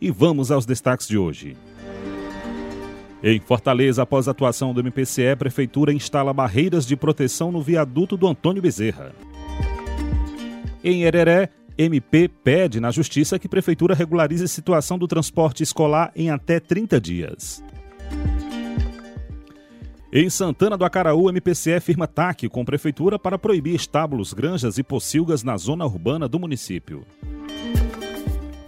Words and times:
e 0.00 0.10
vamos 0.10 0.50
aos 0.50 0.64
destaques 0.64 1.06
de 1.06 1.18
hoje. 1.18 1.56
Em 3.22 3.38
Fortaleza, 3.38 4.02
após 4.02 4.26
a 4.26 4.30
atuação 4.30 4.72
do 4.72 4.80
MPCE, 4.80 5.36
Prefeitura 5.38 5.92
instala 5.92 6.32
barreiras 6.32 6.86
de 6.86 6.96
proteção 6.96 7.52
no 7.52 7.60
viaduto 7.60 8.16
do 8.16 8.26
Antônio 8.26 8.62
Bezerra. 8.62 9.12
Em 10.82 11.02
Hereré, 11.02 11.50
MP 11.76 12.28
pede 12.28 12.80
na 12.80 12.90
Justiça 12.90 13.38
que 13.38 13.48
Prefeitura 13.48 13.94
regularize 13.94 14.44
a 14.44 14.48
situação 14.48 14.98
do 14.98 15.06
transporte 15.06 15.62
escolar 15.62 16.10
em 16.16 16.30
até 16.30 16.58
30 16.58 17.00
dias. 17.00 17.62
Em 20.12 20.28
Santana 20.28 20.76
do 20.76 20.84
Acaraú, 20.84 21.28
MPCE 21.28 21.78
firma 21.78 22.06
TAC 22.06 22.48
com 22.48 22.64
Prefeitura 22.64 23.18
para 23.18 23.38
proibir 23.38 23.74
estábulos, 23.74 24.32
granjas 24.32 24.76
e 24.76 24.82
pocilgas 24.82 25.44
na 25.44 25.56
zona 25.56 25.84
urbana 25.84 26.26
do 26.26 26.38
município. 26.38 27.06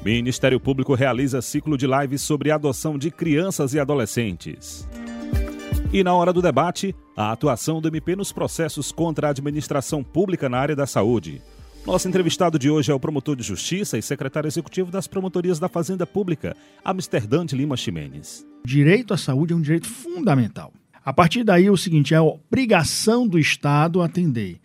Ministério 0.05 0.59
Público 0.59 0.95
realiza 0.95 1.41
ciclo 1.41 1.79
de 1.79 1.87
lives 1.87 2.23
sobre 2.23 2.51
adoção 2.51 2.99
de 2.99 3.09
crianças 3.09 3.73
e 3.73 3.79
adolescentes. 3.79 4.89
E 5.93 6.03
na 6.03 6.13
hora 6.13 6.33
do 6.33 6.43
debate, 6.43 6.93
a 7.17 7.31
atuação 7.31 7.81
do 7.81 7.87
MP 7.87 8.17
nos 8.17 8.33
processos 8.33 8.91
contra 8.91 9.29
a 9.29 9.31
administração 9.31 10.03
pública 10.03 10.49
na 10.49 10.59
área 10.59 10.75
da 10.75 10.87
saúde. 10.87 11.41
Nosso 11.87 12.09
entrevistado 12.09 12.59
de 12.59 12.69
hoje 12.69 12.91
é 12.91 12.95
o 12.95 12.99
promotor 12.99 13.37
de 13.37 13.45
justiça 13.45 13.97
e 13.97 14.03
secretário 14.03 14.49
executivo 14.49 14.91
das 14.91 15.07
promotorias 15.07 15.61
da 15.61 15.69
Fazenda 15.69 16.05
Pública, 16.05 16.57
Amsterdã 16.85 17.47
de 17.47 17.55
Lima 17.55 17.77
Ximenes. 17.77 18.45
Direito 18.65 19.15
à 19.15 19.17
saúde 19.17 19.53
é 19.53 19.57
um 19.57 19.61
direito 19.61 19.89
fundamental. 19.89 20.73
A 21.05 21.13
partir 21.13 21.45
daí, 21.45 21.71
o 21.71 21.77
seguinte, 21.77 22.13
é 22.15 22.17
a 22.17 22.23
obrigação 22.23 23.27
do 23.27 23.39
Estado 23.39 24.03
atender. 24.03 24.59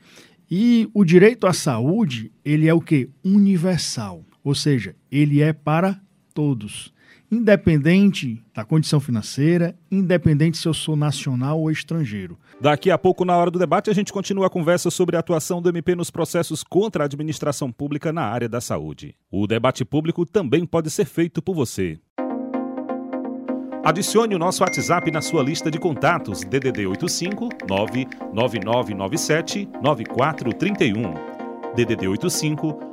E 0.49 0.89
o 0.93 1.03
direito 1.03 1.45
à 1.45 1.53
saúde, 1.53 2.31
ele 2.43 2.67
é 2.67 2.73
o 2.73 2.81
que? 2.81 3.09
Universal. 3.23 4.23
Ou 4.47 4.55
seja, 4.55 4.95
ele 5.11 5.41
é 5.41 5.51
para 5.51 5.99
todos, 6.33 6.93
independente 7.29 8.41
da 8.55 8.63
condição 8.63 8.97
financeira, 8.97 9.77
independente 9.91 10.57
se 10.57 10.65
eu 10.65 10.73
sou 10.73 10.95
nacional 10.95 11.59
ou 11.59 11.69
estrangeiro. 11.69 12.39
Daqui 12.61 12.89
a 12.89 12.97
pouco, 12.97 13.25
na 13.25 13.35
hora 13.35 13.51
do 13.51 13.59
debate, 13.59 13.89
a 13.89 13.93
gente 13.93 14.13
continua 14.13 14.47
a 14.47 14.49
conversa 14.49 14.89
sobre 14.89 15.17
a 15.17 15.19
atuação 15.19 15.61
do 15.61 15.67
MP 15.67 15.95
nos 15.95 16.09
processos 16.09 16.63
contra 16.63 17.03
a 17.03 17.07
administração 17.07 17.73
pública 17.73 18.13
na 18.13 18.21
área 18.21 18.47
da 18.47 18.61
saúde. 18.61 19.15
O 19.29 19.45
debate 19.47 19.83
público 19.83 20.25
também 20.25 20.65
pode 20.65 20.89
ser 20.91 21.03
feito 21.03 21.41
por 21.41 21.53
você. 21.53 21.99
Adicione 23.83 24.33
o 24.33 24.39
nosso 24.39 24.63
WhatsApp 24.63 25.11
na 25.11 25.21
sua 25.21 25.43
lista 25.43 25.69
de 25.69 25.77
contatos 25.77 26.45
DDD 26.45 26.87
85 26.87 27.49
99997 27.67 29.67
9431. 29.81 31.35
DDD 31.75 32.07
85 32.07 32.86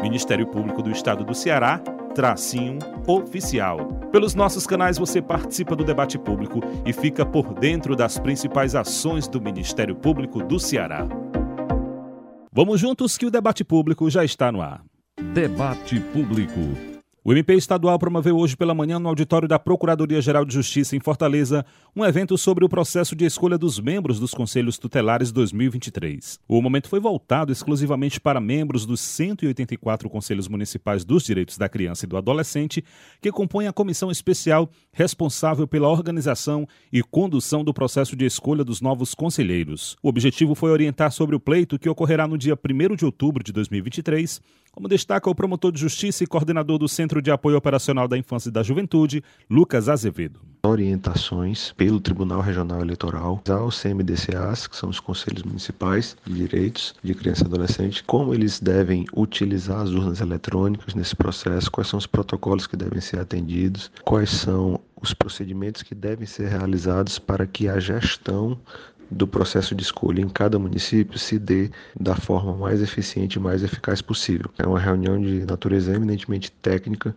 Ministério 0.00 0.46
Público 0.46 0.82
do 0.82 0.90
Estado 0.90 1.24
do 1.24 1.34
Ceará, 1.34 1.78
tracinho 2.14 2.78
oficial. 3.06 3.78
Pelos 4.10 4.34
nossos 4.34 4.66
canais 4.66 4.98
você 4.98 5.20
participa 5.20 5.76
do 5.76 5.84
debate 5.84 6.18
público 6.18 6.60
e 6.84 6.92
fica 6.92 7.24
por 7.24 7.54
dentro 7.54 7.94
das 7.94 8.18
principais 8.18 8.74
ações 8.74 9.28
do 9.28 9.40
Ministério 9.40 9.94
Público 9.94 10.42
do 10.42 10.58
Ceará. 10.58 11.06
Vamos 12.52 12.80
juntos 12.80 13.16
que 13.16 13.26
o 13.26 13.30
debate 13.30 13.62
público 13.64 14.10
já 14.10 14.24
está 14.24 14.50
no 14.50 14.60
ar. 14.60 14.82
Debate 15.32 16.00
Público. 16.00 16.97
O 17.24 17.32
MP 17.32 17.54
estadual 17.54 17.98
promoveu 17.98 18.38
hoje 18.38 18.56
pela 18.56 18.72
manhã 18.72 18.98
no 18.98 19.08
auditório 19.08 19.48
da 19.48 19.58
Procuradoria-Geral 19.58 20.44
de 20.44 20.54
Justiça 20.54 20.94
em 20.94 21.00
Fortaleza 21.00 21.66
um 21.94 22.04
evento 22.04 22.38
sobre 22.38 22.64
o 22.64 22.68
processo 22.68 23.16
de 23.16 23.24
escolha 23.24 23.58
dos 23.58 23.80
membros 23.80 24.20
dos 24.20 24.32
Conselhos 24.32 24.78
Tutelares 24.78 25.32
2023. 25.32 26.38
O 26.46 26.62
momento 26.62 26.88
foi 26.88 27.00
voltado 27.00 27.50
exclusivamente 27.50 28.20
para 28.20 28.40
membros 28.40 28.86
dos 28.86 29.00
184 29.00 30.08
Conselhos 30.08 30.46
Municipais 30.46 31.04
dos 31.04 31.24
Direitos 31.24 31.58
da 31.58 31.68
Criança 31.68 32.06
e 32.06 32.08
do 32.08 32.16
Adolescente, 32.16 32.84
que 33.20 33.32
compõem 33.32 33.66
a 33.66 33.72
comissão 33.72 34.12
especial 34.12 34.70
responsável 34.92 35.66
pela 35.66 35.88
organização 35.88 36.68
e 36.92 37.02
condução 37.02 37.64
do 37.64 37.74
processo 37.74 38.14
de 38.14 38.26
escolha 38.26 38.62
dos 38.62 38.80
novos 38.80 39.12
conselheiros. 39.12 39.96
O 40.02 40.08
objetivo 40.08 40.54
foi 40.54 40.70
orientar 40.70 41.10
sobre 41.10 41.34
o 41.34 41.40
pleito 41.40 41.80
que 41.80 41.88
ocorrerá 41.88 42.28
no 42.28 42.38
dia 42.38 42.54
1 42.56 42.94
de 42.94 43.04
outubro 43.04 43.42
de 43.42 43.52
2023 43.52 44.40
como 44.78 44.86
destaca 44.86 45.28
o 45.28 45.34
promotor 45.34 45.72
de 45.72 45.80
justiça 45.80 46.22
e 46.22 46.26
coordenador 46.28 46.78
do 46.78 46.88
Centro 46.88 47.20
de 47.20 47.32
Apoio 47.32 47.56
Operacional 47.56 48.06
da 48.06 48.16
Infância 48.16 48.48
e 48.48 48.52
da 48.52 48.62
Juventude, 48.62 49.24
Lucas 49.50 49.88
Azevedo. 49.88 50.38
Orientações 50.62 51.72
pelo 51.72 51.98
Tribunal 51.98 52.40
Regional 52.40 52.80
Eleitoral 52.80 53.42
aos 53.48 53.82
CMDCAs, 53.82 54.68
que 54.68 54.76
são 54.76 54.88
os 54.88 55.00
Conselhos 55.00 55.42
Municipais 55.42 56.16
de 56.24 56.32
Direitos 56.32 56.94
de 57.02 57.12
Criança 57.12 57.42
e 57.42 57.46
Adolescente, 57.46 58.04
como 58.04 58.32
eles 58.32 58.60
devem 58.60 59.04
utilizar 59.16 59.80
as 59.80 59.90
urnas 59.90 60.20
eletrônicas 60.20 60.94
nesse 60.94 61.16
processo, 61.16 61.72
quais 61.72 61.88
são 61.88 61.98
os 61.98 62.06
protocolos 62.06 62.68
que 62.68 62.76
devem 62.76 63.00
ser 63.00 63.18
atendidos, 63.18 63.90
quais 64.04 64.30
são 64.30 64.80
os 65.02 65.12
procedimentos 65.12 65.82
que 65.82 65.94
devem 65.94 66.26
ser 66.26 66.50
realizados 66.50 67.18
para 67.18 67.48
que 67.48 67.66
a 67.66 67.80
gestão 67.80 68.56
do 69.10 69.26
processo 69.26 69.74
de 69.74 69.82
escolha 69.82 70.20
em 70.20 70.28
cada 70.28 70.58
município 70.58 71.18
se 71.18 71.38
dê 71.38 71.70
da 71.98 72.14
forma 72.14 72.54
mais 72.56 72.82
eficiente 72.82 73.34
e 73.34 73.40
mais 73.40 73.62
eficaz 73.62 74.02
possível. 74.02 74.50
É 74.58 74.66
uma 74.66 74.78
reunião 74.78 75.20
de 75.20 75.44
natureza 75.46 75.94
eminentemente 75.94 76.50
técnica 76.50 77.14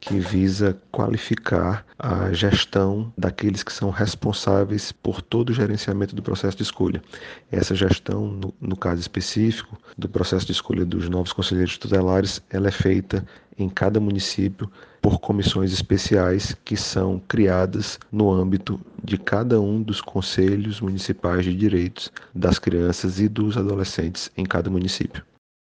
que 0.00 0.18
visa 0.18 0.76
qualificar 0.90 1.84
a 1.98 2.32
gestão 2.32 3.12
daqueles 3.16 3.62
que 3.62 3.72
são 3.72 3.90
responsáveis 3.90 4.92
por 4.92 5.22
todo 5.22 5.50
o 5.50 5.54
gerenciamento 5.54 6.14
do 6.14 6.22
processo 6.22 6.56
de 6.56 6.62
escolha. 6.62 7.02
Essa 7.50 7.74
gestão, 7.74 8.26
no, 8.26 8.54
no 8.60 8.76
caso 8.76 9.00
específico 9.00 9.78
do 9.96 10.08
processo 10.08 10.46
de 10.46 10.52
escolha 10.52 10.84
dos 10.84 11.08
novos 11.08 11.32
conselheiros 11.32 11.78
tutelares, 11.78 12.42
ela 12.50 12.68
é 12.68 12.72
feita 12.72 13.24
em 13.58 13.68
cada 13.68 14.00
município 14.00 14.70
por 15.04 15.20
comissões 15.20 15.70
especiais 15.70 16.56
que 16.64 16.78
são 16.78 17.20
criadas 17.28 17.98
no 18.10 18.32
âmbito 18.32 18.80
de 19.04 19.18
cada 19.18 19.60
um 19.60 19.82
dos 19.82 20.00
conselhos 20.00 20.80
municipais 20.80 21.44
de 21.44 21.54
direitos 21.54 22.10
das 22.34 22.58
crianças 22.58 23.20
e 23.20 23.28
dos 23.28 23.58
adolescentes 23.58 24.32
em 24.34 24.46
cada 24.46 24.70
município. 24.70 25.22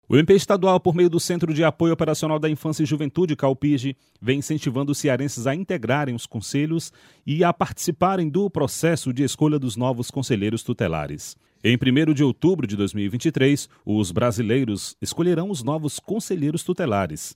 O 0.07 0.15
MP 0.15 0.33
estadual, 0.33 0.79
por 0.79 0.95
meio 0.95 1.09
do 1.09 1.19
Centro 1.19 1.53
de 1.53 1.61
Apoio 1.61 1.91
Operacional 1.91 2.39
da 2.39 2.49
Infância 2.49 2.83
e 2.83 2.85
Juventude, 2.85 3.35
CalPIGE, 3.35 3.97
vem 4.21 4.39
incentivando 4.39 4.93
os 4.93 4.97
cearenses 4.97 5.45
a 5.45 5.53
integrarem 5.53 6.15
os 6.15 6.25
conselhos 6.25 6.93
e 7.25 7.43
a 7.43 7.51
participarem 7.51 8.29
do 8.29 8.49
processo 8.49 9.11
de 9.11 9.23
escolha 9.23 9.59
dos 9.59 9.75
novos 9.75 10.09
conselheiros 10.09 10.63
tutelares. 10.63 11.35
Em 11.61 11.75
1 11.75 12.13
de 12.13 12.23
outubro 12.23 12.65
de 12.65 12.77
2023, 12.77 13.67
os 13.85 14.09
brasileiros 14.09 14.95
escolherão 15.01 15.49
os 15.49 15.63
novos 15.63 15.99
conselheiros 15.99 16.63
tutelares. 16.63 17.35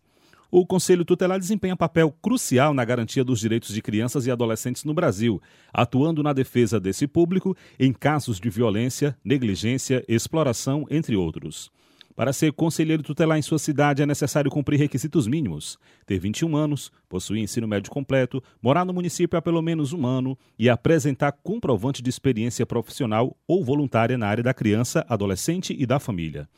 O 0.53 0.65
Conselho 0.65 1.05
Tutelar 1.05 1.39
desempenha 1.39 1.77
papel 1.77 2.13
crucial 2.21 2.73
na 2.73 2.83
garantia 2.83 3.23
dos 3.23 3.39
direitos 3.39 3.73
de 3.73 3.81
crianças 3.81 4.27
e 4.27 4.31
adolescentes 4.31 4.83
no 4.83 4.93
Brasil, 4.93 5.41
atuando 5.71 6.21
na 6.21 6.33
defesa 6.33 6.77
desse 6.77 7.07
público 7.07 7.55
em 7.79 7.93
casos 7.93 8.37
de 8.37 8.49
violência, 8.49 9.17
negligência, 9.23 10.03
exploração, 10.09 10.85
entre 10.89 11.15
outros. 11.15 11.71
Para 12.17 12.33
ser 12.33 12.51
conselheiro 12.51 13.01
tutelar 13.01 13.37
em 13.37 13.41
sua 13.41 13.57
cidade 13.57 14.03
é 14.03 14.05
necessário 14.05 14.51
cumprir 14.51 14.77
requisitos 14.77 15.25
mínimos: 15.25 15.79
ter 16.05 16.19
21 16.19 16.53
anos, 16.57 16.91
possuir 17.07 17.41
ensino 17.41 17.65
médio 17.65 17.89
completo, 17.89 18.43
morar 18.61 18.83
no 18.83 18.91
município 18.91 19.39
há 19.39 19.41
pelo 19.41 19.61
menos 19.61 19.93
um 19.93 20.05
ano 20.05 20.37
e 20.59 20.69
apresentar 20.69 21.31
comprovante 21.31 22.01
de 22.01 22.09
experiência 22.09 22.65
profissional 22.65 23.37
ou 23.47 23.63
voluntária 23.63 24.17
na 24.17 24.27
área 24.27 24.43
da 24.43 24.53
criança, 24.53 25.05
adolescente 25.07 25.73
e 25.79 25.85
da 25.85 25.97
família. 25.97 26.49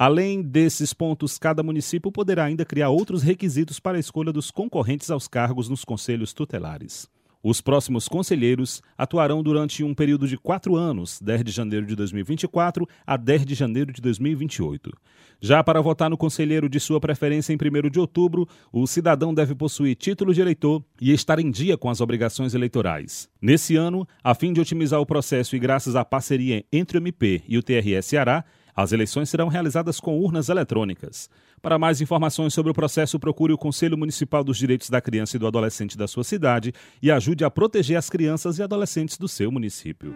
Além 0.00 0.40
desses 0.40 0.94
pontos, 0.94 1.36
cada 1.36 1.62
município 1.62 2.10
poderá 2.10 2.44
ainda 2.44 2.64
criar 2.64 2.88
outros 2.88 3.22
requisitos 3.22 3.78
para 3.78 3.98
a 3.98 4.00
escolha 4.00 4.32
dos 4.32 4.50
concorrentes 4.50 5.10
aos 5.10 5.28
cargos 5.28 5.68
nos 5.68 5.84
conselhos 5.84 6.32
tutelares. 6.32 7.06
Os 7.42 7.60
próximos 7.60 8.08
conselheiros 8.08 8.80
atuarão 8.96 9.42
durante 9.42 9.84
um 9.84 9.92
período 9.92 10.26
de 10.26 10.38
quatro 10.38 10.74
anos, 10.74 11.20
10 11.20 11.44
de 11.44 11.52
janeiro 11.52 11.84
de 11.84 11.94
2024 11.94 12.88
a 13.06 13.16
10 13.18 13.44
de 13.44 13.54
janeiro 13.54 13.92
de 13.92 14.00
2028. 14.00 14.90
Já 15.38 15.62
para 15.62 15.82
votar 15.82 16.08
no 16.08 16.16
conselheiro 16.16 16.66
de 16.66 16.80
sua 16.80 16.98
preferência 16.98 17.52
em 17.52 17.56
1 17.56 17.90
de 17.90 18.00
outubro, 18.00 18.48
o 18.72 18.86
cidadão 18.86 19.34
deve 19.34 19.54
possuir 19.54 19.96
título 19.96 20.32
de 20.32 20.40
eleitor 20.40 20.82
e 20.98 21.12
estar 21.12 21.38
em 21.38 21.50
dia 21.50 21.76
com 21.76 21.90
as 21.90 22.00
obrigações 22.00 22.54
eleitorais. 22.54 23.28
Nesse 23.40 23.76
ano, 23.76 24.08
a 24.24 24.34
fim 24.34 24.50
de 24.52 24.62
otimizar 24.62 24.98
o 24.98 25.06
processo 25.06 25.54
e 25.54 25.58
graças 25.58 25.94
à 25.94 26.06
parceria 26.06 26.64
entre 26.72 26.96
o 26.96 27.00
MP 27.00 27.42
e 27.46 27.58
o 27.58 27.62
TRE 27.62 28.02
Ceará, 28.02 28.46
as 28.74 28.92
eleições 28.92 29.28
serão 29.28 29.48
realizadas 29.48 30.00
com 30.00 30.18
urnas 30.18 30.48
eletrônicas. 30.48 31.28
Para 31.62 31.78
mais 31.78 32.00
informações 32.00 32.54
sobre 32.54 32.72
o 32.72 32.74
processo, 32.74 33.18
procure 33.18 33.52
o 33.52 33.58
Conselho 33.58 33.98
Municipal 33.98 34.42
dos 34.42 34.56
Direitos 34.56 34.88
da 34.88 35.00
Criança 35.00 35.36
e 35.36 35.38
do 35.38 35.46
Adolescente 35.46 35.96
da 35.96 36.08
sua 36.08 36.24
cidade 36.24 36.72
e 37.02 37.10
ajude 37.10 37.44
a 37.44 37.50
proteger 37.50 37.96
as 37.96 38.08
crianças 38.08 38.58
e 38.58 38.62
adolescentes 38.62 39.18
do 39.18 39.28
seu 39.28 39.50
município. 39.52 40.14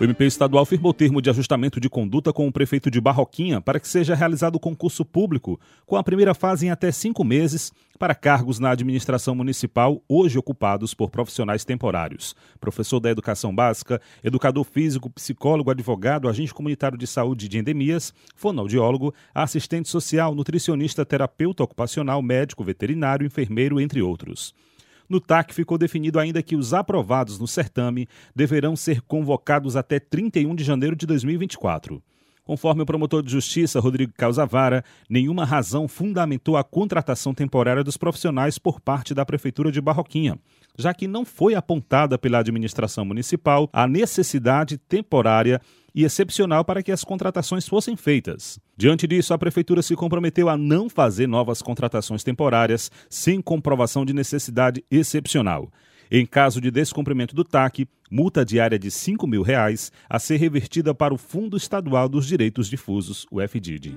O 0.00 0.04
MP 0.04 0.24
estadual 0.24 0.64
firmou 0.64 0.92
termo 0.92 1.22
de 1.22 1.30
ajustamento 1.30 1.78
de 1.78 1.88
conduta 1.88 2.32
com 2.32 2.48
o 2.48 2.52
prefeito 2.52 2.90
de 2.90 3.00
Barroquinha 3.00 3.60
para 3.60 3.78
que 3.78 3.86
seja 3.86 4.14
realizado 4.14 4.58
concurso 4.58 5.04
público, 5.04 5.60
com 5.86 5.96
a 5.96 6.02
primeira 6.02 6.34
fase 6.34 6.66
em 6.66 6.70
até 6.70 6.90
cinco 6.90 7.22
meses, 7.22 7.72
para 7.98 8.14
cargos 8.14 8.58
na 8.58 8.70
administração 8.70 9.34
municipal 9.34 10.02
hoje 10.08 10.38
ocupados 10.38 10.92
por 10.92 11.10
profissionais 11.10 11.64
temporários. 11.64 12.34
Professor 12.58 12.98
da 12.98 13.10
Educação 13.10 13.54
Básica, 13.54 14.00
educador 14.24 14.64
físico, 14.64 15.08
psicólogo, 15.10 15.70
advogado, 15.70 16.28
agente 16.28 16.54
comunitário 16.54 16.98
de 16.98 17.06
saúde 17.06 17.46
de 17.46 17.58
endemias, 17.58 18.12
fonoaudiólogo, 18.34 19.14
assistente 19.32 19.88
social, 19.88 20.34
nutricionista, 20.34 21.04
terapeuta 21.04 21.62
ocupacional, 21.62 22.20
médico, 22.22 22.64
veterinário, 22.64 23.26
enfermeiro, 23.26 23.80
entre 23.80 24.02
outros. 24.02 24.52
No 25.12 25.20
TAC 25.20 25.52
ficou 25.52 25.76
definido 25.76 26.18
ainda 26.18 26.42
que 26.42 26.56
os 26.56 26.72
aprovados 26.72 27.38
no 27.38 27.46
certame 27.46 28.08
deverão 28.34 28.74
ser 28.74 29.02
convocados 29.02 29.76
até 29.76 30.00
31 30.00 30.54
de 30.54 30.64
janeiro 30.64 30.96
de 30.96 31.04
2024. 31.04 32.02
Conforme 32.44 32.82
o 32.82 32.86
promotor 32.86 33.22
de 33.22 33.30
justiça 33.30 33.78
Rodrigo 33.78 34.12
Causavara, 34.16 34.84
nenhuma 35.08 35.44
razão 35.44 35.86
fundamentou 35.86 36.56
a 36.56 36.64
contratação 36.64 37.32
temporária 37.32 37.84
dos 37.84 37.96
profissionais 37.96 38.58
por 38.58 38.80
parte 38.80 39.14
da 39.14 39.24
Prefeitura 39.24 39.70
de 39.70 39.80
Barroquinha, 39.80 40.36
já 40.76 40.92
que 40.92 41.06
não 41.06 41.24
foi 41.24 41.54
apontada 41.54 42.18
pela 42.18 42.38
administração 42.38 43.04
municipal 43.04 43.70
a 43.72 43.86
necessidade 43.86 44.76
temporária 44.76 45.60
e 45.94 46.04
excepcional 46.04 46.64
para 46.64 46.82
que 46.82 46.90
as 46.90 47.04
contratações 47.04 47.68
fossem 47.68 47.96
feitas. 47.96 48.58
Diante 48.76 49.06
disso, 49.06 49.32
a 49.32 49.38
Prefeitura 49.38 49.80
se 49.80 49.94
comprometeu 49.94 50.48
a 50.48 50.56
não 50.56 50.88
fazer 50.88 51.28
novas 51.28 51.62
contratações 51.62 52.24
temporárias 52.24 52.90
sem 53.08 53.40
comprovação 53.40 54.04
de 54.04 54.12
necessidade 54.12 54.84
excepcional. 54.90 55.70
Em 56.14 56.26
caso 56.26 56.60
de 56.60 56.70
descumprimento 56.70 57.34
do 57.34 57.42
TAC, 57.42 57.88
multa 58.10 58.44
diária 58.44 58.78
de 58.78 58.90
5 58.90 59.26
mil 59.26 59.40
reais 59.40 59.90
a 60.10 60.18
ser 60.18 60.36
revertida 60.36 60.94
para 60.94 61.14
o 61.14 61.16
Fundo 61.16 61.56
Estadual 61.56 62.06
dos 62.06 62.26
Direitos 62.26 62.68
Difusos, 62.68 63.26
o 63.30 63.40
FDID. 63.40 63.96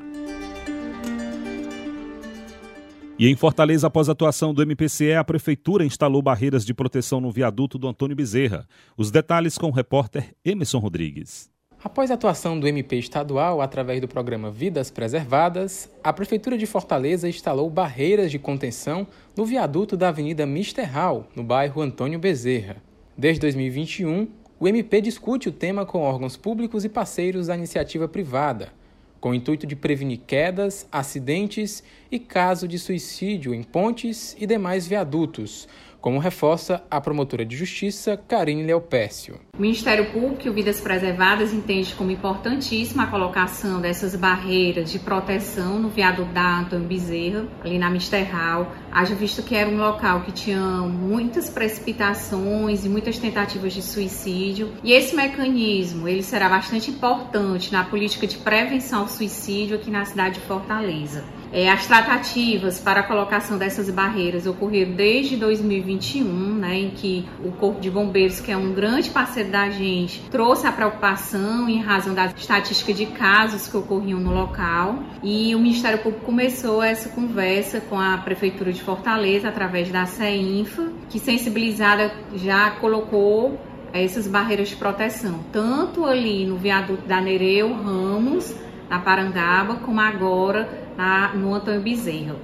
E 3.19 3.27
em 3.27 3.35
Fortaleza, 3.35 3.87
após 3.87 4.07
a 4.07 4.13
atuação 4.13 4.53
do 4.53 4.61
MPCE, 4.61 5.11
a 5.11 5.25
Prefeitura 5.25 5.83
instalou 5.83 6.21
barreiras 6.21 6.65
de 6.65 6.73
proteção 6.73 7.19
no 7.19 7.31
viaduto 7.31 7.77
do 7.77 7.85
Antônio 7.85 8.15
Bezerra. 8.15 8.65
Os 8.95 9.11
detalhes 9.11 9.57
com 9.57 9.67
o 9.67 9.73
repórter 9.73 10.33
Emerson 10.45 10.79
Rodrigues. 10.79 11.53
Após 11.85 12.09
a 12.09 12.15
atuação 12.15 12.59
do 12.59 12.67
MP 12.67 12.95
estadual 12.97 13.61
através 13.61 14.01
do 14.01 14.07
programa 14.07 14.49
Vidas 14.49 14.89
Preservadas, 14.89 15.87
a 16.03 16.11
Prefeitura 16.11 16.57
de 16.57 16.65
Fortaleza 16.65 17.29
instalou 17.29 17.69
barreiras 17.69 18.31
de 18.31 18.39
contenção 18.39 19.05
no 19.37 19.45
viaduto 19.45 19.95
da 19.95 20.07
Avenida 20.07 20.47
Mister 20.47 20.91
Hall, 20.91 21.27
no 21.35 21.43
bairro 21.43 21.83
Antônio 21.83 22.17
Bezerra. 22.17 22.77
Desde 23.15 23.39
2021, 23.41 24.27
o 24.59 24.67
MP 24.67 24.99
discute 24.99 25.47
o 25.47 25.51
tema 25.51 25.85
com 25.85 26.01
órgãos 26.01 26.35
públicos 26.35 26.83
e 26.83 26.89
parceiros 26.89 27.45
da 27.47 27.55
iniciativa 27.55 28.07
privada, 28.07 28.73
com 29.21 29.29
o 29.29 29.35
intuito 29.35 29.67
de 29.67 29.75
prevenir 29.75 30.21
quedas, 30.25 30.87
acidentes 30.91 31.83
e 32.09 32.17
caso 32.17 32.67
de 32.67 32.79
suicídio 32.79 33.53
em 33.53 33.61
pontes 33.61 34.35
e 34.39 34.47
demais 34.47 34.87
viadutos, 34.87 35.67
como 36.05 36.19
reforça 36.19 36.83
a 36.91 37.01
promotora 37.01 37.43
de 37.43 37.57
justiça 37.57 38.15
Karine 38.15 38.61
Leopécio. 38.61 39.39
O 39.57 39.59
Ministério 39.59 40.11
Público 40.11 40.45
e 40.45 40.49
o 40.51 40.53
Vidas 40.53 40.79
Preservadas 40.79 41.51
entende 41.51 41.95
como 41.95 42.11
importantíssima 42.11 43.05
a 43.05 43.07
colocação 43.07 43.81
dessas 43.81 44.15
barreiras 44.15 44.91
de 44.91 44.99
proteção 44.99 45.79
no 45.79 45.89
viaduto 45.89 46.31
da 46.31 46.59
Antônio 46.59 46.87
Bezerra, 46.87 47.47
ali 47.63 47.79
na 47.79 47.89
Misterral, 47.89 48.71
haja 48.91 49.15
visto 49.15 49.41
que 49.41 49.55
era 49.55 49.67
um 49.67 49.77
local 49.77 50.21
que 50.21 50.31
tinha 50.31 50.59
muitas 50.59 51.49
precipitações 51.49 52.85
e 52.85 52.89
muitas 52.89 53.17
tentativas 53.17 53.73
de 53.73 53.81
suicídio, 53.81 54.73
e 54.83 54.93
esse 54.93 55.15
mecanismo 55.15 56.07
ele 56.07 56.21
será 56.21 56.47
bastante 56.47 56.91
importante 56.91 57.71
na 57.71 57.83
política 57.83 58.27
de 58.27 58.37
prevenção 58.37 58.99
ao 58.99 59.07
suicídio 59.07 59.75
aqui 59.75 59.89
na 59.89 60.05
cidade 60.05 60.35
de 60.35 60.41
Fortaleza. 60.41 61.23
É, 61.55 61.71
as 61.71 61.87
tratativas 61.87 62.81
para 62.81 62.99
a 62.99 63.03
colocação 63.03 63.57
dessas 63.57 63.89
barreiras 63.89 64.45
ocorreram 64.45 64.91
desde 64.91 65.37
2021, 65.37 66.25
né, 66.55 66.77
em 66.77 66.89
que 66.89 67.25
o 67.45 67.53
Corpo 67.53 67.79
de 67.79 67.89
Bombeiros, 67.89 68.41
que 68.41 68.51
é 68.51 68.57
um 68.57 68.73
grande 68.73 69.09
parceiro 69.09 69.51
da 69.51 69.69
gente, 69.69 70.19
trouxe 70.29 70.67
a 70.67 70.71
preocupação 70.73 71.69
em 71.69 71.81
razão 71.81 72.13
da 72.13 72.25
estatística 72.25 72.93
de 72.93 73.05
casos 73.05 73.69
que 73.69 73.77
ocorriam 73.77 74.19
no 74.19 74.33
local. 74.33 74.99
E 75.23 75.55
o 75.55 75.59
Ministério 75.59 75.99
Público 75.99 76.25
começou 76.25 76.83
essa 76.83 77.07
conversa 77.07 77.79
com 77.79 77.97
a 77.97 78.17
Prefeitura 78.17 78.73
de 78.73 78.81
Fortaleza, 78.81 79.47
através 79.47 79.89
da 79.89 80.05
CEINFA, 80.05 80.91
que 81.09 81.19
sensibilizada 81.19 82.11
já 82.35 82.71
colocou 82.71 83.57
essas 83.93 84.27
barreiras 84.27 84.67
de 84.67 84.75
proteção, 84.75 85.39
tanto 85.53 86.03
ali 86.03 86.45
no 86.45 86.57
viaduto 86.57 87.07
da 87.07 87.21
Nereu 87.21 87.73
Ramos, 87.73 88.53
na 88.89 88.99
Parangaba, 88.99 89.75
como 89.75 90.01
agora 90.01 90.84
na, 90.95 91.33
no 91.33 91.53
Antônio 91.53 91.81
Bezerra. 91.81 92.35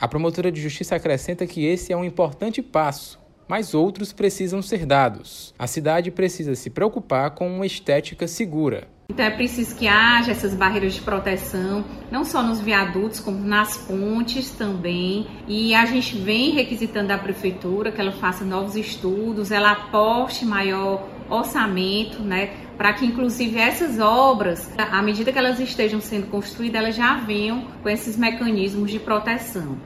A 0.00 0.08
promotora 0.08 0.50
de 0.50 0.60
justiça 0.60 0.96
acrescenta 0.96 1.46
que 1.46 1.64
esse 1.64 1.92
é 1.92 1.96
um 1.96 2.04
importante 2.04 2.60
passo, 2.60 3.18
mas 3.48 3.74
outros 3.74 4.12
precisam 4.12 4.60
ser 4.60 4.84
dados. 4.84 5.54
A 5.58 5.66
cidade 5.66 6.10
precisa 6.10 6.54
se 6.54 6.70
preocupar 6.70 7.30
com 7.30 7.48
uma 7.48 7.66
estética 7.66 8.26
segura. 8.26 8.88
Então 9.08 9.24
é 9.24 9.30
preciso 9.30 9.76
que 9.76 9.86
haja 9.86 10.32
essas 10.32 10.54
barreiras 10.54 10.94
de 10.94 11.02
proteção, 11.02 11.84
não 12.10 12.24
só 12.24 12.42
nos 12.42 12.60
viadutos, 12.60 13.20
como 13.20 13.38
nas 13.38 13.76
pontes 13.76 14.50
também. 14.50 15.26
E 15.46 15.74
a 15.74 15.84
gente 15.84 16.16
vem 16.16 16.52
requisitando 16.52 17.08
da 17.08 17.18
prefeitura 17.18 17.92
que 17.92 18.00
ela 18.00 18.12
faça 18.12 18.44
novos 18.44 18.76
estudos, 18.76 19.50
ela 19.50 19.72
aporte 19.72 20.44
maior 20.46 21.06
orçamento, 21.28 22.22
né, 22.22 22.50
para 22.76 22.92
que 22.92 23.04
inclusive 23.04 23.58
essas 23.58 23.98
obras, 23.98 24.70
à 24.76 25.02
medida 25.02 25.32
que 25.32 25.38
elas 25.38 25.60
estejam 25.60 26.00
sendo 26.00 26.26
construídas, 26.26 26.82
elas 26.82 26.96
já 26.96 27.16
venham 27.18 27.66
com 27.82 27.88
esses 27.88 28.16
mecanismos 28.16 28.90
de 28.90 28.98
proteção. 28.98 29.76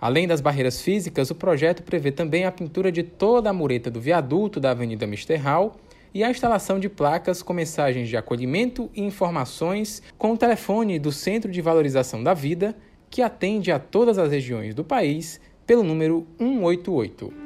Além 0.00 0.26
das 0.26 0.40
barreiras 0.40 0.82
físicas, 0.82 1.30
o 1.30 1.34
projeto 1.34 1.82
prevê 1.82 2.12
também 2.12 2.44
a 2.44 2.52
pintura 2.52 2.92
de 2.92 3.02
toda 3.02 3.48
a 3.48 3.52
mureta 3.52 3.90
do 3.90 4.00
viaduto 4.00 4.60
da 4.60 4.70
Avenida 4.70 5.06
Misterral 5.06 5.76
e 6.12 6.22
a 6.22 6.30
instalação 6.30 6.78
de 6.78 6.88
placas 6.88 7.42
com 7.42 7.52
mensagens 7.52 8.08
de 8.08 8.16
acolhimento 8.16 8.90
e 8.94 9.02
informações 9.02 10.02
com 10.18 10.32
o 10.32 10.36
telefone 10.36 10.98
do 10.98 11.10
Centro 11.10 11.50
de 11.50 11.60
Valorização 11.60 12.22
da 12.22 12.34
Vida, 12.34 12.76
que 13.10 13.22
atende 13.22 13.72
a 13.72 13.78
todas 13.78 14.18
as 14.18 14.30
regiões 14.30 14.74
do 14.74 14.84
país 14.84 15.40
pelo 15.66 15.82
número 15.82 16.26
188. 16.38 17.43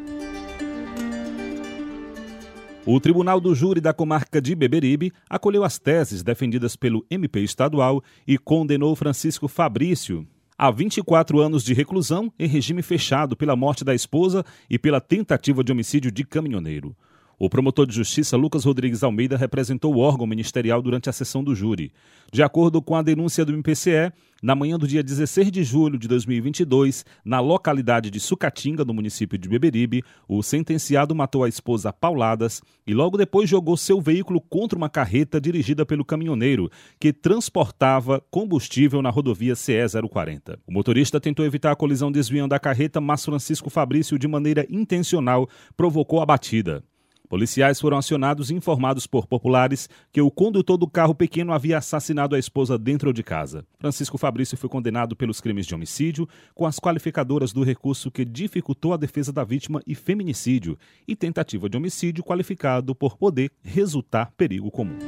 O 2.90 2.98
Tribunal 2.98 3.38
do 3.38 3.54
Júri 3.54 3.82
da 3.82 3.92
Comarca 3.92 4.40
de 4.40 4.54
Beberibe 4.54 5.12
acolheu 5.28 5.62
as 5.62 5.78
teses 5.78 6.22
defendidas 6.22 6.74
pelo 6.74 7.04
MP 7.10 7.40
estadual 7.40 8.02
e 8.26 8.38
condenou 8.38 8.96
Francisco 8.96 9.46
Fabrício 9.46 10.26
a 10.56 10.70
24 10.70 11.38
anos 11.38 11.62
de 11.62 11.74
reclusão 11.74 12.32
em 12.38 12.48
regime 12.48 12.80
fechado 12.80 13.36
pela 13.36 13.54
morte 13.54 13.84
da 13.84 13.94
esposa 13.94 14.42
e 14.70 14.78
pela 14.78 15.02
tentativa 15.02 15.62
de 15.62 15.70
homicídio 15.70 16.10
de 16.10 16.24
caminhoneiro. 16.24 16.96
O 17.40 17.48
promotor 17.48 17.86
de 17.86 17.94
justiça 17.94 18.36
Lucas 18.36 18.64
Rodrigues 18.64 19.04
Almeida 19.04 19.36
representou 19.36 19.94
o 19.94 19.98
órgão 20.00 20.26
ministerial 20.26 20.82
durante 20.82 21.08
a 21.08 21.12
sessão 21.12 21.44
do 21.44 21.54
júri. 21.54 21.92
De 22.32 22.42
acordo 22.42 22.82
com 22.82 22.96
a 22.96 23.02
denúncia 23.02 23.44
do 23.44 23.52
MPCE, 23.52 24.12
na 24.42 24.56
manhã 24.56 24.76
do 24.76 24.88
dia 24.88 25.04
16 25.04 25.52
de 25.52 25.62
julho 25.62 25.96
de 25.96 26.08
2022, 26.08 27.04
na 27.24 27.38
localidade 27.38 28.10
de 28.10 28.18
Sucatinga, 28.18 28.84
no 28.84 28.92
município 28.92 29.38
de 29.38 29.48
Beberibe, 29.48 30.02
o 30.26 30.42
sentenciado 30.42 31.14
matou 31.14 31.44
a 31.44 31.48
esposa 31.48 31.92
pauladas 31.92 32.60
e 32.84 32.92
logo 32.92 33.16
depois 33.16 33.48
jogou 33.48 33.76
seu 33.76 34.00
veículo 34.00 34.40
contra 34.40 34.76
uma 34.76 34.88
carreta 34.88 35.40
dirigida 35.40 35.86
pelo 35.86 36.04
caminhoneiro, 36.04 36.68
que 36.98 37.12
transportava 37.12 38.20
combustível 38.32 39.00
na 39.00 39.10
rodovia 39.10 39.54
CE 39.54 39.74
040. 40.10 40.58
O 40.66 40.72
motorista 40.72 41.20
tentou 41.20 41.46
evitar 41.46 41.70
a 41.70 41.76
colisão 41.76 42.10
desviando 42.10 42.54
a 42.56 42.58
carreta, 42.58 43.00
mas 43.00 43.24
Francisco 43.24 43.70
Fabrício, 43.70 44.18
de 44.18 44.26
maneira 44.26 44.66
intencional, 44.68 45.48
provocou 45.76 46.20
a 46.20 46.26
batida. 46.26 46.82
Policiais 47.28 47.78
foram 47.78 47.98
acionados 47.98 48.50
e 48.50 48.54
informados 48.54 49.06
por 49.06 49.26
populares 49.26 49.88
que 50.10 50.20
o 50.20 50.30
condutor 50.30 50.78
do 50.78 50.88
carro 50.88 51.14
pequeno 51.14 51.52
havia 51.52 51.76
assassinado 51.76 52.34
a 52.34 52.38
esposa 52.38 52.78
dentro 52.78 53.12
de 53.12 53.22
casa. 53.22 53.66
Francisco 53.78 54.16
Fabrício 54.16 54.56
foi 54.56 54.70
condenado 54.70 55.14
pelos 55.14 55.40
crimes 55.40 55.66
de 55.66 55.74
homicídio, 55.74 56.26
com 56.54 56.64
as 56.64 56.78
qualificadoras 56.78 57.52
do 57.52 57.62
recurso 57.62 58.10
que 58.10 58.24
dificultou 58.24 58.94
a 58.94 58.96
defesa 58.96 59.30
da 59.30 59.44
vítima 59.44 59.82
e 59.86 59.94
feminicídio, 59.94 60.78
e 61.06 61.14
tentativa 61.14 61.68
de 61.68 61.76
homicídio 61.76 62.24
qualificado 62.24 62.94
por 62.94 63.18
poder 63.18 63.50
resultar 63.62 64.32
perigo 64.36 64.70
comum. 64.70 64.98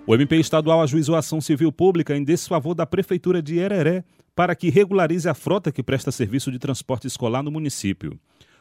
O 0.10 0.16
MP 0.16 0.38
estadual 0.38 0.82
ajuizou 0.82 1.18
ação 1.18 1.42
civil 1.42 1.70
pública 1.70 2.16
em 2.16 2.24
desfavor 2.24 2.74
da 2.74 2.86
Prefeitura 2.86 3.42
de 3.42 3.58
Hereré 3.58 4.06
para 4.34 4.56
que 4.56 4.70
regularize 4.70 5.28
a 5.28 5.34
frota 5.34 5.70
que 5.70 5.84
presta 5.84 6.14
serviço 6.14 6.50
de 6.50 6.58
transporte 6.58 7.06
escolar 7.06 7.44
no 7.44 7.52
município. 7.52 8.18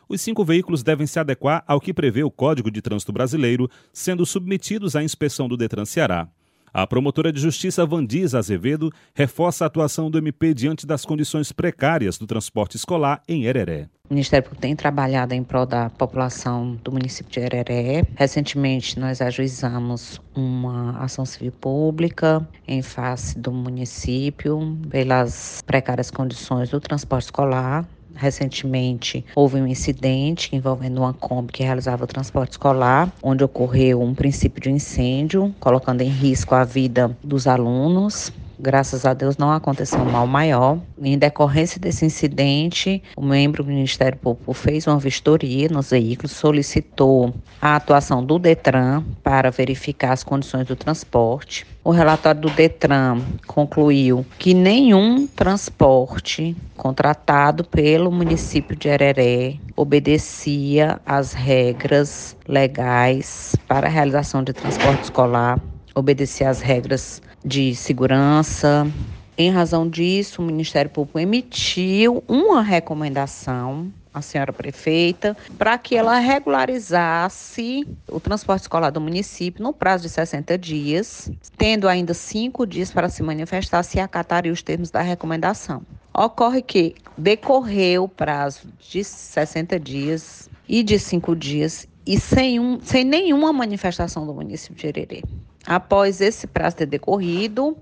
Os 0.08 0.20
cinco 0.20 0.44
veículos 0.44 0.82
devem 0.82 1.06
se 1.06 1.20
adequar 1.20 1.62
ao 1.64 1.80
que 1.80 1.94
prevê 1.94 2.24
o 2.24 2.32
Código 2.32 2.68
de 2.68 2.82
Trânsito 2.82 3.12
Brasileiro, 3.12 3.70
sendo 3.92 4.26
submetidos 4.26 4.96
à 4.96 5.04
inspeção 5.04 5.46
do 5.46 5.56
Detran 5.56 5.84
Ceará. 5.84 6.28
A 6.78 6.87
promotora 6.87 7.33
de 7.33 7.40
justiça 7.40 7.87
Vandisa 7.87 8.38
Azevedo 8.38 8.92
reforça 9.14 9.64
a 9.64 9.66
atuação 9.66 10.11
do 10.11 10.18
MP 10.18 10.52
diante 10.52 10.87
das 10.87 11.06
condições 11.06 11.50
precárias 11.50 12.18
do 12.18 12.26
transporte 12.26 12.76
escolar 12.76 13.23
em 13.26 13.47
Hereré. 13.47 13.88
O 14.11 14.12
Ministério 14.12 14.45
Público 14.45 14.61
tem 14.61 14.76
trabalhado 14.76 15.33
em 15.33 15.42
prol 15.42 15.64
da 15.64 15.88
população 15.88 16.78
do 16.85 16.92
município 16.92 17.33
de 17.33 17.40
Hereré. 17.40 18.04
Recentemente, 18.14 19.00
nós 19.00 19.23
ajuizamos 19.23 20.21
uma 20.35 20.99
ação 20.99 21.25
civil 21.25 21.52
pública 21.52 22.47
em 22.68 22.83
face 22.83 23.38
do 23.38 23.50
município 23.50 24.78
pelas 24.90 25.62
precárias 25.62 26.11
condições 26.11 26.68
do 26.68 26.78
transporte 26.78 27.25
escolar 27.25 27.88
Recentemente, 28.16 29.25
houve 29.35 29.61
um 29.61 29.66
incidente 29.66 30.56
envolvendo 30.56 30.99
uma 30.99 31.12
Kombi 31.12 31.52
que 31.52 31.62
realizava 31.62 32.04
o 32.04 32.06
transporte 32.06 32.52
escolar, 32.52 33.12
onde 33.23 33.44
ocorreu 33.44 34.00
um 34.00 34.14
princípio 34.14 34.62
de 34.62 34.70
incêndio, 34.70 35.54
colocando 35.61 36.00
em 36.00 36.08
risco 36.08 36.54
a 36.54 36.64
vida 36.64 37.16
dos 37.23 37.46
alunos. 37.46 38.32
Graças 38.58 39.04
a 39.04 39.12
Deus 39.12 39.36
não 39.36 39.52
aconteceu 39.52 40.00
um 40.00 40.10
mal 40.10 40.26
maior. 40.26 40.78
Em 40.98 41.18
decorrência 41.18 41.78
desse 41.78 42.06
incidente, 42.06 43.02
o 43.14 43.22
membro 43.22 43.62
do 43.62 43.68
Ministério 43.68 44.18
Público 44.18 44.54
fez 44.54 44.86
uma 44.86 44.98
vistoria 44.98 45.68
nos 45.68 45.90
veículos, 45.90 46.32
solicitou 46.32 47.34
a 47.60 47.76
atuação 47.76 48.25
do 48.25 48.38
Detran 48.38 49.04
para 49.22 49.50
verificar 49.50 50.12
as 50.12 50.25
condições 50.25 50.66
do 50.66 50.75
transporte. 50.75 51.66
O 51.84 51.90
relatório 51.90 52.40
do 52.40 52.50
Detran 52.50 53.20
concluiu 53.46 54.25
que 54.38 54.54
nenhum 54.54 55.26
transporte 55.26 56.56
contratado 56.76 57.62
pelo 57.62 58.10
município 58.10 58.75
de 58.75 58.88
Areré 58.88 59.56
obedecia 59.76 60.98
às 61.04 61.34
regras 61.34 62.36
legais 62.48 63.54
para 63.68 63.86
a 63.86 63.90
realização 63.90 64.42
de 64.42 64.54
transporte 64.54 65.04
escolar, 65.04 65.60
obedecia 65.94 66.48
às 66.48 66.60
regras 66.60 67.22
de 67.46 67.76
segurança. 67.76 68.90
Em 69.38 69.50
razão 69.50 69.88
disso, 69.88 70.42
o 70.42 70.44
Ministério 70.44 70.90
Público 70.90 71.20
emitiu 71.20 72.24
uma 72.26 72.60
recomendação 72.60 73.92
à 74.12 74.20
senhora 74.20 74.52
prefeita 74.52 75.36
para 75.56 75.78
que 75.78 75.94
ela 75.94 76.18
regularizasse 76.18 77.86
o 78.08 78.18
transporte 78.18 78.62
escolar 78.62 78.90
do 78.90 79.00
município 79.00 79.62
no 79.62 79.72
prazo 79.72 80.04
de 80.04 80.08
60 80.08 80.58
dias, 80.58 81.30
tendo 81.56 81.86
ainda 81.86 82.14
cinco 82.14 82.66
dias 82.66 82.90
para 82.90 83.08
se 83.08 83.22
manifestar 83.22 83.82
se 83.84 84.00
acataria 84.00 84.50
os 84.50 84.62
termos 84.62 84.90
da 84.90 85.02
recomendação. 85.02 85.82
Ocorre 86.12 86.62
que 86.62 86.96
decorreu 87.16 88.04
o 88.04 88.08
prazo 88.08 88.68
de 88.90 89.04
60 89.04 89.78
dias 89.78 90.48
e 90.66 90.82
de 90.82 90.98
cinco 90.98 91.36
dias 91.36 91.86
e 92.06 92.18
sem, 92.18 92.58
um, 92.58 92.80
sem 92.80 93.04
nenhuma 93.04 93.52
manifestação 93.52 94.26
do 94.26 94.32
município 94.32 94.76
de 94.76 94.86
Hererê. 94.86 95.22
Após 95.66 96.20
esse 96.20 96.46
prazo 96.46 96.76
ter 96.76 96.87
decorrido, 96.87 97.76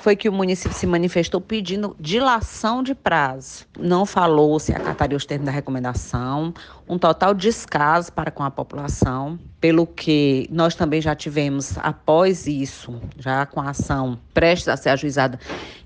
foi 0.00 0.16
que 0.16 0.26
o 0.26 0.32
município 0.32 0.76
se 0.76 0.86
manifestou 0.86 1.38
pedindo 1.38 1.94
dilação 2.00 2.82
de 2.82 2.94
prazo. 2.94 3.66
Não 3.78 4.06
falou 4.06 4.58
se 4.58 4.72
acataria 4.72 5.16
os 5.16 5.26
termos 5.26 5.44
da 5.44 5.52
recomendação, 5.52 6.54
um 6.88 6.96
total 6.96 7.34
descaso 7.34 8.10
para 8.10 8.30
com 8.30 8.42
a 8.42 8.50
população, 8.50 9.38
pelo 9.60 9.86
que 9.86 10.48
nós 10.50 10.74
também 10.74 11.02
já 11.02 11.14
tivemos, 11.14 11.76
após 11.78 12.46
isso, 12.46 12.98
já 13.18 13.44
com 13.44 13.60
a 13.60 13.70
ação 13.70 14.18
prestes 14.32 14.68
a 14.68 14.76
ser 14.76 14.88
ajuizada, 14.90 15.38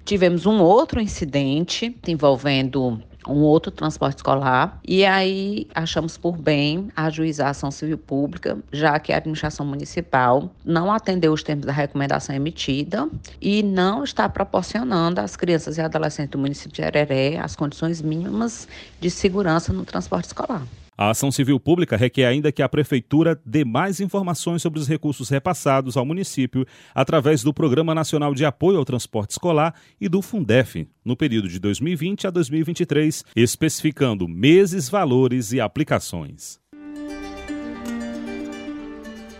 tivemos 0.04 0.46
um 0.46 0.60
outro 0.60 1.00
incidente 1.00 1.96
envolvendo 2.06 3.02
um 3.30 3.42
outro 3.42 3.70
transporte 3.70 4.18
escolar. 4.18 4.78
E 4.86 5.04
aí 5.04 5.66
achamos 5.74 6.16
por 6.16 6.36
bem 6.36 6.90
ajuizar 6.96 7.48
a 7.48 7.50
ação 7.50 7.70
civil 7.70 7.98
pública, 7.98 8.58
já 8.72 8.98
que 8.98 9.12
a 9.12 9.16
administração 9.16 9.64
municipal 9.64 10.50
não 10.64 10.92
atendeu 10.92 11.32
os 11.32 11.42
termos 11.42 11.66
da 11.66 11.72
recomendação 11.72 12.34
emitida 12.34 13.08
e 13.40 13.62
não 13.62 14.04
está 14.04 14.28
proporcionando 14.28 15.20
às 15.20 15.36
crianças 15.36 15.78
e 15.78 15.80
adolescentes 15.80 16.30
do 16.32 16.38
município 16.38 16.72
de 16.72 16.82
Areré 16.82 17.38
as 17.38 17.56
condições 17.56 18.02
mínimas 18.02 18.68
de 19.00 19.10
segurança 19.10 19.72
no 19.72 19.84
transporte 19.84 20.26
escolar. 20.26 20.62
A 21.00 21.08
ação 21.08 21.32
civil 21.32 21.58
pública 21.58 21.96
requer 21.96 22.26
ainda 22.26 22.52
que 22.52 22.60
a 22.60 22.68
Prefeitura 22.68 23.40
dê 23.42 23.64
mais 23.64 24.00
informações 24.00 24.60
sobre 24.60 24.78
os 24.78 24.86
recursos 24.86 25.30
repassados 25.30 25.96
ao 25.96 26.04
município 26.04 26.66
através 26.94 27.42
do 27.42 27.54
Programa 27.54 27.94
Nacional 27.94 28.34
de 28.34 28.44
Apoio 28.44 28.76
ao 28.76 28.84
Transporte 28.84 29.30
Escolar 29.30 29.74
e 29.98 30.10
do 30.10 30.20
Fundef, 30.20 30.86
no 31.02 31.16
período 31.16 31.48
de 31.48 31.58
2020 31.58 32.26
a 32.26 32.30
2023, 32.30 33.24
especificando 33.34 34.28
meses, 34.28 34.90
valores 34.90 35.54
e 35.54 35.60
aplicações. 35.62 36.60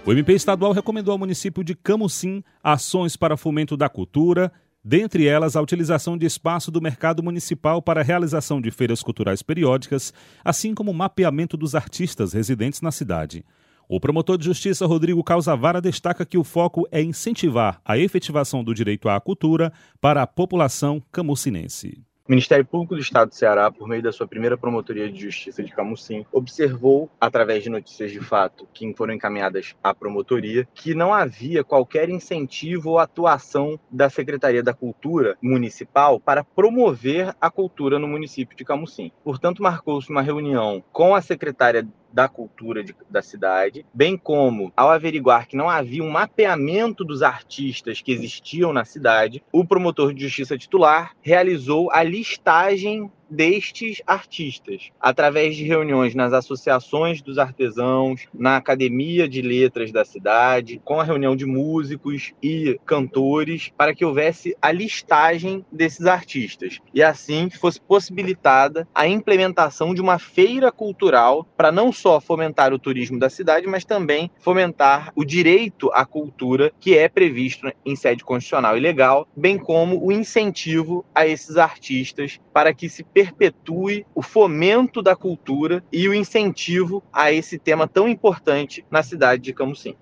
O 0.07 0.13
MP 0.13 0.33
estadual 0.33 0.73
recomendou 0.73 1.13
ao 1.13 1.19
município 1.19 1.63
de 1.63 1.75
Camusim 1.75 2.43
ações 2.65 3.17
para 3.19 3.37
fomento 3.37 3.77
da 3.77 3.91
cultura, 3.91 4.51
dentre 4.85 5.27
elas 5.27 5.57
a 5.57 5.61
utilização 5.63 6.17
de 6.17 6.27
espaço 6.27 6.71
do 6.71 6.81
mercado 6.81 7.23
municipal 7.23 7.83
para 7.83 8.01
a 8.01 8.05
realização 8.05 8.61
de 8.61 8.71
feiras 8.71 9.03
culturais 9.03 9.43
periódicas, 9.43 10.13
assim 10.45 10.75
como 10.75 10.91
o 10.91 10.95
mapeamento 10.95 11.57
dos 11.57 11.75
artistas 11.75 12.33
residentes 12.33 12.81
na 12.81 12.91
cidade. 12.91 13.45
O 13.89 13.99
promotor 13.99 14.39
de 14.39 14.45
justiça 14.45 14.87
Rodrigo 14.87 15.25
Causavara 15.25 15.81
destaca 15.81 16.25
que 16.25 16.39
o 16.39 16.45
foco 16.45 16.87
é 16.93 17.03
incentivar 17.03 17.81
a 17.85 17.99
efetivação 17.99 18.63
do 18.63 18.73
direito 18.73 19.09
à 19.09 19.21
cultura 19.21 19.73
para 20.01 20.23
a 20.23 20.27
população 20.27 21.03
camucinense. 21.11 22.01
O 22.31 22.33
Ministério 22.33 22.65
Público 22.65 22.95
do 22.95 23.01
Estado 23.01 23.31
do 23.31 23.35
Ceará, 23.35 23.73
por 23.73 23.89
meio 23.89 24.05
da 24.05 24.13
sua 24.13 24.25
primeira 24.25 24.57
promotoria 24.57 25.11
de 25.11 25.21
justiça 25.21 25.65
de 25.65 25.73
Camusim, 25.73 26.25
observou, 26.31 27.11
através 27.21 27.65
de 27.65 27.69
notícias 27.69 28.13
de 28.13 28.21
fato 28.21 28.69
que 28.73 28.95
foram 28.95 29.15
encaminhadas 29.15 29.75
à 29.83 29.93
promotoria, 29.93 30.65
que 30.73 30.95
não 30.95 31.13
havia 31.13 31.65
qualquer 31.65 32.09
incentivo 32.09 32.91
ou 32.91 32.99
atuação 33.01 33.81
da 33.91 34.09
Secretaria 34.09 34.63
da 34.63 34.73
Cultura 34.73 35.37
Municipal 35.43 36.21
para 36.21 36.45
promover 36.45 37.35
a 37.41 37.51
cultura 37.51 37.99
no 37.99 38.07
município 38.07 38.57
de 38.57 38.65
Camusim. 38.65 39.11
Portanto, 39.25 39.61
marcou-se 39.61 40.09
uma 40.09 40.23
reunião 40.23 40.85
com 40.93 41.17
a 41.17 41.21
secretária 41.21 41.85
da 42.13 42.29
cultura 42.29 42.83
de, 42.83 42.95
da 43.09 43.23
cidade, 43.23 43.85
bem 43.93 44.17
como 44.17 44.73
ao 44.77 44.91
averiguar 44.91 45.47
que 45.47 45.57
não 45.57 45.69
havia 45.69 46.03
um 46.03 46.11
mapeamento 46.11 47.05
dos 47.05 47.23
artistas 47.23 48.01
que 48.01 48.13
existiam 48.13 48.73
na 48.73 48.85
cidade, 48.85 49.43
o 49.53 49.65
promotor 49.65 50.13
de 50.13 50.23
justiça 50.23 50.59
titular 50.59 51.13
realizou 51.23 51.91
a 51.93 52.03
listagem 52.03 53.11
destes 53.31 54.03
artistas, 54.07 54.91
através 55.01 55.57
de 55.57 55.65
reuniões 55.65 56.15
nas 56.15 56.33
associações 56.33 57.23
dos 57.23 57.39
artesãos, 57.39 58.27
na 58.35 58.57
Academia 58.57 59.29
de 59.29 59.41
Letras 59.41 59.93
da 59.93 60.05
cidade, 60.05 60.81
com 60.85 61.01
a 61.01 61.05
reunião 61.05 61.37
de 61.37 61.47
músicos 61.47 62.33
e 62.43 62.79
cantores, 62.85 63.73
para 63.77 63.95
que 63.95 64.05
houvesse 64.05 64.57
a 64.61 64.73
listagem 64.73 65.65
desses 65.71 66.07
artistas. 66.07 66.81
E 66.93 67.03
assim 67.03 67.49
fosse 67.51 67.81
possibilitada 67.81 68.87
a 68.95 69.07
implementação 69.07 69.95
de 69.95 70.01
uma 70.01 70.19
feira 70.19 70.73
cultural 70.73 71.47
para 71.57 71.73
não 71.73 71.93
só 71.93 72.21
fomentar 72.21 72.73
o 72.73 72.79
turismo 72.79 73.19
da 73.19 73.31
cidade, 73.31 73.67
mas 73.67 73.85
também 73.85 74.31
fomentar 74.41 75.13
o 75.15 75.25
direito 75.25 75.91
à 75.93 76.05
cultura 76.05 76.73
que 76.81 76.97
é 76.97 77.09
previsto 77.09 77.71
em 77.85 77.95
sede 77.95 78.25
constitucional 78.25 78.77
e 78.77 78.81
legal, 78.81 79.29
bem 79.37 79.59
como 79.59 80.05
o 80.05 80.11
incentivo 80.11 81.05
a 81.15 81.27
esses 81.27 81.57
artistas 81.57 82.41
para 82.53 82.75
que 82.75 82.89
se 82.89 83.05
perpetue 83.21 84.07
o 84.15 84.23
fomento 84.23 85.03
da 85.03 85.15
cultura 85.15 85.85
e 85.93 86.09
o 86.09 86.15
incentivo 86.15 87.03
a 87.13 87.31
esse 87.31 87.59
tema 87.59 87.87
tão 87.87 88.09
importante 88.09 88.83
na 88.91 89.03
cidade 89.03 89.43
de 89.43 89.53
Camusim. 89.53 89.95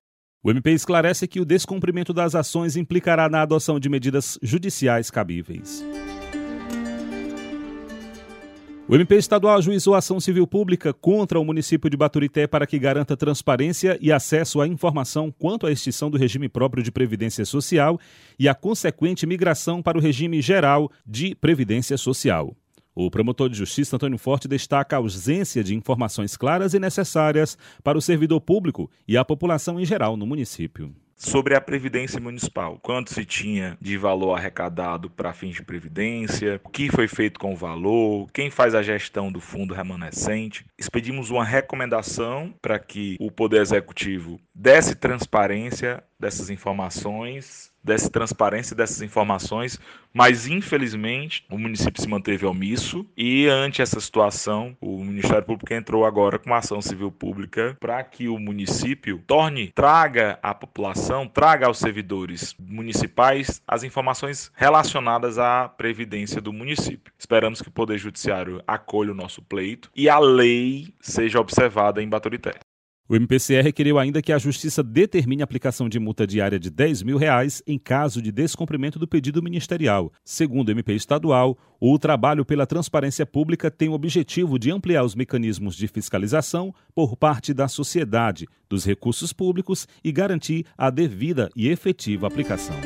O 0.43 0.51
MP 0.51 0.71
esclarece 0.71 1.27
que 1.27 1.41
o 1.41 1.45
descumprimento 1.45 2.13
das 2.13 2.37
ações 2.37 2.77
implicará 2.77 3.29
na 3.29 3.43
adoção 3.43 3.81
de 3.81 3.89
medidas 3.89 4.39
judiciais 4.41 5.11
cabíveis. 5.11 5.85
O 8.89 8.95
MP 8.95 9.17
estadual 9.17 9.59
ajuizou 9.59 9.95
ação 9.95 10.21
civil 10.21 10.47
pública 10.47 10.95
contra 10.95 11.41
o 11.41 11.45
município 11.45 11.91
de 11.91 11.97
Baturité 11.97 12.47
para 12.47 12.67
que 12.67 12.79
garanta 12.79 13.17
transparência 13.17 13.99
e 14.01 14.13
acesso 14.13 14.61
à 14.61 14.69
informação 14.69 15.31
quanto 15.31 15.67
à 15.67 15.73
extinção 15.73 16.09
do 16.09 16.17
regime 16.17 16.49
próprio 16.49 16.83
de 16.83 16.93
previdência 16.93 17.45
social 17.45 17.99
e 18.39 18.49
a 18.49 18.55
consequente 18.55 19.27
migração 19.27 19.83
para 19.83 19.99
o 19.99 20.01
regime 20.01 20.41
geral 20.41 20.91
de 21.05 21.35
previdência 21.35 21.99
social. 21.99 22.57
O 23.01 23.13
promotor 23.13 23.49
de 23.49 23.57
justiça 23.57 23.95
Antônio 23.95 24.19
Forte 24.19 24.49
destaca 24.49 24.97
a 24.97 24.99
ausência 24.99 25.63
de 25.63 25.73
informações 25.73 26.37
claras 26.37 26.75
e 26.75 26.81
necessárias 26.81 27.57
para 27.81 27.97
o 27.97 28.03
servidor 28.03 28.41
público 28.41 28.91
e 29.07 29.17
a 29.17 29.25
população 29.25 29.79
em 29.79 29.85
geral 29.85 30.17
no 30.17 30.27
município 30.27 30.93
sobre 31.19 31.57
a 31.57 31.61
previdência 31.61 32.21
municipal. 32.21 32.79
Quanto 32.81 33.13
se 33.13 33.25
tinha 33.25 33.77
de 33.81 33.99
valor 33.99 34.35
arrecadado 34.35 35.11
para 35.11 35.33
fins 35.33 35.57
de 35.57 35.65
previdência, 35.65 36.61
o 36.65 36.69
que 36.69 36.89
foi 36.89 37.09
feito 37.09 37.41
com 37.41 37.53
o 37.53 37.57
valor, 37.57 38.29
quem 38.33 38.51
faz 38.51 38.75
a 38.75 38.83
gestão 38.83 39.31
do 39.31 39.41
fundo 39.41 39.75
remanescente. 39.75 40.65
Expedimos 40.79 41.31
uma 41.31 41.45
recomendação 41.45 42.55
para 42.63 42.79
que 42.79 43.17
o 43.19 43.33
Poder 43.33 43.61
Executivo 43.61 44.41
desse 44.55 44.95
transparência 44.95 46.03
dessas 46.21 46.51
informações 46.51 47.68
dessa 47.83 48.11
transparência 48.11 48.77
dessas 48.77 49.03
informações, 49.03 49.79
mas 50.13 50.47
infelizmente 50.47 51.45
o 51.51 51.59
município 51.59 52.01
se 52.03 52.09
manteve 52.09 52.45
omisso 52.45 53.07
e 53.17 53.47
ante 53.47 53.83
essa 53.83 54.01
situação, 54.01 54.77
o 54.81 55.05
Ministério 55.05 55.45
Público 55.45 55.73
entrou 55.73 56.05
agora 56.05 56.39
com 56.39 56.51
uma 56.51 56.59
ação 56.59 56.81
civil 56.81 57.11
pública 57.11 57.77
para 57.81 58.03
que 58.03 58.29
o 58.29 58.39
município 58.39 59.23
torne, 59.27 59.73
traga 59.75 60.39
à 60.43 60.55
população, 60.55 61.27
traga 61.27 61.67
aos 61.67 61.79
servidores 61.79 62.55
municipais 62.59 63.63
as 63.67 63.83
informações 63.85 64.51
relacionadas 64.55 65.39
à 65.39 65.69
previdência 65.69 66.41
do 66.41 66.53
município. 66.53 67.13
Esperamos 67.19 67.63
que 67.63 67.69
o 67.69 67.73
Poder 67.73 67.99
Judiciário 67.99 68.63
acolha 68.67 69.13
o 69.13 69.17
nosso 69.17 69.43
pleito 69.43 69.91
e 69.95 70.09
a 70.09 70.19
lei 70.19 70.93
seja 71.01 71.41
observada 71.41 72.03
em 72.03 72.09
Baturité. 72.09 72.55
O 73.11 73.17
MPCR 73.17 73.63
requeriu 73.63 73.99
ainda 73.99 74.21
que 74.21 74.35
a 74.35 74.39
Justiça 74.39 74.83
determine 74.83 75.41
a 75.41 75.45
aplicação 75.45 75.89
de 75.89 75.99
multa 75.99 76.27
diária 76.27 76.59
de 76.59 76.69
10 76.69 77.03
mil 77.05 77.17
reais 77.17 77.63
em 77.67 77.79
caso 77.79 78.21
de 78.21 78.31
descumprimento 78.31 78.99
do 78.99 79.09
pedido 79.09 79.43
ministerial. 79.43 80.13
Segundo 80.23 80.69
o 80.69 80.73
MP 80.73 80.93
estadual, 80.93 81.57
o 81.81 81.99
trabalho 81.99 82.45
pela 82.45 82.67
transparência 82.67 83.25
pública 83.25 83.71
tem 83.71 83.89
o 83.89 83.95
objetivo 83.95 84.59
de 84.59 84.71
ampliar 84.71 85.05
os 85.05 85.15
mecanismos 85.15 85.75
de 85.75 85.89
fiscalização 85.89 86.75
por 86.95 87.17
parte 87.17 87.55
da 87.55 87.67
sociedade 87.67 88.47
dos 88.69 88.85
recursos 88.85 89.33
públicos 89.33 89.89
e 90.05 90.13
garantir 90.13 90.67
a 90.77 90.91
devida 90.91 91.49
e 91.57 91.69
efetiva 91.69 92.27
aplicação. 92.27 92.77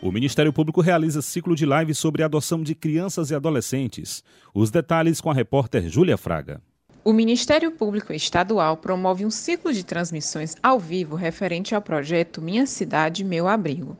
O 0.00 0.10
Ministério 0.10 0.50
Público 0.50 0.80
realiza 0.80 1.20
ciclo 1.20 1.54
de 1.54 1.66
lives 1.66 1.98
sobre 1.98 2.22
adoção 2.22 2.62
de 2.62 2.74
crianças 2.74 3.30
e 3.30 3.34
adolescentes. 3.34 4.24
Os 4.54 4.70
detalhes 4.70 5.20
com 5.20 5.30
a 5.30 5.34
repórter 5.34 5.90
Júlia 5.90 6.16
Fraga. 6.16 6.62
O 7.02 7.14
Ministério 7.14 7.70
Público 7.70 8.12
Estadual 8.12 8.76
promove 8.76 9.24
um 9.24 9.30
ciclo 9.30 9.72
de 9.72 9.82
transmissões 9.82 10.54
ao 10.62 10.78
vivo 10.78 11.16
referente 11.16 11.74
ao 11.74 11.80
projeto 11.80 12.42
Minha 12.42 12.66
Cidade, 12.66 13.24
Meu 13.24 13.48
Abrigo. 13.48 13.96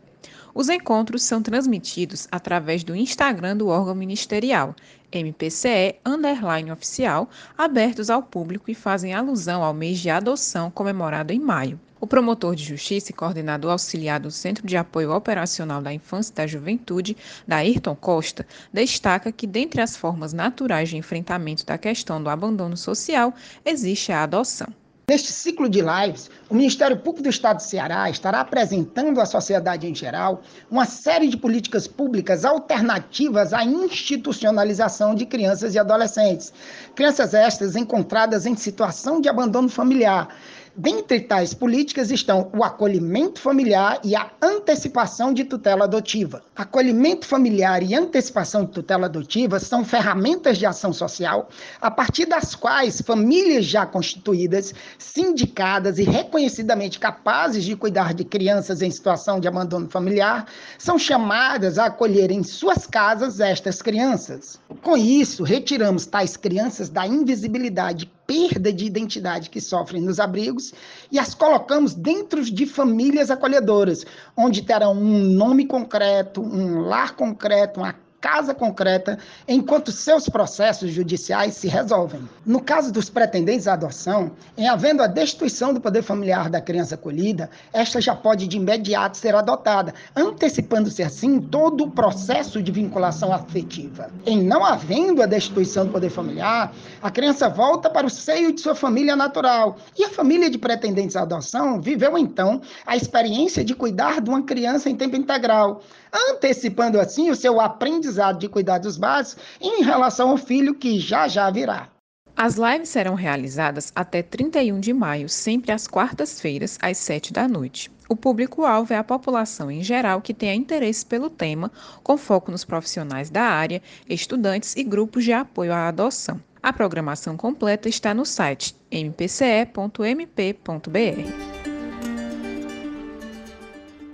Os 0.55 0.69
encontros 0.69 1.23
são 1.23 1.41
transmitidos 1.41 2.29
através 2.31 2.85
do 2.85 2.95
Instagram 2.95 3.57
do 3.57 3.69
órgão 3.69 3.95
ministerial, 3.95 4.77
MPCE 5.11 5.97
underline 6.05 6.71
oficial, 6.71 7.31
abertos 7.57 8.11
ao 8.11 8.23
público 8.23 8.71
e 8.71 8.75
fazem 8.75 9.15
alusão 9.15 9.65
ao 9.65 9.73
mês 9.73 9.99
de 9.99 10.11
adoção 10.11 10.71
comemorado 10.71 11.33
em 11.33 11.41
maio. 11.41 11.81
O 12.01 12.07
promotor 12.07 12.57
de 12.57 12.65
justiça 12.65 13.11
e 13.11 13.15
coordenador 13.15 13.73
auxiliar 13.73 14.19
do 14.19 14.31
Centro 14.31 14.67
de 14.67 14.75
Apoio 14.75 15.15
Operacional 15.15 15.83
da 15.83 15.93
Infância 15.93 16.33
e 16.33 16.37
da 16.37 16.47
Juventude, 16.47 17.15
Dairton 17.47 17.95
Costa, 17.95 18.47
destaca 18.73 19.31
que, 19.31 19.47
dentre 19.47 19.83
as 19.83 19.99
formas 19.99 20.33
naturais 20.33 20.89
de 20.89 20.97
enfrentamento 20.97 21.67
da 21.67 21.77
questão 21.77 22.23
do 22.23 22.31
abandono 22.31 22.75
social, 22.75 23.35
existe 23.67 24.13
a 24.13 24.23
adoção. 24.23 24.69
Neste 25.11 25.33
ciclo 25.33 25.69
de 25.69 25.81
lives, 25.81 26.31
o 26.49 26.55
Ministério 26.55 26.97
Público 26.97 27.25
do 27.25 27.31
Estado 27.31 27.57
do 27.57 27.65
Ceará 27.65 28.09
estará 28.09 28.41
apresentando 28.41 29.21
à 29.21 29.27
sociedade 29.27 29.85
em 29.85 29.93
geral 29.93 30.41
uma 30.71 30.87
série 30.87 31.27
de 31.27 31.37
políticas 31.37 31.89
públicas 31.89 32.45
alternativas 32.45 33.53
à 33.53 33.65
institucionalização 33.65 35.13
de 35.13 35.27
crianças 35.27 35.75
e 35.75 35.81
adolescentes. 35.81 36.53
Crianças 36.95 37.35
estas 37.35 37.75
encontradas 37.75 38.47
em 38.47 38.55
situação 38.55 39.21
de 39.21 39.29
abandono 39.29 39.69
familiar 39.69 40.29
Dentre 40.77 41.21
tais 41.21 41.53
políticas 41.53 42.11
estão 42.11 42.49
o 42.57 42.63
acolhimento 42.63 43.41
familiar 43.41 44.01
e 44.05 44.15
a 44.15 44.31
antecipação 44.41 45.35
de 45.35 45.45
tutela 45.45 45.85
adotiva. 45.85 46.43
Acolhimento 46.55 47.27
familiar 47.27 47.83
e 47.83 47.95
antecipação 47.95 48.65
de 48.65 48.73
tutela 48.73 49.07
adotiva 49.07 49.59
são 49.59 49.85
ferramentas 49.85 50.59
de 50.59 50.67
ação 50.67 50.93
social 50.93 51.49
a 51.81 51.91
partir 51.91 52.25
das 52.25 52.55
quais 52.55 53.01
famílias 53.01 53.65
já 53.65 53.85
constituídas, 53.85 54.73
sindicadas 54.97 55.99
e 55.99 56.05
reconhecidamente 56.05 57.01
capazes 57.01 57.65
de 57.65 57.75
cuidar 57.75 58.15
de 58.15 58.25
crianças 58.25 58.81
em 58.81 58.91
situação 58.91 59.41
de 59.41 59.49
abandono 59.49 59.89
familiar 59.89 60.47
são 60.79 60.99
chamadas 60.99 61.79
a 61.79 61.87
acolher 61.87 62.31
em 62.31 62.45
suas 62.45 62.87
casas 62.87 63.41
estas 63.41 63.83
crianças. 63.83 64.61
Com 64.83 64.97
isso, 64.97 65.43
retiramos 65.43 66.07
tais 66.07 66.37
crianças 66.37 66.89
da 66.89 67.07
invisibilidade 67.07 68.11
perda 68.31 68.73
de 68.73 68.85
identidade 68.85 69.51
que 69.51 69.61
sofrem 69.61 70.01
nos 70.01 70.21
abrigos 70.21 70.73
e 71.11 71.19
as 71.19 71.35
colocamos 71.35 71.95
dentro 71.95 72.45
de 72.45 72.65
famílias 72.65 73.29
acolhedoras, 73.29 74.07
onde 74.37 74.63
terão 74.63 74.93
um 74.93 75.19
nome 75.19 75.67
concreto, 75.67 76.41
um 76.41 76.79
lar 76.79 77.17
concreto, 77.17 77.81
uma 77.81 77.93
casa 78.21 78.55
concreta, 78.55 79.19
enquanto 79.49 79.91
seus 79.91 80.29
processos 80.29 80.91
judiciais 80.93 81.55
se 81.55 81.69
resolvem. 81.69 82.29
No 82.45 82.61
caso 82.61 82.93
dos 82.93 83.09
pretendentes 83.09 83.67
à 83.67 83.73
adoção, 83.73 84.33
em 84.57 84.69
havendo 84.69 85.03
a 85.03 85.07
destituição 85.07 85.73
do 85.73 85.81
poder 85.81 86.03
familiar 86.03 86.51
da 86.51 86.61
criança 86.61 86.95
acolhida, 86.97 87.49
esta 87.73 88.01
já 88.01 88.15
pode 88.15 88.47
de 88.47 88.57
imediato 88.57 89.17
ser 89.17 89.35
adotada, 89.35 89.95
antecipando-se 90.15 91.03
assim 91.03 91.41
todo 91.41 91.85
o 91.85 91.91
processo 91.91 92.63
de 92.63 92.71
vinculação 92.71 93.33
afetiva. 93.33 94.11
Em 94.27 94.43
não 94.43 94.65
havendo 94.65 95.23
a 95.23 95.27
destituição 95.27 95.87
do 95.87 95.93
poder 95.93 96.11
familiar, 96.11 96.73
a 97.03 97.11
criança 97.11 97.49
volta 97.49 97.89
para 97.89 98.07
o 98.07 98.11
seio 98.11 98.53
de 98.53 98.61
sua 98.61 98.75
família 98.75 99.17
natural, 99.17 99.79
e 99.99 100.05
a 100.05 100.11
família 100.11 100.51
de 100.51 100.59
pretendentes 100.59 101.17
à 101.17 101.23
adoção 101.23 101.81
viveu 101.81 102.19
então 102.19 102.61
a 102.85 102.97
experiência 102.97 103.65
de 103.65 103.75
cuidar 103.75 104.21
de 104.21 104.29
uma 104.29 104.43
criança 104.43 104.91
em 104.91 104.97
tempo 104.97 105.17
integral, 105.17 105.83
antecipando 106.13 106.99
assim 107.01 107.31
o 107.31 107.37
seu 107.37 107.61
aprendizado 107.61 108.39
de 108.39 108.49
cuidados 108.49 108.97
básicos 108.97 109.43
em 109.61 109.83
relação 109.83 110.31
ao 110.31 110.37
filho 110.37 110.75
que 110.75 110.99
já 110.99 111.29
já 111.29 111.51
virá. 111.51 111.89
As 112.37 112.55
lives 112.55 112.89
serão 112.89 113.15
realizadas 113.15 113.93
até 113.95 114.23
31 114.23 114.81
de 114.81 114.93
maio, 114.93 115.29
sempre 115.29 115.73
às 115.73 115.87
quartas-feiras, 115.87 116.79
às 116.81 116.97
7 116.97 117.33
da 117.33 117.47
noite. 117.47 117.91
O 118.09 118.17
público-alvo 118.17 118.93
é 118.93 118.97
a 118.97 119.05
população 119.05 119.71
em 119.71 119.83
geral 119.83 120.21
que 120.21 120.35
tenha 120.35 120.55
interesse 120.55 121.05
pelo 121.05 121.29
tema, 121.29 121.71
com 122.03 122.17
foco 122.17 122.51
nos 122.51 122.65
profissionais 122.65 123.31
da 123.31 123.43
área, 123.43 123.83
estudantes 124.09 124.75
e 124.75 124.83
grupos 124.83 125.23
de 125.25 125.33
apoio 125.33 125.73
à 125.73 125.87
adoção. 125.89 126.41
A 126.63 126.73
programação 126.73 127.37
completa 127.37 127.89
está 127.89 128.13
no 128.13 128.27
site 128.27 128.75
mpce.mp.br. 128.91 129.71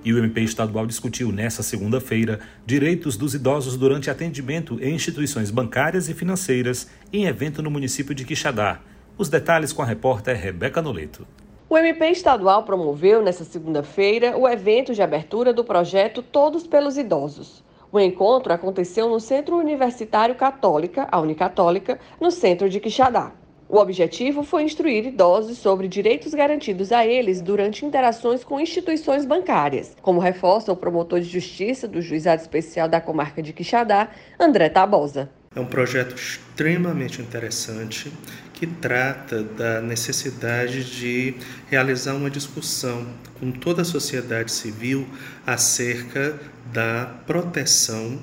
E 0.06 0.12
o 0.12 0.18
MP 0.18 0.42
estadual 0.42 0.86
discutiu 0.86 1.32
nesta 1.32 1.64
segunda-feira 1.64 2.38
direitos 2.64 3.16
dos 3.16 3.34
idosos 3.34 3.76
durante 3.76 4.08
atendimento 4.08 4.78
em 4.80 4.94
instituições 4.94 5.50
bancárias 5.50 6.08
e 6.08 6.14
financeiras 6.14 6.88
em 7.12 7.24
evento 7.24 7.60
no 7.60 7.72
município 7.72 8.14
de 8.14 8.24
Quixadá. 8.24 8.78
Os 9.18 9.28
detalhes 9.28 9.72
com 9.72 9.82
a 9.82 9.84
repórter 9.84 10.36
Rebeca 10.40 10.80
Noleto. 10.80 11.26
O 11.68 11.76
MP 11.76 12.08
estadual 12.10 12.62
promoveu 12.62 13.20
nesta 13.20 13.42
segunda-feira 13.42 14.38
o 14.38 14.48
evento 14.48 14.94
de 14.94 15.02
abertura 15.02 15.52
do 15.52 15.64
projeto 15.64 16.22
Todos 16.22 16.68
pelos 16.68 16.96
Idosos. 16.96 17.64
O 17.90 17.98
encontro 17.98 18.52
aconteceu 18.52 19.08
no 19.08 19.18
Centro 19.18 19.56
Universitário 19.56 20.36
Católica, 20.36 21.08
a 21.10 21.18
Unicatólica, 21.18 21.98
no 22.20 22.30
centro 22.30 22.70
de 22.70 22.78
Quixadá. 22.78 23.32
O 23.68 23.78
objetivo 23.78 24.44
foi 24.44 24.62
instruir 24.62 25.04
idosos 25.06 25.58
sobre 25.58 25.88
direitos 25.88 26.32
garantidos 26.32 26.92
a 26.92 27.04
eles 27.04 27.40
durante 27.40 27.84
interações 27.84 28.44
com 28.44 28.60
instituições 28.60 29.24
bancárias, 29.24 29.96
como 30.00 30.20
reforça 30.20 30.70
o 30.70 30.76
promotor 30.76 31.20
de 31.20 31.28
justiça 31.28 31.88
do 31.88 32.00
Juizado 32.00 32.40
Especial 32.40 32.88
da 32.88 33.00
Comarca 33.00 33.42
de 33.42 33.52
Quixadá, 33.52 34.08
André 34.38 34.68
Tabosa. 34.68 35.28
É 35.54 35.58
um 35.58 35.66
projeto 35.66 36.14
extremamente 36.14 37.20
interessante 37.20 38.12
que 38.52 38.68
trata 38.68 39.42
da 39.42 39.80
necessidade 39.80 40.84
de 40.84 41.34
realizar 41.68 42.14
uma 42.14 42.30
discussão 42.30 43.04
com 43.40 43.50
toda 43.50 43.82
a 43.82 43.84
sociedade 43.84 44.52
civil 44.52 45.08
acerca 45.44 46.38
da 46.72 47.06
proteção 47.26 48.20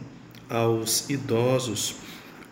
aos 0.49 1.10
idosos 1.10 1.95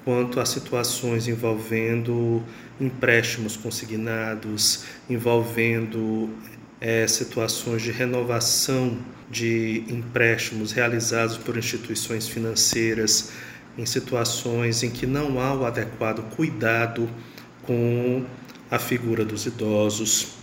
quanto 0.03 0.39
a 0.39 0.45
situações 0.45 1.27
envolvendo 1.27 2.43
empréstimos 2.81 3.55
consignados, 3.55 4.83
envolvendo 5.09 6.29
é, 6.81 7.07
situações 7.07 7.83
de 7.83 7.91
renovação 7.91 8.97
de 9.29 9.85
empréstimos 9.87 10.71
realizados 10.71 11.37
por 11.37 11.55
instituições 11.55 12.27
financeiras 12.27 13.31
em 13.77 13.85
situações 13.85 14.83
em 14.83 14.89
que 14.89 15.05
não 15.05 15.39
há 15.39 15.53
o 15.53 15.65
adequado 15.65 16.21
cuidado 16.35 17.09
com 17.63 18.25
a 18.69 18.77
figura 18.77 19.23
dos 19.23 19.45
idosos. 19.45 20.40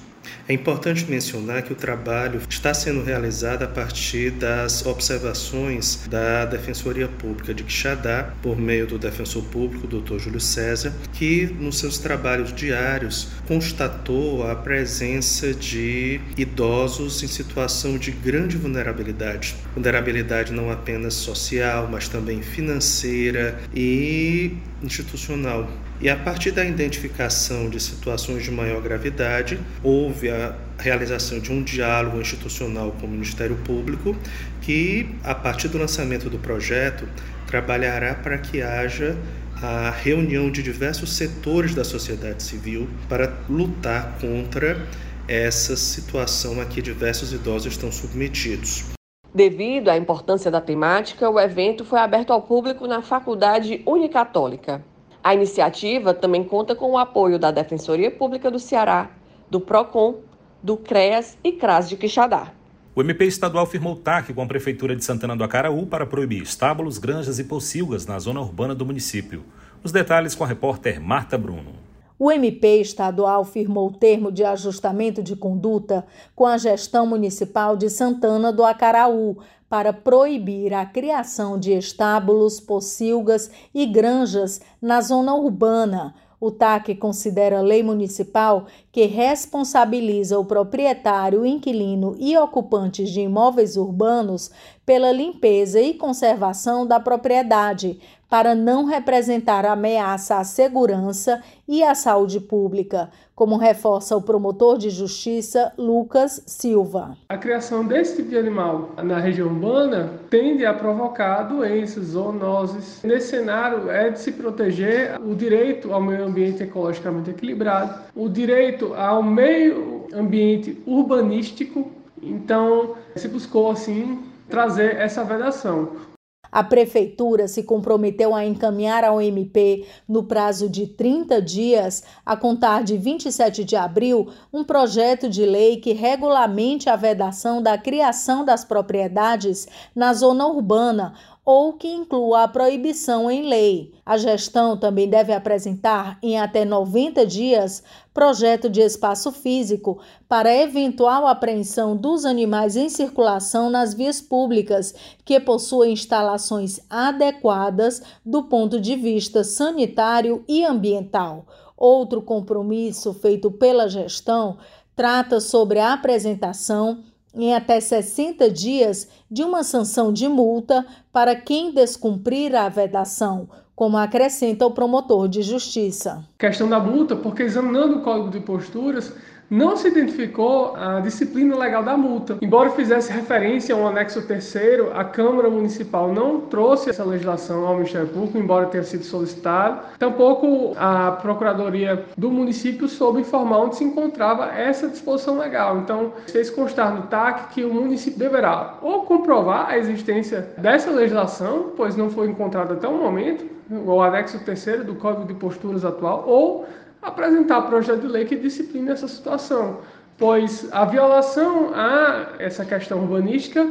É 0.48 0.52
importante 0.52 1.04
mencionar 1.08 1.62
que 1.62 1.72
o 1.72 1.76
trabalho 1.76 2.40
está 2.48 2.72
sendo 2.72 3.02
realizado 3.02 3.62
a 3.62 3.68
partir 3.68 4.30
das 4.30 4.84
observações 4.86 6.06
da 6.08 6.44
Defensoria 6.44 7.08
Pública 7.08 7.52
de 7.52 7.62
Quixadá, 7.62 8.32
por 8.42 8.58
meio 8.58 8.86
do 8.86 8.98
defensor 8.98 9.44
público, 9.44 9.86
Dr. 9.86 10.18
Júlio 10.18 10.40
César, 10.40 10.92
que 11.12 11.46
nos 11.58 11.78
seus 11.78 11.98
trabalhos 11.98 12.52
diários 12.52 13.28
constatou 13.46 14.48
a 14.48 14.54
presença 14.54 15.52
de 15.52 16.20
idosos 16.36 17.22
em 17.22 17.26
situação 17.26 17.98
de 17.98 18.10
grande 18.10 18.56
vulnerabilidade. 18.56 19.54
Vulnerabilidade 19.74 20.52
não 20.52 20.70
apenas 20.70 21.14
social, 21.14 21.88
mas 21.90 22.08
também 22.08 22.42
financeira 22.42 23.58
e 23.74 24.56
institucional. 24.82 25.68
E 26.00 26.08
a 26.08 26.16
partir 26.16 26.52
da 26.52 26.64
identificação 26.64 27.68
de 27.68 27.80
situações 27.80 28.44
de 28.44 28.50
maior 28.50 28.80
gravidade, 28.80 29.58
houve 29.82 30.30
a 30.30 30.54
realização 30.78 31.40
de 31.40 31.52
um 31.52 31.62
diálogo 31.62 32.20
institucional 32.20 32.92
com 32.92 33.06
o 33.06 33.10
Ministério 33.10 33.56
Público, 33.64 34.16
que, 34.60 35.08
a 35.24 35.34
partir 35.34 35.68
do 35.68 35.78
lançamento 35.78 36.30
do 36.30 36.38
projeto, 36.38 37.08
trabalhará 37.46 38.14
para 38.14 38.38
que 38.38 38.62
haja 38.62 39.16
a 39.60 39.90
reunião 39.90 40.50
de 40.50 40.62
diversos 40.62 41.16
setores 41.16 41.74
da 41.74 41.82
sociedade 41.82 42.42
civil 42.42 42.88
para 43.08 43.38
lutar 43.48 44.16
contra 44.20 44.86
essa 45.26 45.76
situação 45.76 46.60
a 46.60 46.64
que 46.64 46.80
diversos 46.80 47.32
idosos 47.32 47.72
estão 47.72 47.90
submetidos. 47.90 48.97
Devido 49.34 49.90
à 49.90 49.96
importância 49.96 50.50
da 50.50 50.60
temática, 50.60 51.28
o 51.28 51.38
evento 51.38 51.84
foi 51.84 51.98
aberto 51.98 52.32
ao 52.32 52.40
público 52.40 52.86
na 52.86 53.02
Faculdade 53.02 53.82
Unicatólica. 53.86 54.82
A 55.22 55.34
iniciativa 55.34 56.14
também 56.14 56.42
conta 56.42 56.74
com 56.74 56.92
o 56.92 56.98
apoio 56.98 57.38
da 57.38 57.50
Defensoria 57.50 58.10
Pública 58.10 58.50
do 58.50 58.58
Ceará, 58.58 59.10
do 59.50 59.60
PROCON, 59.60 60.20
do 60.62 60.76
CREAS 60.76 61.36
e 61.44 61.52
CRAS 61.52 61.88
de 61.88 61.96
Quixadá. 61.96 62.52
O 62.94 63.02
MP 63.02 63.26
estadual 63.26 63.66
firmou 63.66 63.96
TAC 63.96 64.32
com 64.32 64.42
a 64.42 64.46
Prefeitura 64.46 64.96
de 64.96 65.04
Santana 65.04 65.36
do 65.36 65.44
Acaraú 65.44 65.86
para 65.86 66.06
proibir 66.06 66.42
estábulos, 66.42 66.98
granjas 66.98 67.38
e 67.38 67.44
pocilgas 67.44 68.06
na 68.06 68.18
zona 68.18 68.40
urbana 68.40 68.74
do 68.74 68.86
município. 68.86 69.44
Os 69.84 69.92
detalhes 69.92 70.34
com 70.34 70.42
a 70.42 70.46
repórter 70.46 71.00
Marta 71.00 71.36
Bruno. 71.36 71.87
O 72.18 72.32
MP 72.32 72.80
estadual 72.80 73.44
firmou 73.44 73.88
o 73.88 73.92
termo 73.92 74.32
de 74.32 74.42
ajustamento 74.44 75.22
de 75.22 75.36
conduta 75.36 76.04
com 76.34 76.44
a 76.44 76.58
gestão 76.58 77.06
municipal 77.06 77.76
de 77.76 77.88
Santana 77.88 78.52
do 78.52 78.64
Acaraú 78.64 79.38
para 79.68 79.92
proibir 79.92 80.74
a 80.74 80.84
criação 80.84 81.56
de 81.56 81.72
estábulos, 81.72 82.58
pocilgas 82.58 83.48
e 83.72 83.86
granjas 83.86 84.60
na 84.82 85.00
zona 85.00 85.32
urbana. 85.34 86.12
O 86.40 86.52
TAC 86.52 86.94
considera 86.94 87.60
lei 87.60 87.82
municipal 87.82 88.66
que 88.92 89.06
responsabiliza 89.06 90.38
o 90.38 90.44
proprietário, 90.44 91.44
inquilino 91.44 92.14
e 92.18 92.36
ocupantes 92.36 93.10
de 93.10 93.20
imóveis 93.20 93.76
urbanos 93.76 94.50
pela 94.86 95.10
limpeza 95.10 95.80
e 95.80 95.94
conservação 95.94 96.86
da 96.86 97.00
propriedade, 97.00 98.00
para 98.28 98.54
não 98.54 98.84
representar 98.84 99.64
ameaça 99.64 100.36
à 100.36 100.44
segurança 100.44 101.42
e 101.66 101.82
à 101.82 101.94
saúde 101.94 102.40
pública, 102.40 103.10
como 103.34 103.56
reforça 103.56 104.16
o 104.16 104.22
promotor 104.22 104.76
de 104.76 104.90
justiça 104.90 105.72
Lucas 105.78 106.42
Silva. 106.46 107.16
A 107.28 107.38
criação 107.38 107.86
desse 107.86 108.16
tipo 108.16 108.30
de 108.30 108.38
animal 108.38 108.90
na 109.02 109.18
região 109.18 109.48
urbana 109.48 110.10
tende 110.28 110.66
a 110.66 110.74
provocar 110.74 111.44
doenças, 111.44 112.08
zoonoses. 112.08 113.00
Nesse 113.02 113.28
cenário 113.28 113.90
é 113.90 114.10
de 114.10 114.18
se 114.18 114.32
proteger 114.32 115.18
o 115.20 115.34
direito 115.34 115.92
ao 115.92 116.02
meio 116.02 116.24
ambiente 116.24 116.62
ecologicamente 116.62 117.30
equilibrado, 117.30 118.02
o 118.14 118.28
direito 118.28 118.92
ao 118.94 119.22
meio 119.22 120.06
ambiente 120.12 120.82
urbanístico. 120.86 121.90
Então, 122.22 122.96
se 123.14 123.28
buscou 123.28 123.70
assim 123.70 124.18
trazer 124.48 124.96
essa 124.96 125.22
vedação. 125.22 126.07
A 126.50 126.64
Prefeitura 126.64 127.46
se 127.46 127.62
comprometeu 127.62 128.34
a 128.34 128.44
encaminhar 128.44 129.04
ao 129.04 129.20
MP, 129.20 129.86
no 130.08 130.24
prazo 130.24 130.68
de 130.68 130.86
30 130.86 131.40
dias, 131.42 132.02
a 132.24 132.36
contar 132.36 132.82
de 132.82 132.96
27 132.96 133.64
de 133.64 133.76
abril, 133.76 134.28
um 134.52 134.64
projeto 134.64 135.28
de 135.28 135.44
lei 135.44 135.76
que 135.76 135.92
regulamente 135.92 136.88
a 136.88 136.96
vedação 136.96 137.62
da 137.62 137.76
criação 137.76 138.44
das 138.44 138.64
propriedades 138.64 139.68
na 139.94 140.12
zona 140.12 140.46
urbana, 140.46 141.14
ou 141.50 141.72
que 141.72 141.88
inclua 141.88 142.42
a 142.42 142.48
proibição 142.48 143.30
em 143.30 143.48
lei. 143.48 143.94
A 144.04 144.18
gestão 144.18 144.76
também 144.76 145.08
deve 145.08 145.32
apresentar, 145.32 146.18
em 146.22 146.38
até 146.38 146.62
90 146.62 147.24
dias, 147.24 147.82
projeto 148.12 148.68
de 148.68 148.82
espaço 148.82 149.32
físico 149.32 149.98
para 150.28 150.54
eventual 150.54 151.26
apreensão 151.26 151.96
dos 151.96 152.26
animais 152.26 152.76
em 152.76 152.90
circulação 152.90 153.70
nas 153.70 153.94
vias 153.94 154.20
públicas 154.20 154.94
que 155.24 155.40
possuem 155.40 155.94
instalações 155.94 156.80
adequadas 156.90 158.02
do 158.22 158.42
ponto 158.42 158.78
de 158.78 158.94
vista 158.94 159.42
sanitário 159.42 160.44
e 160.46 160.66
ambiental. 160.66 161.46
Outro 161.74 162.20
compromisso 162.20 163.14
feito 163.14 163.50
pela 163.50 163.88
gestão 163.88 164.58
trata 164.94 165.40
sobre 165.40 165.78
a 165.78 165.94
apresentação 165.94 167.04
em 167.38 167.54
até 167.54 167.80
60 167.80 168.50
dias 168.50 169.08
de 169.30 169.44
uma 169.44 169.62
sanção 169.62 170.12
de 170.12 170.28
multa 170.28 170.84
para 171.12 171.36
quem 171.36 171.72
descumprir 171.72 172.54
a 172.54 172.68
vedação, 172.68 173.48
como 173.76 173.96
acrescenta 173.96 174.66
o 174.66 174.72
promotor 174.72 175.28
de 175.28 175.40
justiça. 175.40 176.24
Questão 176.36 176.68
da 176.68 176.80
multa, 176.80 177.14
porque 177.14 177.44
examinando 177.44 177.98
o 177.98 178.02
Código 178.02 178.30
de 178.30 178.40
Posturas, 178.40 179.12
não 179.50 179.76
se 179.76 179.88
identificou 179.88 180.76
a 180.76 181.00
disciplina 181.00 181.56
legal 181.56 181.82
da 181.82 181.96
multa. 181.96 182.36
Embora 182.42 182.70
fizesse 182.70 183.10
referência 183.10 183.74
a 183.74 183.78
um 183.78 183.86
anexo 183.86 184.22
terceiro, 184.22 184.92
a 184.94 185.04
Câmara 185.04 185.48
Municipal 185.48 186.12
não 186.12 186.42
trouxe 186.42 186.90
essa 186.90 187.04
legislação 187.04 187.66
ao 187.66 187.74
Ministério 187.74 188.08
Público, 188.08 188.38
embora 188.38 188.66
tenha 188.66 188.84
sido 188.84 189.04
solicitado. 189.04 189.80
Tampouco 189.98 190.74
a 190.76 191.12
Procuradoria 191.12 192.04
do 192.16 192.30
município 192.30 192.88
soube 192.88 193.20
informar 193.20 193.58
onde 193.58 193.76
se 193.76 193.84
encontrava 193.84 194.46
essa 194.52 194.88
disposição 194.88 195.38
legal. 195.38 195.78
Então, 195.78 196.12
fez 196.30 196.50
constar 196.50 196.94
no 196.94 197.02
TAC 197.02 197.54
que 197.54 197.64
o 197.64 197.72
município 197.72 198.18
deverá 198.18 198.74
ou 198.82 199.02
comprovar 199.02 199.70
a 199.70 199.78
existência 199.78 200.48
dessa 200.58 200.90
legislação, 200.90 201.72
pois 201.76 201.96
não 201.96 202.10
foi 202.10 202.28
encontrado 202.28 202.74
até 202.74 202.86
o 202.86 202.92
momento, 202.92 203.44
o 203.70 204.00
anexo 204.00 204.38
terceiro 204.40 204.84
do 204.84 204.94
Código 204.94 205.26
de 205.26 205.34
Posturas 205.34 205.84
atual, 205.84 206.24
ou 206.26 206.66
apresentar 207.02 207.62
projeto 207.62 208.02
de 208.02 208.08
lei 208.08 208.24
que 208.24 208.36
discipline 208.36 208.90
essa 208.90 209.08
situação. 209.08 209.80
pois 210.16 210.68
a 210.72 210.84
violação 210.84 211.70
a 211.72 212.34
essa 212.40 212.64
questão 212.64 213.00
urbanística 213.00 213.64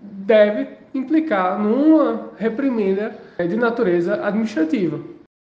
deve 0.00 0.68
implicar 0.92 1.58
numa 1.58 2.30
reprimenda 2.36 3.18
de 3.38 3.56
natureza 3.56 4.22
administrativa. 4.22 5.00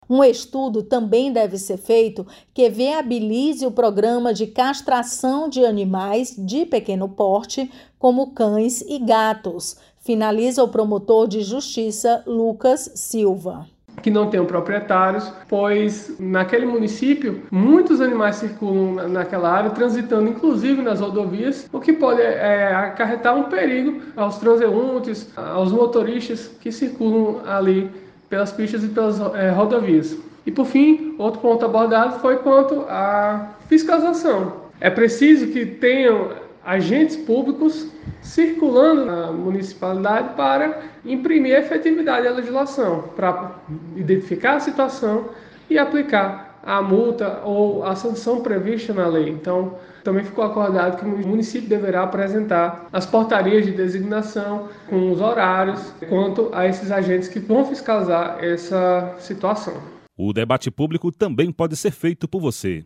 Um 0.08 0.24
estudo 0.24 0.84
também 0.84 1.34
deve 1.34 1.58
ser 1.58 1.78
feito 1.78 2.28
que 2.54 2.69
viabilize 2.69 3.65
o 3.65 3.72
programa 3.72 4.34
de 4.34 4.48
castração 4.48 5.50
de 5.50 5.65
animais 5.65 6.36
de 6.38 6.65
pequeno 6.65 7.10
porte, 7.10 7.72
como 7.98 8.32
cães 8.32 8.82
e 8.82 9.00
gatos, 9.00 9.78
finaliza 9.98 10.63
o 10.63 10.67
promotor 10.67 11.28
de 11.28 11.41
justiça 11.41 12.22
Lucas 12.28 12.91
Silva 12.96 13.73
que 14.02 14.12
não 14.12 14.30
tenham 14.30 14.46
proprietários, 14.46 15.32
pois 15.48 16.16
naquele 16.20 16.66
município 16.66 17.44
muitos 17.52 18.02
animais 18.02 18.38
circulam 18.38 19.08
naquela 19.08 19.50
área, 19.50 19.70
transitando 19.70 20.30
inclusive 20.30 20.82
nas 20.82 21.00
rodovias, 21.00 21.70
o 21.72 21.80
que 21.80 21.94
pode 21.94 22.22
é, 22.22 22.74
acarretar 22.74 23.36
um 23.36 23.44
perigo 23.44 24.02
aos 24.16 24.38
transeuntes, 24.38 25.32
aos 25.38 25.72
motoristas 25.72 26.52
que 26.60 26.72
circulam 26.72 27.42
ali 27.48 27.90
pelas 28.30 28.52
pistas 28.52 28.84
e 28.84 28.88
pelas 28.88 29.20
é, 29.36 29.50
rodovias. 29.52 30.18
E 30.46 30.52
por 30.52 30.66
fim, 30.66 31.16
outro 31.18 31.40
ponto 31.40 31.64
abordado 31.64 32.20
foi 32.20 32.38
quanto 32.38 32.82
à 32.90 33.54
fiscalização. 33.70 34.64
É 34.82 34.90
preciso 34.90 35.48
que 35.48 35.66
tenham 35.66 36.32
agentes 36.65 37.15
públicos 37.15 37.88
circulando 38.21 39.06
na 39.06 39.32
municipalidade 39.32 40.36
para 40.36 40.82
imprimir 41.06 41.56
a 41.56 41.60
efetividade 41.60 42.26
da 42.26 42.32
legislação, 42.32 43.10
para 43.15 43.56
identificar 43.95 44.56
a 44.56 44.60
situação 44.60 45.30
e 45.69 45.78
aplicar 45.78 46.60
a 46.63 46.82
multa 46.82 47.41
ou 47.43 47.84
a 47.84 47.93
sanção 47.95 48.41
prevista 48.41 48.93
na 48.93 49.06
lei. 49.08 49.28
Então, 49.28 49.78
também 50.04 50.23
ficou 50.23 50.43
acordado 50.43 50.97
que 50.97 51.06
o 51.06 51.28
município 51.28 51.67
deverá 51.67 52.04
apresentar 52.04 52.88
as 52.91 53.06
portarias 53.06 53.65
de 53.65 53.73
designação 53.73 54.69
com 54.89 55.12
os 55.12 55.19
horários 55.19 55.93
quanto 56.08 56.49
a 56.54 56.65
esses 56.65 56.89
agentes 56.91 57.28
que 57.28 57.39
vão 57.39 57.65
fiscalizar 57.65 58.38
essa 58.41 59.15
situação. 59.19 59.73
O 60.17 60.32
debate 60.32 60.71
público 60.71 61.12
também 61.12 61.52
pode 61.52 61.76
ser 61.76 61.91
feito 61.91 62.28
por 62.28 62.39
você. 62.39 62.86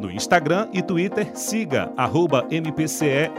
No 0.00 0.10
Instagram 0.10 0.68
e 0.72 0.82
Twitter, 0.82 1.30
siga 1.34 1.90
arroba 1.96 2.46
MPCE 2.50 3.30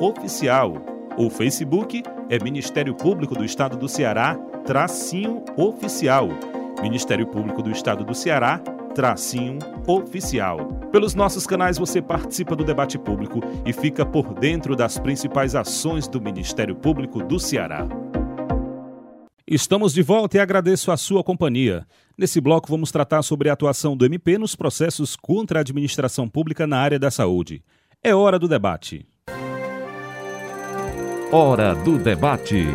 oficial. 0.00 0.74
O 1.16 1.28
Facebook 1.28 2.02
é 2.30 2.38
Ministério 2.38 2.94
Público 2.94 3.34
do 3.34 3.44
Estado 3.44 3.76
do 3.76 3.88
Ceará, 3.88 4.36
tracinho 4.64 5.42
oficial. 5.56 6.28
Ministério 6.80 7.26
Público 7.26 7.60
do 7.60 7.72
Estado 7.72 8.04
do 8.04 8.14
Ceará, 8.14 8.58
tracinho 8.94 9.58
oficial. 9.86 10.58
Pelos 10.92 11.14
nossos 11.14 11.46
canais 11.46 11.76
você 11.76 12.00
participa 12.00 12.54
do 12.54 12.62
debate 12.62 12.96
público 12.96 13.40
e 13.66 13.72
fica 13.72 14.06
por 14.06 14.34
dentro 14.34 14.76
das 14.76 14.96
principais 14.96 15.56
ações 15.56 16.06
do 16.06 16.20
Ministério 16.20 16.76
Público 16.76 17.20
do 17.22 17.40
Ceará. 17.40 17.84
Estamos 19.50 19.94
de 19.94 20.02
volta 20.02 20.36
e 20.36 20.40
agradeço 20.40 20.92
a 20.92 20.96
sua 20.98 21.24
companhia. 21.24 21.86
Nesse 22.18 22.38
bloco, 22.38 22.68
vamos 22.68 22.92
tratar 22.92 23.22
sobre 23.22 23.48
a 23.48 23.54
atuação 23.54 23.96
do 23.96 24.04
MP 24.04 24.36
nos 24.36 24.54
processos 24.54 25.16
contra 25.16 25.58
a 25.58 25.62
administração 25.62 26.28
pública 26.28 26.66
na 26.66 26.76
área 26.76 26.98
da 26.98 27.10
saúde. 27.10 27.64
É 28.04 28.14
hora 28.14 28.38
do 28.38 28.46
debate. 28.46 29.06
Hora 31.32 31.74
do 31.74 31.96
debate. 31.96 32.66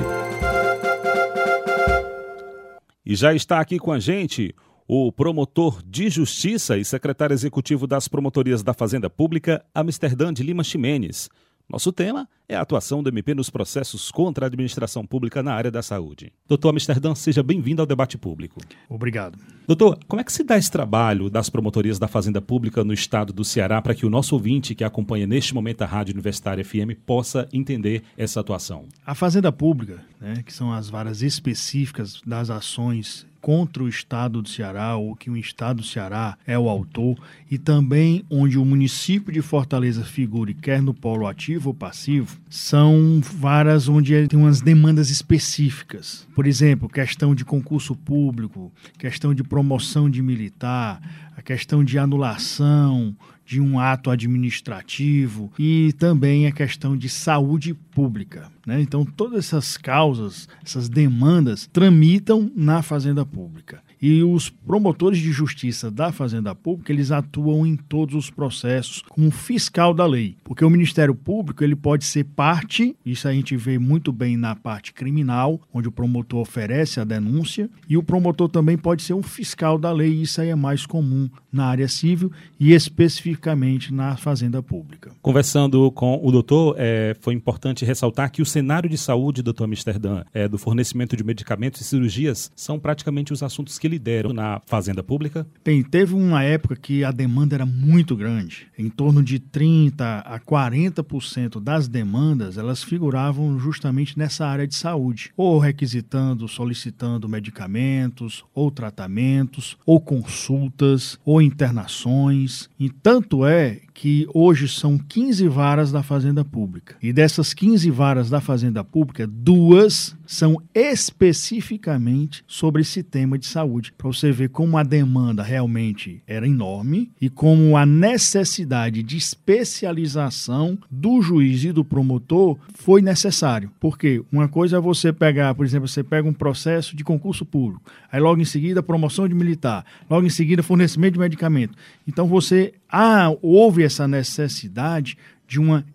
E 3.06 3.16
já 3.16 3.36
está 3.36 3.60
aqui 3.60 3.78
com 3.78 3.92
a 3.92 4.00
gente 4.00 4.56
o 4.88 5.12
promotor 5.12 5.80
de 5.86 6.10
justiça 6.10 6.76
e 6.76 6.84
secretário 6.84 7.36
executivo 7.36 7.86
das 7.86 8.08
promotorias 8.08 8.64
da 8.64 8.74
Fazenda 8.74 9.12
Pública, 9.12 9.64
Amsterdã 9.76 10.34
de 10.34 10.42
Lima 10.42 10.64
Ximenes. 10.64 11.30
Nosso 11.70 11.92
tema 11.92 12.28
é 12.43 12.43
a 12.54 12.62
atuação 12.62 13.04
do 13.04 13.10
MP 13.10 13.34
nos 13.34 13.50
processos 13.50 14.12
contra 14.12 14.46
a 14.46 14.48
administração 14.48 15.06
pública 15.06 15.42
na 15.42 15.54
área 15.54 15.72
da 15.72 15.82
saúde. 15.82 16.32
Doutor 16.48 16.70
Amsterdã, 16.70 17.16
seja 17.16 17.44
bem-vindo 17.44 17.82
ao 17.82 17.86
debate 17.86 18.18
público. 18.18 18.62
Obrigado. 18.90 19.38
Doutor, 19.68 19.98
como 20.08 20.20
é 20.20 20.24
que 20.24 20.34
se 20.34 20.44
dá 20.44 20.58
esse 20.58 20.72
trabalho 20.72 21.30
das 21.30 21.50
promotorias 21.50 21.98
da 21.98 22.08
Fazenda 22.08 22.42
Pública 22.42 22.84
no 22.84 22.94
estado 22.94 23.32
do 23.32 23.46
Ceará 23.46 23.82
para 23.82 23.96
que 23.96 24.06
o 24.06 24.10
nosso 24.10 24.36
ouvinte 24.36 24.76
que 24.76 24.84
acompanha 24.84 25.26
neste 25.26 25.54
momento 25.54 25.82
a 25.82 25.86
Rádio 25.86 26.14
Universitária 26.14 26.64
FM 26.64 26.98
possa 27.06 27.48
entender 27.54 28.04
essa 28.18 28.40
atuação? 28.40 28.86
A 29.06 29.16
Fazenda 29.16 29.52
Pública, 29.52 30.04
né, 30.20 30.44
que 30.46 30.54
são 30.54 30.74
as 30.74 30.90
varas 30.90 31.22
específicas 31.22 32.22
das 32.26 32.50
ações 32.50 33.26
contra 33.44 33.84
o 33.84 33.90
Estado 33.90 34.42
do 34.42 34.48
Ceará, 34.48 34.96
ou 34.96 35.18
que 35.18 35.30
o 35.30 35.36
Estado 35.36 35.82
do 35.82 35.84
Ceará 35.84 36.38
é 36.48 36.58
o 36.58 36.70
autor, 36.70 37.18
e 37.52 37.58
também 37.58 38.24
onde 38.30 38.58
o 38.58 38.64
município 38.64 39.34
de 39.34 39.42
Fortaleza 39.42 40.06
figure, 40.06 40.54
quer 40.54 40.82
no 40.82 40.94
polo 40.94 41.28
ativo 41.28 41.72
ou 41.72 41.74
passivo, 41.74 42.40
são 42.50 43.20
varas 43.22 43.88
onde 43.88 44.28
tem 44.28 44.40
umas 44.40 44.62
demandas 44.62 45.10
específicas. 45.10 46.28
Por 46.36 46.46
exemplo, 46.46 46.88
questão 46.88 47.34
de 47.34 47.44
concurso 47.44 47.96
público, 47.96 48.72
questão 48.98 49.34
de 49.34 49.44
promoção 49.44 50.10
de 50.10 50.22
militar, 50.22 51.02
a 51.36 51.42
questão 51.42 51.84
de 51.84 51.98
anulação 51.98 53.16
de 53.46 53.60
um 53.60 53.80
ato 53.80 54.10
administrativo 54.10 55.52
e 55.60 55.94
também 55.94 56.48
a 56.48 56.52
questão 56.52 56.96
de 56.96 57.10
saúde 57.10 57.74
pública. 57.74 58.50
Né? 58.66 58.82
Então, 58.82 59.06
todas 59.06 59.46
essas 59.46 59.78
causas, 59.78 60.48
essas 60.64 60.88
demandas, 60.88 61.68
tramitam 61.72 62.52
na 62.56 62.82
Fazenda 62.82 63.26
Pública. 63.26 63.82
E 64.06 64.22
os 64.22 64.50
promotores 64.50 65.18
de 65.18 65.32
justiça 65.32 65.90
da 65.90 66.12
Fazenda 66.12 66.54
Pública, 66.54 66.92
eles 66.92 67.10
atuam 67.10 67.66
em 67.66 67.78
todos 67.78 68.16
os 68.16 68.30
processos 68.30 69.02
como 69.08 69.32
fiscal 69.32 69.94
da 69.94 70.06
lei, 70.06 70.36
porque 70.44 70.66
o 70.66 70.70
Ministério 70.70 71.16
Público, 71.16 71.64
ele 71.64 71.74
pode 71.74 72.04
ser 72.04 72.26
parte, 72.26 72.98
isso 73.06 73.30
a 73.30 73.32
gente 73.32 73.56
vê 73.56 73.80
muito 73.80 74.12
bem 74.12 74.36
na 74.36 74.58
parte 74.58 74.92
criminal, 74.92 75.58
onde 75.74 75.88
o 75.88 75.92
promotor 75.92 76.42
oferece 76.42 77.00
a 77.00 77.06
denúncia, 77.06 77.70
e 77.88 77.96
o 77.96 78.04
promotor 78.04 78.50
também 78.50 78.78
pode 78.78 79.04
ser 79.04 79.14
um 79.14 79.24
fiscal 79.24 79.78
da 79.78 79.94
lei, 79.94 80.12
isso 80.22 80.42
aí 80.42 80.50
é 80.50 80.56
mais 80.56 80.86
comum 80.86 81.30
na 81.50 81.68
área 81.68 81.88
civil 81.88 82.30
e 82.60 82.74
especificamente 82.74 83.94
na 83.94 84.18
Fazenda 84.18 84.62
Pública. 84.62 85.12
Conversando 85.22 85.90
com 85.92 86.20
o 86.22 86.30
doutor, 86.30 86.76
é, 86.78 87.16
foi 87.22 87.34
importante 87.34 87.86
ressaltar 87.86 88.30
que 88.34 88.42
o 88.42 88.46
cenário 88.46 88.90
de 88.90 88.98
saúde, 88.98 89.42
doutor 89.42 89.64
Amsterdã, 89.64 90.26
é, 90.34 90.46
do 90.50 90.58
fornecimento 90.58 91.16
de 91.16 91.24
medicamentos 91.24 91.80
e 91.80 91.84
cirurgias 91.86 92.52
são 92.54 92.78
praticamente 92.78 93.32
os 93.32 93.42
assuntos 93.42 93.80
que 93.80 93.93
lideram 93.94 94.34
na 94.34 94.60
fazenda 94.66 95.04
pública? 95.04 95.46
Bem, 95.64 95.84
teve 95.84 96.14
uma 96.14 96.44
época 96.44 96.76
que 96.76 97.04
a 97.04 97.12
demanda 97.12 97.56
era 97.56 97.66
muito 97.66 98.16
grande. 98.16 98.68
Em 98.78 98.90
torno 98.90 99.24
de 99.24 99.40
30 99.40 100.20
a 100.20 100.40
40% 100.40 101.62
das 101.62 101.88
demandas, 101.88 102.58
elas 102.58 102.84
figuravam 102.84 103.60
justamente 103.60 104.18
nessa 104.18 104.48
área 104.48 104.68
de 104.68 104.76
saúde, 104.76 105.32
ou 105.38 105.60
requisitando, 105.60 106.48
solicitando 106.48 107.30
medicamentos, 107.30 108.44
ou 108.54 108.72
tratamentos, 108.72 109.78
ou 109.86 110.02
consultas, 110.02 111.20
ou 111.24 111.42
internações. 111.42 112.70
E 112.80 112.90
tanto 112.90 113.46
é 113.46 113.80
que 113.94 114.28
hoje 114.34 114.68
são 114.68 114.98
15 114.98 115.48
varas 115.48 115.92
da 115.92 116.02
Fazenda 116.02 116.44
Pública. 116.44 116.96
E 117.02 117.14
dessas 117.14 117.54
15 117.54 117.90
varas 117.92 118.30
da 118.30 118.42
Fazenda 118.42 118.84
Pública, 118.84 119.28
duas 119.28 120.16
são 120.26 120.62
especificamente 120.74 122.44
sobre 122.48 122.82
esse 122.82 123.04
tema 123.04 123.38
de 123.38 123.46
saúde, 123.46 123.94
para 123.98 124.08
você 124.08 124.32
ver 124.32 124.50
como 124.50 124.78
a 124.78 124.84
demanda 124.84 125.44
realmente 125.44 126.22
era 126.26 126.48
enorme 126.48 127.12
e 127.22 127.30
como 127.30 127.78
a 127.78 127.86
necessidade 127.86 129.04
de 129.04 129.18
especialização 129.18 130.78
do 130.90 131.22
juiz 131.22 131.64
e 131.64 131.72
do 131.72 131.86
promotor 131.86 132.58
foi 132.74 133.02
necessário. 133.02 133.72
Porque 133.80 134.24
uma 134.32 134.48
coisa 134.48 134.78
é 134.78 134.80
você 134.80 135.14
pegar, 135.14 135.54
por 135.54 135.66
exemplo, 135.66 135.88
você 135.88 136.04
pega 136.04 136.28
um 136.28 136.34
processo 136.34 136.96
de 136.96 137.04
concurso 137.04 137.46
público, 137.46 137.84
aí 138.12 138.20
logo 138.20 138.42
em 138.42 138.46
seguida 138.46 138.82
promoção 138.82 139.28
de 139.28 139.36
militar, 139.36 139.86
logo 140.10 140.26
em 140.26 140.30
seguida 140.30 140.64
fornecimento 140.64 141.14
de 141.14 141.20
medicamento. 141.20 141.78
Então 142.08 142.28
você 142.28 142.74
ah, 142.90 143.32
houve 143.42 143.83
essa 143.84 144.08
necessidade 144.08 145.18
de 145.48 145.60
uma 145.60 145.86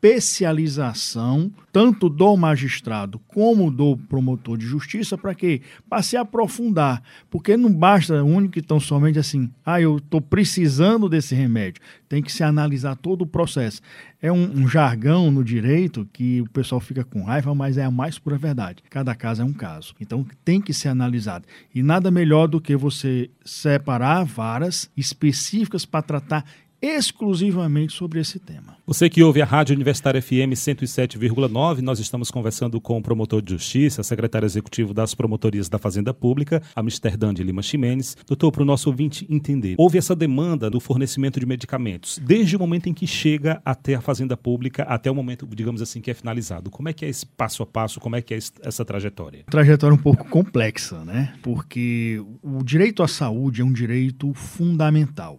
especialização 0.00 1.52
tanto 1.72 2.08
do 2.08 2.36
magistrado 2.36 3.20
como 3.28 3.70
do 3.70 3.96
promotor 3.96 4.56
de 4.58 4.66
justiça, 4.66 5.16
para 5.16 5.34
que 5.34 5.60
Para 5.88 6.02
se 6.02 6.16
aprofundar. 6.16 7.02
Porque 7.30 7.56
não 7.56 7.72
basta 7.72 8.24
único 8.24 8.58
e 8.58 8.62
tão 8.62 8.80
somente 8.80 9.18
assim, 9.18 9.50
ah, 9.64 9.80
eu 9.80 9.98
estou 9.98 10.20
precisando 10.20 11.08
desse 11.08 11.34
remédio. 11.34 11.82
Tem 12.08 12.22
que 12.22 12.32
se 12.32 12.42
analisar 12.42 12.96
todo 12.96 13.22
o 13.22 13.26
processo. 13.26 13.80
É 14.20 14.32
um, 14.32 14.62
um, 14.62 14.68
jargão 14.68 15.30
no 15.30 15.44
direito 15.44 16.08
que 16.12 16.40
o 16.40 16.50
pessoal 16.50 16.80
fica 16.80 17.04
com 17.04 17.22
raiva, 17.22 17.54
mas 17.54 17.78
é 17.78 17.84
a 17.84 17.90
mais 17.90 18.18
pura 18.18 18.36
verdade. 18.36 18.82
Cada 18.90 19.14
caso 19.14 19.42
é 19.42 19.44
um 19.44 19.52
caso. 19.52 19.94
Então 20.00 20.26
tem 20.44 20.60
que 20.60 20.72
ser 20.72 20.88
analisado. 20.88 21.46
E 21.74 21.82
nada 21.82 22.10
melhor 22.10 22.48
do 22.48 22.60
que 22.60 22.74
você 22.74 23.30
separar 23.44 24.24
varas 24.24 24.90
específicas 24.96 25.84
para 25.84 26.02
tratar 26.02 26.44
exclusivamente 26.82 27.92
sobre 27.92 28.20
esse 28.20 28.38
tema. 28.38 28.76
Você 28.86 29.08
que 29.08 29.22
ouve 29.22 29.42
a 29.42 29.44
Rádio 29.44 29.74
Universitária 29.74 30.20
FM 30.20 30.54
107,9, 30.54 31.80
nós 31.80 32.00
estamos 32.00 32.30
conversando 32.30 32.80
com 32.80 32.98
o 32.98 33.02
promotor 33.02 33.42
de 33.42 33.52
justiça, 33.52 34.02
secretário 34.02 34.46
executivo 34.46 34.94
das 34.94 35.14
promotorias 35.14 35.68
da 35.68 35.78
Fazenda 35.78 36.14
Pública, 36.14 36.62
Amsterdã 36.74 37.32
de 37.32 37.42
Lima 37.42 37.62
Ximenes. 37.62 38.16
Doutor, 38.26 38.50
para 38.50 38.62
o 38.62 38.64
nosso 38.64 38.88
ouvinte 38.88 39.26
entender, 39.28 39.74
houve 39.78 39.98
essa 39.98 40.16
demanda 40.16 40.70
do 40.70 40.80
fornecimento 40.80 41.38
de 41.38 41.46
medicamentos, 41.46 42.18
desde 42.18 42.56
o 42.56 42.58
momento 42.58 42.88
em 42.88 42.94
que 42.94 43.06
chega 43.06 43.60
até 43.64 43.94
a 43.94 44.00
Fazenda 44.00 44.36
Pública, 44.36 44.82
até 44.84 45.10
o 45.10 45.14
momento, 45.14 45.46
digamos 45.46 45.82
assim, 45.82 46.00
que 46.00 46.10
é 46.10 46.14
finalizado. 46.14 46.70
Como 46.70 46.88
é 46.88 46.92
que 46.92 47.04
é 47.04 47.08
esse 47.08 47.26
passo 47.26 47.62
a 47.62 47.66
passo, 47.66 48.00
como 48.00 48.16
é 48.16 48.22
que 48.22 48.34
é 48.34 48.38
essa 48.62 48.84
trajetória? 48.84 49.44
Trajetória 49.50 49.94
um 49.94 49.98
pouco 49.98 50.28
complexa, 50.28 51.04
né? 51.04 51.34
Porque 51.42 52.22
o 52.42 52.64
direito 52.64 53.02
à 53.02 53.08
saúde 53.08 53.60
é 53.60 53.64
um 53.64 53.72
direito 53.72 54.32
fundamental 54.34 55.38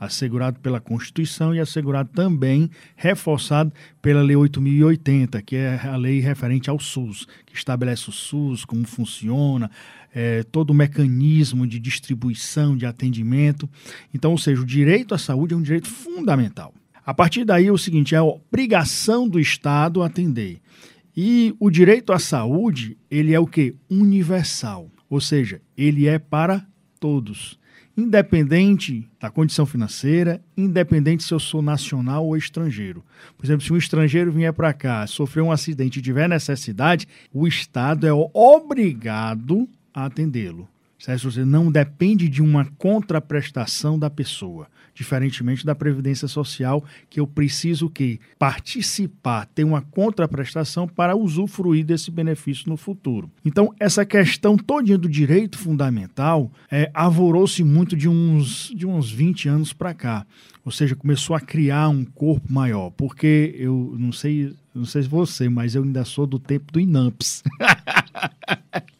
assegurado 0.00 0.58
pela 0.60 0.80
Constituição 0.80 1.54
e 1.54 1.60
assegurado 1.60 2.08
também, 2.08 2.70
reforçado 2.96 3.70
pela 4.00 4.22
Lei 4.22 4.34
8.080, 4.34 5.42
que 5.42 5.56
é 5.56 5.78
a 5.84 5.94
lei 5.96 6.20
referente 6.20 6.70
ao 6.70 6.80
SUS, 6.80 7.26
que 7.44 7.54
estabelece 7.54 8.08
o 8.08 8.12
SUS, 8.12 8.64
como 8.64 8.86
funciona, 8.86 9.70
é, 10.14 10.42
todo 10.44 10.70
o 10.70 10.74
mecanismo 10.74 11.66
de 11.66 11.78
distribuição, 11.78 12.74
de 12.74 12.86
atendimento. 12.86 13.68
Então, 14.14 14.30
ou 14.30 14.38
seja, 14.38 14.62
o 14.62 14.66
direito 14.66 15.14
à 15.14 15.18
saúde 15.18 15.52
é 15.52 15.56
um 15.56 15.62
direito 15.62 15.88
fundamental. 15.88 16.72
A 17.04 17.12
partir 17.12 17.44
daí, 17.44 17.66
é 17.66 17.72
o 17.72 17.78
seguinte, 17.78 18.14
é 18.14 18.18
a 18.18 18.24
obrigação 18.24 19.28
do 19.28 19.38
Estado 19.38 20.02
atender. 20.02 20.60
E 21.14 21.54
o 21.60 21.68
direito 21.68 22.12
à 22.12 22.18
saúde, 22.18 22.96
ele 23.10 23.34
é 23.34 23.40
o 23.40 23.46
que? 23.46 23.74
Universal. 23.90 24.90
Ou 25.10 25.20
seja, 25.20 25.60
ele 25.76 26.06
é 26.06 26.18
para 26.18 26.66
todos 26.98 27.59
independente 28.00 29.08
da 29.20 29.30
condição 29.30 29.66
financeira, 29.66 30.42
independente 30.56 31.22
se 31.22 31.32
eu 31.32 31.38
sou 31.38 31.60
nacional 31.60 32.26
ou 32.26 32.36
estrangeiro. 32.36 33.04
Por 33.36 33.44
exemplo, 33.44 33.64
se 33.64 33.72
um 33.72 33.76
estrangeiro 33.76 34.32
vier 34.32 34.52
para 34.52 34.72
cá, 34.72 35.06
sofrer 35.06 35.42
um 35.42 35.52
acidente 35.52 35.98
e 35.98 36.02
tiver 36.02 36.28
necessidade, 36.28 37.06
o 37.32 37.46
Estado 37.46 38.06
é 38.06 38.12
obrigado 38.34 39.68
a 39.92 40.06
atendê-lo. 40.06 40.68
Certo? 40.98 41.30
Você 41.30 41.44
não 41.44 41.70
depende 41.70 42.28
de 42.28 42.42
uma 42.42 42.66
contraprestação 42.76 43.98
da 43.98 44.10
pessoa 44.10 44.68
diferentemente 45.00 45.64
da 45.64 45.74
Previdência 45.74 46.28
Social, 46.28 46.84
que 47.08 47.20
eu 47.20 47.26
preciso 47.26 47.88
que 47.88 48.20
participar, 48.38 49.46
ter 49.46 49.64
uma 49.64 49.80
contraprestação 49.80 50.86
para 50.86 51.16
usufruir 51.16 51.86
desse 51.86 52.10
benefício 52.10 52.68
no 52.68 52.76
futuro. 52.76 53.30
Então, 53.42 53.74
essa 53.80 54.04
questão 54.04 54.58
todinha 54.58 54.98
do 54.98 55.08
direito 55.08 55.56
fundamental 55.56 56.52
é, 56.70 56.90
avorou-se 56.92 57.64
muito 57.64 57.96
de 57.96 58.10
uns, 58.10 58.70
de 58.76 58.86
uns 58.86 59.10
20 59.10 59.48
anos 59.48 59.72
para 59.72 59.94
cá. 59.94 60.26
Ou 60.62 60.70
seja, 60.70 60.94
começou 60.94 61.34
a 61.34 61.40
criar 61.40 61.88
um 61.88 62.04
corpo 62.04 62.52
maior, 62.52 62.90
porque 62.90 63.54
eu 63.58 63.96
não 63.98 64.12
sei, 64.12 64.54
não 64.74 64.84
sei 64.84 65.04
se 65.04 65.08
você, 65.08 65.48
mas 65.48 65.74
eu 65.74 65.82
ainda 65.82 66.04
sou 66.04 66.26
do 66.26 66.38
tempo 66.38 66.70
do 66.70 66.78
INAMPS. 66.78 67.42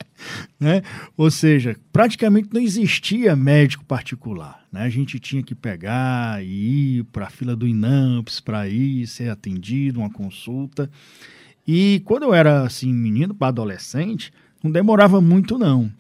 Né? 0.59 0.83
Ou 1.17 1.31
seja, 1.31 1.77
praticamente 1.93 2.49
não 2.53 2.61
existia 2.61 3.35
médico 3.35 3.85
particular. 3.85 4.65
Né? 4.73 4.83
A 4.83 4.89
gente 4.89 5.19
tinha 5.19 5.43
que 5.43 5.55
pegar 5.55 6.45
e 6.45 6.99
ir 6.99 7.05
para 7.05 7.27
a 7.27 7.31
fila 7.31 7.57
do 7.57 7.67
INAMPS 7.67 8.41
para 8.41 8.69
ir 8.69 9.07
ser 9.07 9.31
atendido, 9.31 10.01
uma 10.01 10.11
consulta. 10.11 10.91
E 11.67 12.03
quando 12.05 12.25
eu 12.25 12.35
era 12.35 12.63
assim 12.63 12.93
menino 12.93 13.35
para 13.35 13.49
adolescente, 13.49 14.33
não 14.63 14.71
demorava 14.71 15.21
muito 15.21 15.59
não. 15.59 15.91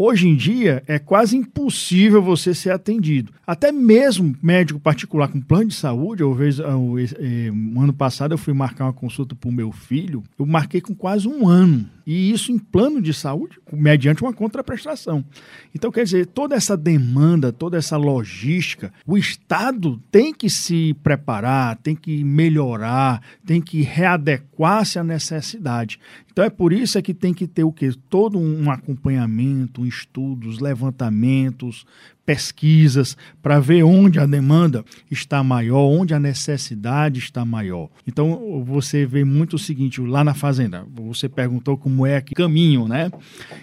Hoje 0.00 0.28
em 0.28 0.36
dia 0.36 0.80
é 0.86 0.96
quase 0.96 1.36
impossível 1.36 2.22
você 2.22 2.54
ser 2.54 2.70
atendido. 2.70 3.32
Até 3.44 3.72
mesmo 3.72 4.36
médico 4.40 4.78
particular 4.78 5.26
com 5.26 5.40
plano 5.40 5.66
de 5.66 5.74
saúde, 5.74 6.22
eu 6.22 6.32
vejo, 6.32 6.62
um 6.64 6.96
eh, 6.96 7.50
ano 7.82 7.92
passado 7.92 8.32
eu 8.32 8.38
fui 8.38 8.54
marcar 8.54 8.84
uma 8.84 8.92
consulta 8.92 9.34
para 9.34 9.50
o 9.50 9.52
meu 9.52 9.72
filho, 9.72 10.22
eu 10.38 10.46
marquei 10.46 10.80
com 10.80 10.94
quase 10.94 11.26
um 11.26 11.48
ano. 11.48 11.84
E 12.10 12.30
isso 12.30 12.50
em 12.50 12.58
plano 12.58 13.02
de 13.02 13.12
saúde, 13.12 13.60
mediante 13.70 14.22
uma 14.22 14.32
contraprestação. 14.32 15.22
Então, 15.74 15.92
quer 15.92 16.04
dizer, 16.04 16.24
toda 16.24 16.54
essa 16.54 16.74
demanda, 16.74 17.52
toda 17.52 17.76
essa 17.76 17.98
logística, 17.98 18.90
o 19.06 19.18
Estado 19.18 20.00
tem 20.10 20.32
que 20.32 20.48
se 20.48 20.94
preparar, 21.02 21.76
tem 21.76 21.94
que 21.94 22.24
melhorar, 22.24 23.22
tem 23.44 23.60
que 23.60 23.82
readequar-se 23.82 24.98
à 24.98 25.04
necessidade. 25.04 26.00
Então, 26.32 26.42
é 26.42 26.48
por 26.48 26.72
isso 26.72 26.96
é 26.96 27.02
que 27.02 27.12
tem 27.12 27.34
que 27.34 27.46
ter 27.46 27.64
o 27.64 27.72
quê? 27.72 27.90
Todo 28.08 28.38
um 28.38 28.70
acompanhamento, 28.70 29.84
estudos, 29.84 30.60
levantamentos, 30.60 31.84
pesquisas 32.28 33.16
para 33.40 33.58
ver 33.58 33.82
onde 33.82 34.20
a 34.20 34.26
demanda 34.26 34.84
está 35.10 35.42
maior, 35.42 35.88
onde 35.88 36.12
a 36.12 36.20
necessidade 36.20 37.18
está 37.18 37.42
maior. 37.42 37.88
Então 38.06 38.62
você 38.66 39.06
vê 39.06 39.24
muito 39.24 39.56
o 39.56 39.58
seguinte 39.58 39.98
lá 40.02 40.22
na 40.22 40.34
fazenda. 40.34 40.84
Você 40.94 41.26
perguntou 41.26 41.78
como 41.78 42.04
é 42.04 42.20
que 42.20 42.34
caminho, 42.34 42.86
né? 42.86 43.10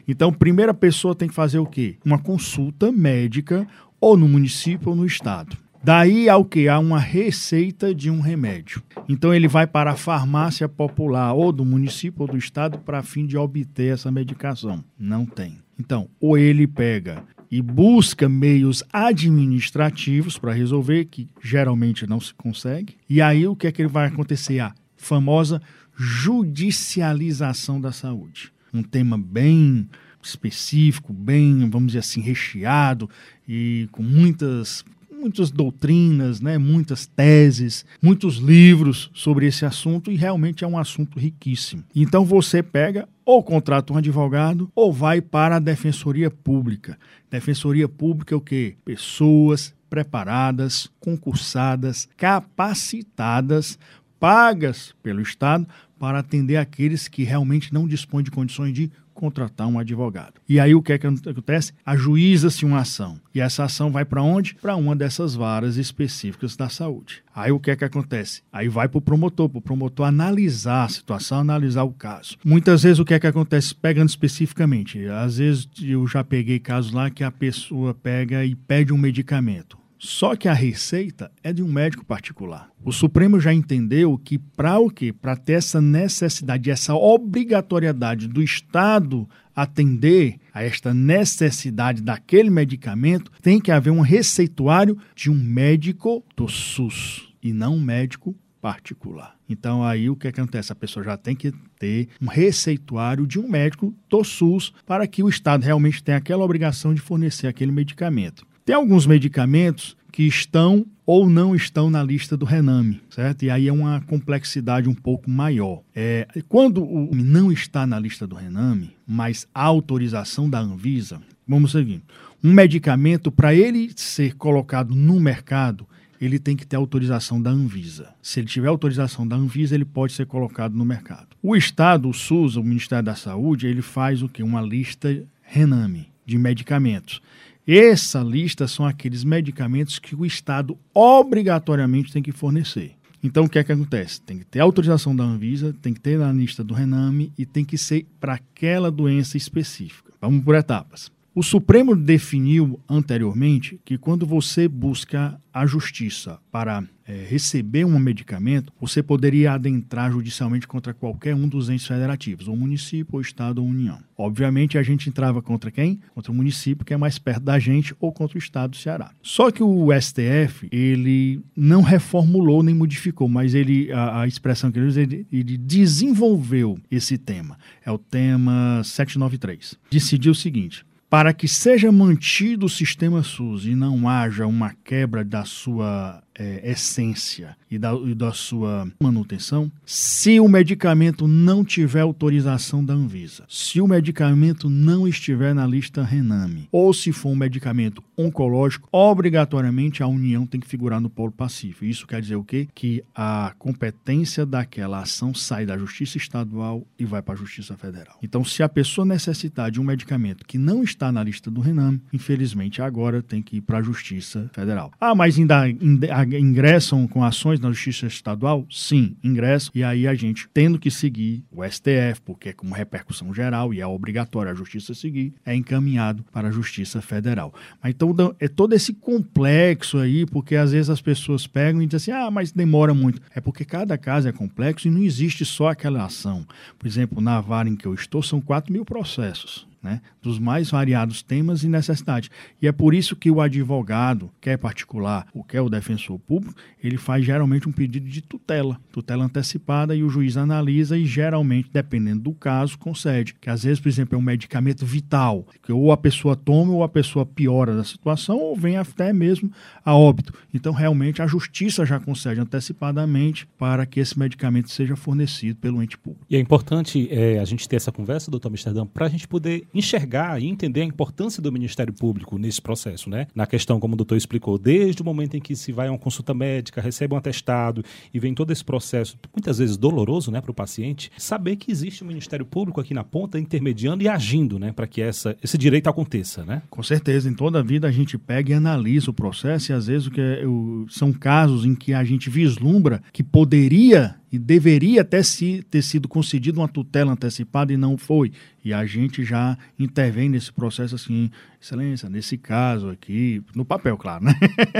Então, 0.07 0.33
primeira 0.33 0.73
pessoa 0.73 1.13
tem 1.13 1.27
que 1.27 1.35
fazer 1.35 1.59
o 1.59 1.65
quê? 1.67 1.97
Uma 2.03 2.17
consulta 2.17 2.91
médica 2.91 3.67
ou 4.01 4.17
no 4.17 4.27
município 4.27 4.89
ou 4.89 4.95
no 4.95 5.05
estado. 5.05 5.55
Daí 5.83 6.27
ao 6.27 6.43
que 6.43 6.67
há 6.67 6.79
uma 6.79 6.97
receita 6.97 7.93
de 7.93 8.09
um 8.09 8.19
remédio. 8.19 8.81
Então 9.07 9.31
ele 9.31 9.47
vai 9.47 9.67
para 9.67 9.91
a 9.91 9.95
farmácia 9.95 10.67
popular 10.67 11.33
ou 11.33 11.51
do 11.51 11.63
município 11.63 12.23
ou 12.23 12.27
do 12.27 12.37
estado 12.37 12.79
para 12.79 13.03
fim 13.03 13.27
de 13.27 13.37
obter 13.37 13.93
essa 13.93 14.11
medicação. 14.11 14.83
Não 14.97 15.23
tem. 15.23 15.59
Então, 15.79 16.07
ou 16.19 16.35
ele 16.35 16.65
pega 16.65 17.21
e 17.49 17.61
busca 17.61 18.27
meios 18.27 18.83
administrativos 18.91 20.37
para 20.37 20.53
resolver, 20.53 21.05
que 21.05 21.27
geralmente 21.41 22.07
não 22.07 22.19
se 22.19 22.33
consegue. 22.33 22.95
E 23.09 23.21
aí 23.21 23.47
o 23.47 23.55
que 23.55 23.67
é 23.67 23.71
que 23.71 23.87
vai 23.87 24.07
acontecer? 24.07 24.59
A 24.59 24.73
famosa 24.97 25.61
judicialização 25.95 27.79
da 27.79 27.91
saúde. 27.91 28.51
Um 28.73 28.83
tema 28.83 29.17
bem 29.17 29.87
específico, 30.21 31.13
bem, 31.13 31.69
vamos 31.69 31.87
dizer 31.87 31.99
assim, 31.99 32.19
recheado 32.19 33.09
e 33.47 33.87
com 33.91 34.01
muitas 34.01 34.83
muitas 35.25 35.49
doutrinas, 35.49 36.39
né, 36.39 36.55
muitas 36.59 37.07
teses, 37.07 37.83
muitos 37.99 38.35
livros 38.35 39.09
sobre 39.11 39.47
esse 39.47 39.65
assunto 39.65 40.11
e 40.11 40.15
realmente 40.15 40.63
é 40.63 40.67
um 40.67 40.77
assunto 40.77 41.17
riquíssimo. 41.17 41.83
Então 41.95 42.23
você 42.23 42.61
pega 42.61 43.09
ou 43.25 43.41
contrata 43.41 43.91
um 43.91 43.97
advogado 43.97 44.71
ou 44.75 44.93
vai 44.93 45.21
para 45.21 45.55
a 45.55 45.59
defensoria 45.59 46.29
pública. 46.29 46.95
Defensoria 47.31 47.89
pública 47.89 48.35
é 48.35 48.37
o 48.37 48.41
quê? 48.41 48.75
Pessoas 48.85 49.73
preparadas, 49.89 50.91
concursadas, 50.99 52.07
capacitadas, 52.15 53.79
pagas 54.19 54.93
pelo 55.01 55.21
Estado 55.21 55.67
para 55.97 56.19
atender 56.19 56.57
aqueles 56.57 57.07
que 57.07 57.23
realmente 57.23 57.73
não 57.73 57.87
dispõem 57.87 58.23
de 58.23 58.29
condições 58.29 58.73
de 58.73 58.91
contratar 59.15 59.67
um 59.67 59.79
advogado. 59.79 60.33
E 60.47 60.59
aí 60.59 60.75
o 60.75 60.81
que 60.81 60.93
é 60.93 60.97
que 60.99 61.07
acontece? 61.07 61.73
Ajuiza-se 61.83 62.65
uma 62.65 62.81
ação. 62.81 63.19
E 63.33 63.39
essa 63.39 63.63
ação 63.63 63.91
vai 63.91 64.05
para 64.05 64.21
onde? 64.21 64.55
Para 64.55 64.75
uma 64.75 64.95
dessas 64.95 65.33
varas 65.33 65.77
específicas 65.77 66.55
da 66.55 66.69
saúde. 66.69 67.23
Aí 67.33 67.51
o 67.51 67.59
que 67.59 67.71
é 67.71 67.75
que 67.75 67.85
acontece? 67.85 68.43
Aí 68.51 68.67
vai 68.67 68.87
para 68.87 68.97
o 68.97 69.01
promotor, 69.01 69.49
para 69.49 69.57
o 69.57 69.61
promotor 69.61 70.05
analisar 70.05 70.83
a 70.83 70.89
situação, 70.89 71.39
analisar 71.39 71.83
o 71.83 71.91
caso. 71.91 72.37
Muitas 72.45 72.83
vezes 72.83 72.99
o 72.99 73.05
que 73.05 73.13
é 73.13 73.19
que 73.19 73.27
acontece? 73.27 73.73
Pegando 73.73 74.09
especificamente, 74.09 75.05
às 75.07 75.37
vezes 75.37 75.67
eu 75.81 76.05
já 76.05 76.23
peguei 76.23 76.59
casos 76.59 76.91
lá 76.91 77.09
que 77.09 77.23
a 77.23 77.31
pessoa 77.31 77.93
pega 77.93 78.45
e 78.45 78.53
pede 78.53 78.93
um 78.93 78.97
medicamento. 78.97 79.84
Só 80.05 80.35
que 80.35 80.47
a 80.47 80.53
receita 80.53 81.31
é 81.43 81.51
de 81.51 81.63
um 81.63 81.67
médico 81.67 82.05
particular. 82.05 82.69
O 82.83 82.91
Supremo 82.91 83.39
já 83.39 83.51
entendeu 83.51 84.15
que 84.19 84.37
para 84.37 84.77
o 84.77 84.87
quê? 84.87 85.11
Para 85.11 85.35
ter 85.35 85.53
essa 85.53 85.81
necessidade, 85.81 86.69
essa 86.69 86.93
obrigatoriedade 86.93 88.27
do 88.27 88.43
Estado 88.43 89.27
atender 89.55 90.37
a 90.53 90.61
esta 90.61 90.93
necessidade 90.93 92.03
daquele 92.03 92.51
medicamento, 92.51 93.31
tem 93.41 93.59
que 93.59 93.71
haver 93.71 93.89
um 93.89 94.01
receituário 94.01 94.95
de 95.15 95.31
um 95.31 95.35
médico 95.35 96.23
do 96.35 96.47
SUS 96.47 97.33
e 97.41 97.51
não 97.51 97.75
um 97.75 97.81
médico 97.81 98.35
particular. 98.61 99.35
Então 99.49 99.83
aí 99.83 100.07
o 100.07 100.15
que 100.15 100.27
acontece? 100.27 100.71
A 100.71 100.75
pessoa 100.75 101.03
já 101.03 101.17
tem 101.17 101.35
que 101.35 101.51
ter 101.79 102.09
um 102.21 102.27
receituário 102.27 103.25
de 103.25 103.39
um 103.39 103.47
médico 103.47 103.91
do 104.07 104.23
SUS 104.23 104.71
para 104.85 105.07
que 105.07 105.23
o 105.23 105.29
Estado 105.29 105.63
realmente 105.63 106.03
tenha 106.03 106.17
aquela 106.17 106.43
obrigação 106.43 106.93
de 106.93 107.01
fornecer 107.01 107.47
aquele 107.47 107.71
medicamento. 107.71 108.45
Tem 108.65 108.75
alguns 108.75 109.05
medicamentos 109.05 109.95
que 110.11 110.23
estão 110.23 110.87
ou 111.05 111.29
não 111.29 111.55
estão 111.55 111.87
na 111.91 112.01
lista 112.01 112.35
do 112.35 112.45
Rename, 112.45 112.99
certo? 113.11 113.43
E 113.45 113.49
aí 113.51 113.67
é 113.67 113.71
uma 113.71 114.01
complexidade 114.01 114.89
um 114.89 114.93
pouco 114.95 115.29
maior. 115.29 115.83
É, 115.95 116.27
quando 116.49 116.83
o 116.83 117.13
não 117.13 117.51
está 117.51 117.85
na 117.85 117.99
lista 117.99 118.25
do 118.25 118.33
Rename, 118.33 118.95
mas 119.05 119.47
a 119.53 119.61
autorização 119.61 120.49
da 120.49 120.59
Anvisa, 120.59 121.21
vamos 121.47 121.73
seguir. 121.73 122.01
Um 122.43 122.51
medicamento, 122.51 123.31
para 123.31 123.53
ele 123.53 123.91
ser 123.95 124.33
colocado 124.33 124.95
no 124.95 125.19
mercado, 125.19 125.87
ele 126.19 126.39
tem 126.39 126.55
que 126.55 126.65
ter 126.65 126.75
autorização 126.75 127.39
da 127.39 127.51
Anvisa. 127.51 128.15
Se 128.19 128.39
ele 128.39 128.47
tiver 128.47 128.67
autorização 128.67 129.27
da 129.27 129.35
Anvisa, 129.35 129.75
ele 129.75 129.85
pode 129.85 130.13
ser 130.13 130.25
colocado 130.25 130.73
no 130.73 130.83
mercado. 130.83 131.27
O 131.39 131.55
Estado, 131.55 132.09
o 132.09 132.13
SUS, 132.15 132.55
o 132.55 132.63
Ministério 132.63 133.05
da 133.05 133.13
Saúde, 133.13 133.67
ele 133.67 133.83
faz 133.83 134.23
o 134.23 134.29
que? 134.29 134.41
Uma 134.41 134.61
lista 134.61 135.23
Rename 135.43 136.07
de 136.25 136.39
medicamentos. 136.39 137.21
Essa 137.67 138.19
lista 138.19 138.67
são 138.67 138.85
aqueles 138.85 139.23
medicamentos 139.23 139.97
que 139.97 140.15
o 140.15 140.23
Estado 140.23 140.77
obrigatoriamente 140.93 142.13
tem 142.13 142.21
que 142.21 142.31
fornecer. 142.31 142.95
Então, 143.23 143.45
o 143.45 143.49
que 143.49 143.57
é 143.57 143.63
que 143.63 143.71
acontece? 143.71 144.21
Tem 144.21 144.37
que 144.37 144.45
ter 144.45 144.59
autorização 144.59 145.15
da 145.15 145.23
Anvisa, 145.23 145.75
tem 145.81 145.91
que 145.91 145.99
ter 145.99 146.19
na 146.19 146.31
lista 146.31 146.63
do 146.63 146.75
Rename 146.75 147.33
e 147.35 147.43
tem 147.43 147.65
que 147.65 147.75
ser 147.75 148.05
para 148.19 148.35
aquela 148.35 148.91
doença 148.91 149.35
específica. 149.35 150.13
Vamos 150.21 150.43
por 150.43 150.53
etapas. 150.53 151.11
O 151.37 151.43
Supremo 151.43 151.97
definiu 151.97 152.79
anteriormente 152.87 153.77
que 153.83 153.97
quando 153.97 154.25
você 154.25 154.69
busca 154.69 155.37
a 155.53 155.65
justiça 155.65 156.39
para 156.49 156.81
é, 157.05 157.25
receber 157.29 157.83
um 157.83 157.99
medicamento, 157.99 158.71
você 158.79 159.03
poderia 159.03 159.51
adentrar 159.51 160.13
judicialmente 160.13 160.65
contra 160.65 160.93
qualquer 160.93 161.35
um 161.35 161.45
dos 161.45 161.69
entes 161.69 161.85
federativos, 161.85 162.47
ou 162.47 162.55
município, 162.55 163.15
ou 163.15 163.19
estado, 163.19 163.61
ou 163.61 163.67
união. 163.67 163.99
Obviamente, 164.17 164.77
a 164.77 164.83
gente 164.83 165.09
entrava 165.09 165.41
contra 165.41 165.69
quem? 165.69 165.99
Contra 166.13 166.31
o 166.31 166.35
município, 166.35 166.85
que 166.85 166.93
é 166.93 166.97
mais 166.97 167.19
perto 167.19 167.43
da 167.43 167.59
gente, 167.59 167.93
ou 167.99 168.13
contra 168.13 168.37
o 168.37 168.39
estado 168.39 168.71
do 168.71 168.77
Ceará. 168.77 169.11
Só 169.21 169.51
que 169.51 169.61
o 169.61 169.89
STF, 169.91 170.69
ele 170.71 171.41
não 171.53 171.81
reformulou 171.81 172.63
nem 172.63 172.73
modificou, 172.73 173.27
mas 173.27 173.53
ele 173.53 173.91
a, 173.91 174.21
a 174.21 174.27
expressão 174.27 174.71
que 174.71 174.79
ele 174.79 174.87
usa, 174.87 175.01
ele, 175.01 175.27
ele 175.29 175.57
desenvolveu 175.57 176.79
esse 176.89 177.17
tema. 177.17 177.57
É 177.85 177.91
o 177.91 177.97
tema 177.97 178.81
793. 178.85 179.77
Decidiu 179.91 180.31
o 180.31 180.35
seguinte: 180.35 180.85
para 181.09 181.33
que 181.33 181.47
seja 181.47 181.91
mantido 181.91 182.65
o 182.65 182.69
sistema 182.69 183.23
SUS 183.23 183.65
e 183.65 183.75
não 183.75 184.07
haja 184.09 184.45
uma 184.47 184.73
quebra 184.83 185.23
da 185.23 185.45
sua 185.45 186.21
é, 186.37 186.71
essência 186.71 187.55
e 187.69 187.77
da, 187.77 187.93
e 187.93 188.13
da 188.13 188.31
sua 188.31 188.87
manutenção, 188.99 189.71
se 189.85 190.39
o 190.39 190.47
medicamento 190.47 191.27
não 191.27 191.63
tiver 191.63 192.01
autorização 192.01 192.83
da 192.83 192.93
Anvisa, 192.93 193.45
se 193.49 193.81
o 193.81 193.87
medicamento 193.87 194.69
não 194.69 195.07
estiver 195.07 195.53
na 195.53 195.65
lista 195.65 196.03
Rename, 196.03 196.67
ou 196.71 196.93
se 196.93 197.11
for 197.11 197.29
um 197.29 197.35
medicamento 197.35 198.03
oncológico, 198.17 198.87
obrigatoriamente 198.91 200.01
a 200.01 200.07
União 200.07 200.45
tem 200.45 200.59
que 200.59 200.67
figurar 200.67 201.01
no 201.01 201.09
polo 201.09 201.31
pacífico. 201.31 201.85
Isso 201.85 202.07
quer 202.07 202.21
dizer 202.21 202.35
o 202.35 202.43
quê? 202.43 202.67
Que 202.73 203.03
a 203.13 203.53
competência 203.57 204.45
daquela 204.45 205.01
ação 205.01 205.33
sai 205.33 205.65
da 205.65 205.77
Justiça 205.77 206.17
Estadual 206.17 206.85
e 206.97 207.05
vai 207.05 207.21
para 207.21 207.33
a 207.33 207.37
Justiça 207.37 207.75
Federal. 207.75 208.17
Então, 208.21 208.43
se 208.43 208.63
a 208.63 208.69
pessoa 208.69 209.05
necessitar 209.05 209.69
de 209.69 209.79
um 209.79 209.83
medicamento 209.83 210.45
que 210.45 210.57
não 210.57 210.83
está 210.83 211.11
na 211.11 211.23
lista 211.23 211.51
do 211.51 211.61
Rename, 211.61 212.01
infelizmente 212.13 212.81
agora 212.81 213.21
tem 213.21 213.41
que 213.41 213.57
ir 213.57 213.61
para 213.61 213.79
a 213.79 213.81
Justiça 213.81 214.49
Federal. 214.53 214.91
Ah, 214.99 215.15
mas 215.15 215.37
ainda, 215.37 215.61
ainda 215.61 216.24
ingressam 216.33 217.07
com 217.07 217.23
ações 217.23 217.59
na 217.59 217.69
Justiça 217.69 218.07
Estadual? 218.07 218.65
Sim, 218.69 219.15
ingressam. 219.23 219.71
E 219.75 219.83
aí 219.83 220.07
a 220.07 220.13
gente, 220.13 220.47
tendo 220.53 220.79
que 220.79 220.91
seguir 220.91 221.43
o 221.51 221.63
STF, 221.63 222.21
porque 222.23 222.49
é 222.49 222.53
como 222.53 222.73
repercussão 222.73 223.33
geral 223.33 223.73
e 223.73 223.81
é 223.81 223.87
obrigatório 223.87 224.51
a 224.51 224.55
Justiça 224.55 224.93
seguir, 224.93 225.33
é 225.45 225.55
encaminhado 225.55 226.23
para 226.31 226.47
a 226.47 226.51
Justiça 226.51 227.01
Federal. 227.01 227.53
Mas 227.81 227.93
então 227.93 228.35
é 228.39 228.47
todo 228.47 228.73
esse 228.73 228.93
complexo 228.93 229.97
aí, 229.97 230.25
porque 230.25 230.55
às 230.55 230.71
vezes 230.71 230.89
as 230.89 231.01
pessoas 231.01 231.47
pegam 231.47 231.81
e 231.81 231.87
dizem 231.87 232.13
assim, 232.13 232.25
ah, 232.25 232.31
mas 232.31 232.51
demora 232.51 232.93
muito. 232.93 233.21
É 233.33 233.41
porque 233.41 233.65
cada 233.65 233.97
caso 233.97 234.27
é 234.27 234.31
complexo 234.31 234.87
e 234.87 234.91
não 234.91 235.01
existe 235.01 235.45
só 235.45 235.69
aquela 235.69 236.03
ação. 236.03 236.45
Por 236.77 236.87
exemplo, 236.87 237.21
na 237.21 237.39
vara 237.41 237.69
em 237.69 237.75
que 237.75 237.85
eu 237.85 237.93
estou, 237.93 238.21
são 238.21 238.41
4 238.41 238.71
mil 238.71 238.85
processos 238.85 239.67
né, 239.85 240.01
dos 240.19 240.39
mais 240.39 240.71
variados 240.71 241.21
temas 241.21 241.63
e 241.63 241.69
necessidades. 241.69 242.31
E 242.59 242.67
é 242.67 242.71
por 242.71 242.95
isso 242.95 243.15
que 243.15 243.29
o 243.29 243.39
advogado, 243.39 244.31
quer 244.41 244.57
particular 244.57 245.27
ou 245.31 245.43
quer 245.43 245.61
o 245.61 245.69
defensor 245.69 246.17
público, 246.17 246.55
ele 246.83 246.97
faz 246.97 247.23
geralmente 247.23 247.69
um 247.69 247.71
pedido 247.71 248.09
de 248.09 248.21
tutela, 248.21 248.79
tutela 248.91 249.23
antecipada, 249.23 249.95
e 249.95 250.03
o 250.03 250.09
juiz 250.09 250.37
analisa 250.37 250.97
e 250.97 251.05
geralmente, 251.05 251.69
dependendo 251.71 252.23
do 252.23 252.33
caso, 252.33 252.79
concede. 252.79 253.35
Que 253.35 253.49
às 253.49 253.63
vezes, 253.63 253.79
por 253.79 253.87
exemplo, 253.87 254.15
é 254.15 254.17
um 254.17 254.23
medicamento 254.23 254.83
vital, 254.85 255.47
que 255.61 255.71
ou 255.71 255.91
a 255.91 255.97
pessoa 255.97 256.35
toma 256.35 256.73
ou 256.73 256.83
a 256.83 256.89
pessoa 256.89 257.25
piora 257.25 257.75
da 257.75 257.83
situação 257.83 258.37
ou 258.37 258.55
vem 258.55 258.77
até 258.77 259.13
mesmo 259.13 259.51
a 259.83 259.95
óbito. 259.95 260.33
Então, 260.51 260.73
realmente, 260.73 261.21
a 261.21 261.27
justiça 261.27 261.85
já 261.85 261.99
concede 261.99 262.41
antecipadamente 262.41 263.47
para 263.57 263.85
que 263.85 263.99
esse 263.99 264.17
medicamento 264.17 264.71
seja 264.71 264.95
fornecido 264.95 265.59
pelo 265.59 265.83
ente 265.83 265.95
público. 265.95 266.25
E 266.27 266.35
é 266.35 266.39
importante 266.39 267.07
é, 267.11 267.37
a 267.37 267.45
gente 267.45 267.69
ter 267.69 267.75
essa 267.75 267.91
conversa, 267.91 268.31
doutor 268.31 268.49
Amsterdã, 268.49 268.85
para 268.85 269.05
a 269.05 269.09
gente 269.09 269.27
poder 269.27 269.67
enxergar 269.75 270.41
e 270.41 270.47
entender 270.47 270.81
a 270.81 270.85
importância 270.85 271.41
do 271.41 271.51
Ministério 271.51 271.93
Público 271.93 272.37
nesse 272.37 272.61
processo, 272.61 273.09
né? 273.09 273.27
Na 273.35 273.45
questão, 273.45 273.79
como 273.79 273.93
o 273.93 273.97
doutor 273.97 274.15
explicou, 274.15 274.57
desde 274.57 275.01
o 275.01 275.05
momento 275.05 275.35
em 275.35 275.41
que 275.41 275.55
se 275.55 275.71
vai 275.71 275.87
a 275.87 275.91
uma 275.91 275.99
consulta 275.99 276.33
médica, 276.33 276.81
recebe 276.81 277.13
um 277.13 277.17
atestado 277.17 277.83
e 278.13 278.19
vem 278.19 278.33
todo 278.33 278.51
esse 278.51 278.63
processo, 278.63 279.17
muitas 279.33 279.57
vezes 279.57 279.77
doloroso, 279.77 280.31
né, 280.31 280.41
para 280.41 280.51
o 280.51 280.53
paciente, 280.53 281.11
saber 281.17 281.55
que 281.57 281.71
existe 281.71 282.01
o 282.01 282.05
um 282.05 282.07
Ministério 282.07 282.45
Público 282.45 282.79
aqui 282.79 282.93
na 282.93 283.03
ponta, 283.03 283.39
intermediando 283.39 284.03
e 284.03 284.07
agindo, 284.07 284.57
né, 284.57 284.71
para 284.71 284.87
que 284.87 285.01
essa, 285.01 285.35
esse 285.43 285.57
direito 285.57 285.89
aconteça, 285.89 286.45
né? 286.45 286.61
Com 286.69 286.81
certeza, 286.81 287.29
em 287.29 287.33
toda 287.33 287.59
a 287.59 287.63
vida 287.63 287.87
a 287.87 287.91
gente 287.91 288.17
pega 288.17 288.51
e 288.51 288.53
analisa 288.53 289.11
o 289.11 289.13
processo 289.13 289.71
e 289.71 289.73
às 289.73 289.87
vezes 289.87 290.07
o 290.07 290.11
que 290.11 290.21
é, 290.21 290.43
são 290.89 291.11
casos 291.11 291.65
em 291.65 291.75
que 291.75 291.93
a 291.93 292.03
gente 292.03 292.29
vislumbra 292.29 293.01
que 293.11 293.23
poderia 293.23 294.15
e 294.35 294.39
deveria 294.39 295.01
até 295.01 295.23
se, 295.23 295.65
ter 295.71 295.81
sido 295.81 296.09
concedido 296.09 296.59
uma 296.59 296.67
tutela 296.67 297.13
antecipada 297.13 297.71
e 297.71 297.77
não 297.77 297.97
foi. 297.97 298.33
E 298.63 298.73
a 298.73 298.85
gente 298.85 299.23
já 299.23 299.57
intervém 299.79 300.27
nesse 300.27 300.51
processo 300.51 300.95
assim, 300.95 301.31
excelência, 301.61 302.09
nesse 302.09 302.37
caso 302.37 302.89
aqui, 302.89 303.41
no 303.55 303.63
papel, 303.63 303.97
claro, 303.97 304.25
né? 304.25 304.33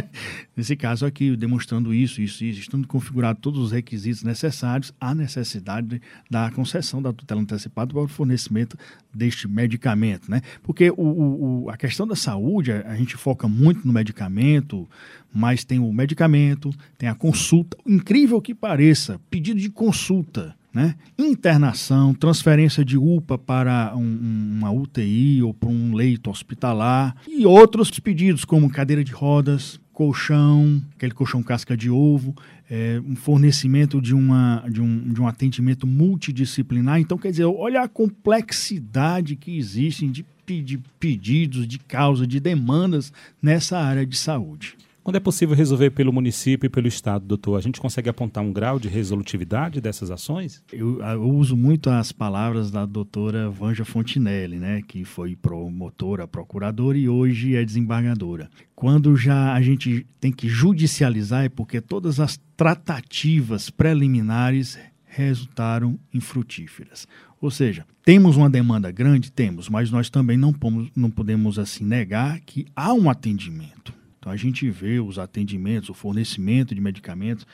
nesse 0.57 0.75
caso 0.75 1.05
aqui, 1.05 1.35
demonstrando 1.37 1.93
isso, 1.93 2.21
isso, 2.21 2.43
isso, 2.43 2.59
estando 2.59 2.87
configurados 2.87 3.41
todos 3.41 3.61
os 3.61 3.71
requisitos 3.71 4.23
necessários, 4.23 4.91
há 4.99 5.15
necessidade 5.15 6.01
da 6.29 6.51
concessão 6.51 7.01
da 7.01 7.13
tutela 7.13 7.39
antecipada 7.39 7.93
para 7.93 8.03
o 8.03 8.07
fornecimento 8.07 8.77
deste 9.15 9.47
medicamento, 9.47 10.29
né? 10.29 10.41
Porque 10.61 10.91
o, 10.91 11.63
o, 11.63 11.69
a 11.69 11.77
questão 11.77 12.05
da 12.05 12.15
saúde, 12.15 12.71
a, 12.71 12.91
a 12.91 12.95
gente 12.95 13.15
foca 13.15 13.47
muito 13.47 13.87
no 13.87 13.93
medicamento, 13.93 14.87
mas 15.33 15.63
tem 15.63 15.79
o 15.79 15.91
medicamento, 15.91 16.71
tem 16.97 17.07
a 17.07 17.15
consulta, 17.15 17.77
incrível 17.85 18.41
que 18.41 18.53
pareça, 18.53 19.19
pedido 19.29 19.59
de 19.59 19.69
consulta 19.69 20.55
né? 20.75 20.95
Internação, 21.17 22.13
transferência 22.13 22.83
de 22.83 22.97
UPA 22.97 23.37
para 23.37 23.95
um, 23.95 24.57
uma 24.57 24.69
UTI 24.69 25.41
ou 25.41 25.53
para 25.53 25.69
um 25.69 25.93
leito 25.95 26.29
hospitalar 26.29 27.15
e 27.25 27.45
outros 27.45 27.89
pedidos 27.97 28.43
como 28.43 28.69
cadeira 28.69 29.01
de 29.01 29.13
rodas, 29.13 29.79
colchão, 29.95 30.81
aquele 30.93 31.13
colchão 31.13 31.41
casca 31.41 31.75
de 31.75 31.89
ovo, 31.89 32.35
é, 32.69 33.01
um 33.07 33.15
fornecimento 33.15 34.01
de, 34.01 34.13
uma, 34.13 34.61
de, 34.69 34.81
um, 34.81 35.13
de 35.13 35.21
um 35.21 35.27
atendimento 35.27 35.87
multidisciplinar. 35.87 36.99
Então, 36.99 37.17
quer 37.17 37.31
dizer, 37.31 37.45
olha 37.45 37.81
a 37.81 37.87
complexidade 37.87 39.37
que 39.37 39.57
existe 39.57 40.05
de, 40.07 40.25
de 40.61 40.77
pedidos, 40.99 41.65
de 41.65 41.79
causa, 41.79 42.27
de 42.27 42.41
demandas 42.41 43.13
nessa 43.41 43.79
área 43.79 44.05
de 44.05 44.17
saúde. 44.17 44.75
Quando 45.05 45.17
é 45.17 45.19
possível 45.19 45.55
resolver 45.55 45.91
pelo 45.91 46.11
município 46.11 46.65
e 46.65 46.69
pelo 46.69 46.87
Estado, 46.87 47.27
doutor, 47.27 47.57
a 47.57 47.61
gente 47.61 47.79
consegue 47.79 48.09
apontar 48.09 48.43
um 48.43 48.51
grau 48.51 48.79
de 48.79 48.87
resolutividade 48.87 49.79
dessas 49.79 50.09
ações? 50.09 50.63
Eu, 50.73 50.99
eu 50.99 51.29
uso 51.29 51.55
muito 51.55 51.91
as 51.91 52.11
palavras 52.11 52.71
da 52.71 52.87
doutora 52.87 53.47
Vanja 53.47 53.85
Fontinelli, 53.85 54.57
né, 54.57 54.81
que 54.81 55.05
foi 55.05 55.35
promotora, 55.35 56.27
procuradora 56.27 56.97
e 56.97 57.07
hoje 57.07 57.55
é 57.55 57.63
desembargadora. 57.63 58.49
Quando 58.75 59.15
já 59.15 59.53
a 59.53 59.61
gente 59.61 60.07
tem 60.19 60.31
que 60.31 60.49
judicializar 60.49 61.45
é 61.45 61.49
porque 61.49 61.79
todas 61.79 62.19
as 62.19 62.39
tratativas 62.57 63.69
preliminares 63.69 64.75
resultaram 65.03 65.99
infrutíferas. 66.11 67.07
Ou 67.39 67.51
seja, 67.51 67.85
temos 68.03 68.37
uma 68.37 68.49
demanda 68.49 68.89
grande? 68.89 69.31
Temos, 69.31 69.69
mas 69.69 69.91
nós 69.91 70.09
também 70.09 70.35
não, 70.35 70.51
pomos, 70.51 70.89
não 70.95 71.11
podemos 71.11 71.59
assim 71.59 71.85
negar 71.85 72.39
que 72.39 72.65
há 72.75 72.91
um 72.91 73.07
atendimento. 73.07 73.93
Então 74.25 74.33
a 74.33 74.37
gente 74.37 74.67
vê 74.71 74.99
os 74.99 75.19
atendimentos, 75.19 75.87
o 75.87 75.93
fornecimento 75.93 76.73
de 76.73 76.81
medicamentos. 76.81 77.45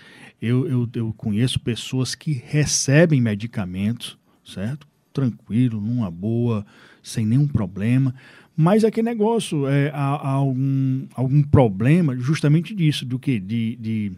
Eu, 0.41 0.65
eu, 0.65 0.89
eu 0.95 1.13
conheço 1.17 1.59
pessoas 1.59 2.15
que 2.15 2.31
recebem 2.31 3.19
medicamentos, 3.19 4.17
certo? 4.41 4.87
Tranquilo, 5.11 5.81
numa 5.81 6.09
boa, 6.09 6.65
sem 7.03 7.25
nenhum 7.25 7.45
problema. 7.45 8.15
Mas 8.55 8.85
aquele 8.85 9.09
negócio, 9.09 9.67
é, 9.67 9.89
há, 9.89 10.15
há 10.15 10.29
algum, 10.29 11.07
algum 11.13 11.43
problema 11.43 12.15
justamente 12.15 12.73
disso, 12.73 13.05
do 13.05 13.19
que? 13.19 13.37
De, 13.37 13.75
de, 13.75 14.13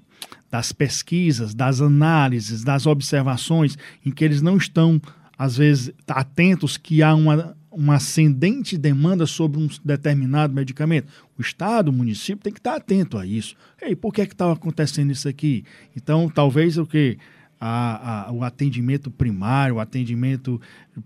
das 0.52 0.72
pesquisas, 0.72 1.56
das 1.56 1.82
análises, 1.82 2.64
das 2.64 2.86
observações, 2.86 3.76
em 4.06 4.12
que 4.12 4.24
eles 4.24 4.44
não 4.44 4.58
estão, 4.58 5.02
às 5.36 5.58
vezes, 5.58 5.92
atentos 6.08 6.78
que 6.78 7.02
há 7.02 7.16
uma 7.16 7.58
uma 7.74 7.96
ascendente 7.96 8.78
demanda 8.78 9.26
sobre 9.26 9.60
um 9.60 9.68
determinado 9.84 10.54
medicamento. 10.54 11.08
O 11.38 11.42
Estado, 11.42 11.90
o 11.90 11.94
município 11.94 12.44
tem 12.44 12.54
que 12.54 12.60
estar 12.60 12.76
atento 12.76 13.18
a 13.18 13.26
isso. 13.26 13.56
Ei, 13.82 13.96
por 13.96 14.14
que 14.14 14.22
é 14.22 14.26
está 14.26 14.52
acontecendo 14.52 15.12
isso 15.12 15.28
aqui? 15.28 15.66
Então, 15.96 16.30
talvez 16.30 16.78
o 16.78 16.86
que 16.86 17.18
a, 17.60 18.28
a, 18.28 18.32
o 18.32 18.44
atendimento 18.44 19.10
primário, 19.10 19.76
o 19.76 19.80
atendimento 19.80 20.60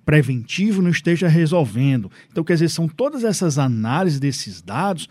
preventivo 0.03 0.81
não 0.81 0.89
esteja 0.89 1.27
resolvendo. 1.27 2.11
Então, 2.31 2.43
quer 2.43 2.53
dizer, 2.53 2.69
são 2.69 2.87
todas 2.87 3.23
essas 3.23 3.57
análises 3.59 4.19
desses 4.19 4.61
dados 4.61 5.07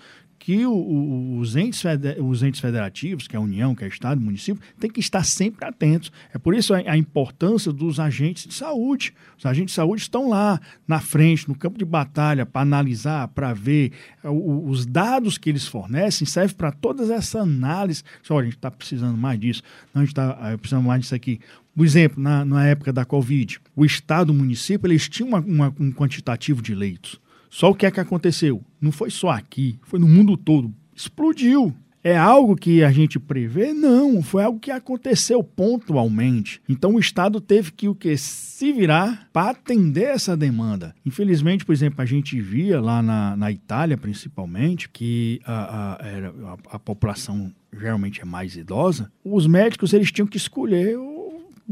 que 0.46 0.64
o, 0.64 0.72
o, 0.72 1.38
os, 1.40 1.56
entes 1.56 1.82
os 2.20 2.40
entes 2.40 2.60
federativos, 2.60 3.26
que 3.26 3.34
é 3.34 3.36
a 3.36 3.42
União, 3.42 3.74
que 3.74 3.82
é 3.82 3.88
o 3.88 3.90
Estado, 3.90 4.20
município, 4.20 4.62
tem 4.78 4.88
que 4.88 5.00
estar 5.00 5.24
sempre 5.24 5.66
atentos. 5.66 6.12
É 6.32 6.38
por 6.38 6.54
isso 6.54 6.72
a, 6.72 6.76
a, 6.76 6.96
importância 6.96 7.72
dos 7.72 7.98
agentes 7.98 8.46
de 8.46 8.54
saúde. 8.54 9.12
Os 9.36 9.44
agentes 9.44 9.72
de 9.72 9.74
saúde 9.74 10.02
estão 10.02 10.28
lá, 10.28 10.60
na 10.86 11.00
frente, 11.00 11.48
no 11.48 11.56
campo 11.56 11.76
de 11.76 11.84
batalha, 11.84 12.46
para 12.46 12.60
analisar, 12.60 13.26
para 13.26 13.52
ver. 13.52 13.90
O, 14.22 14.68
os 14.68 14.86
dados 14.86 15.36
que 15.36 15.50
eles 15.50 15.66
fornecem 15.66 16.24
servem 16.24 16.54
para 16.54 16.70
todas 16.70 17.10
essa 17.10 17.40
análise. 17.40 18.04
Só, 18.22 18.38
a 18.38 18.44
gente 18.44 18.54
está 18.54 18.70
precisando 18.70 19.18
mais 19.18 19.40
disso, 19.40 19.64
não, 19.92 20.02
a 20.02 20.04
gente 20.04 20.12
está 20.12 20.38
eh, 20.44 20.56
precisando 20.56 20.84
mais 20.84 21.00
disso 21.00 21.14
aqui. 21.16 21.40
Por 21.74 21.84
exemplo, 21.84 22.22
na, 22.22 22.44
na 22.44 22.64
época 22.64 22.92
da 22.92 23.04
Covid, 23.04 23.58
o 23.74 23.84
Estado, 23.84 24.30
o 24.30 24.34
município, 24.34 24.86
eles 24.86 25.08
tinham 25.08 25.28
uma, 25.28 25.40
uma, 25.40 25.74
um 25.80 25.90
quantitativo 25.90 26.62
de 26.62 26.72
leitos. 26.72 27.20
Só 27.50 27.70
o 27.70 27.74
que 27.74 27.86
é 27.86 27.90
que 27.90 28.00
aconteceu? 28.00 28.62
Não 28.80 28.92
foi 28.92 29.10
só 29.10 29.30
aqui, 29.30 29.78
foi 29.82 29.98
no 29.98 30.08
mundo 30.08 30.36
todo. 30.36 30.72
Explodiu. 30.94 31.74
É 32.06 32.16
algo 32.16 32.54
que 32.54 32.84
a 32.84 32.92
gente 32.92 33.18
prevê? 33.18 33.72
Não, 33.72 34.22
foi 34.22 34.44
algo 34.44 34.60
que 34.60 34.70
aconteceu 34.70 35.42
pontualmente. 35.42 36.62
Então 36.68 36.94
o 36.94 37.00
Estado 37.00 37.40
teve 37.40 37.72
que 37.72 37.88
o 37.88 37.96
que 37.96 38.16
se 38.16 38.72
virar 38.72 39.28
para 39.32 39.50
atender 39.50 40.04
essa 40.04 40.36
demanda. 40.36 40.94
Infelizmente, 41.04 41.64
por 41.64 41.72
exemplo, 41.72 42.00
a 42.00 42.06
gente 42.06 42.40
via 42.40 42.80
lá 42.80 43.02
na, 43.02 43.36
na 43.36 43.50
Itália, 43.50 43.96
principalmente, 43.96 44.88
que 44.88 45.40
a, 45.44 45.52
a, 45.52 45.92
a, 45.94 46.56
a 46.76 46.78
população 46.78 47.52
geralmente 47.76 48.20
é 48.20 48.24
mais 48.24 48.56
idosa. 48.56 49.10
Os 49.24 49.48
médicos 49.48 49.92
eles 49.92 50.12
tinham 50.12 50.28
que 50.28 50.36
escolher 50.36 50.96
o 50.96 51.15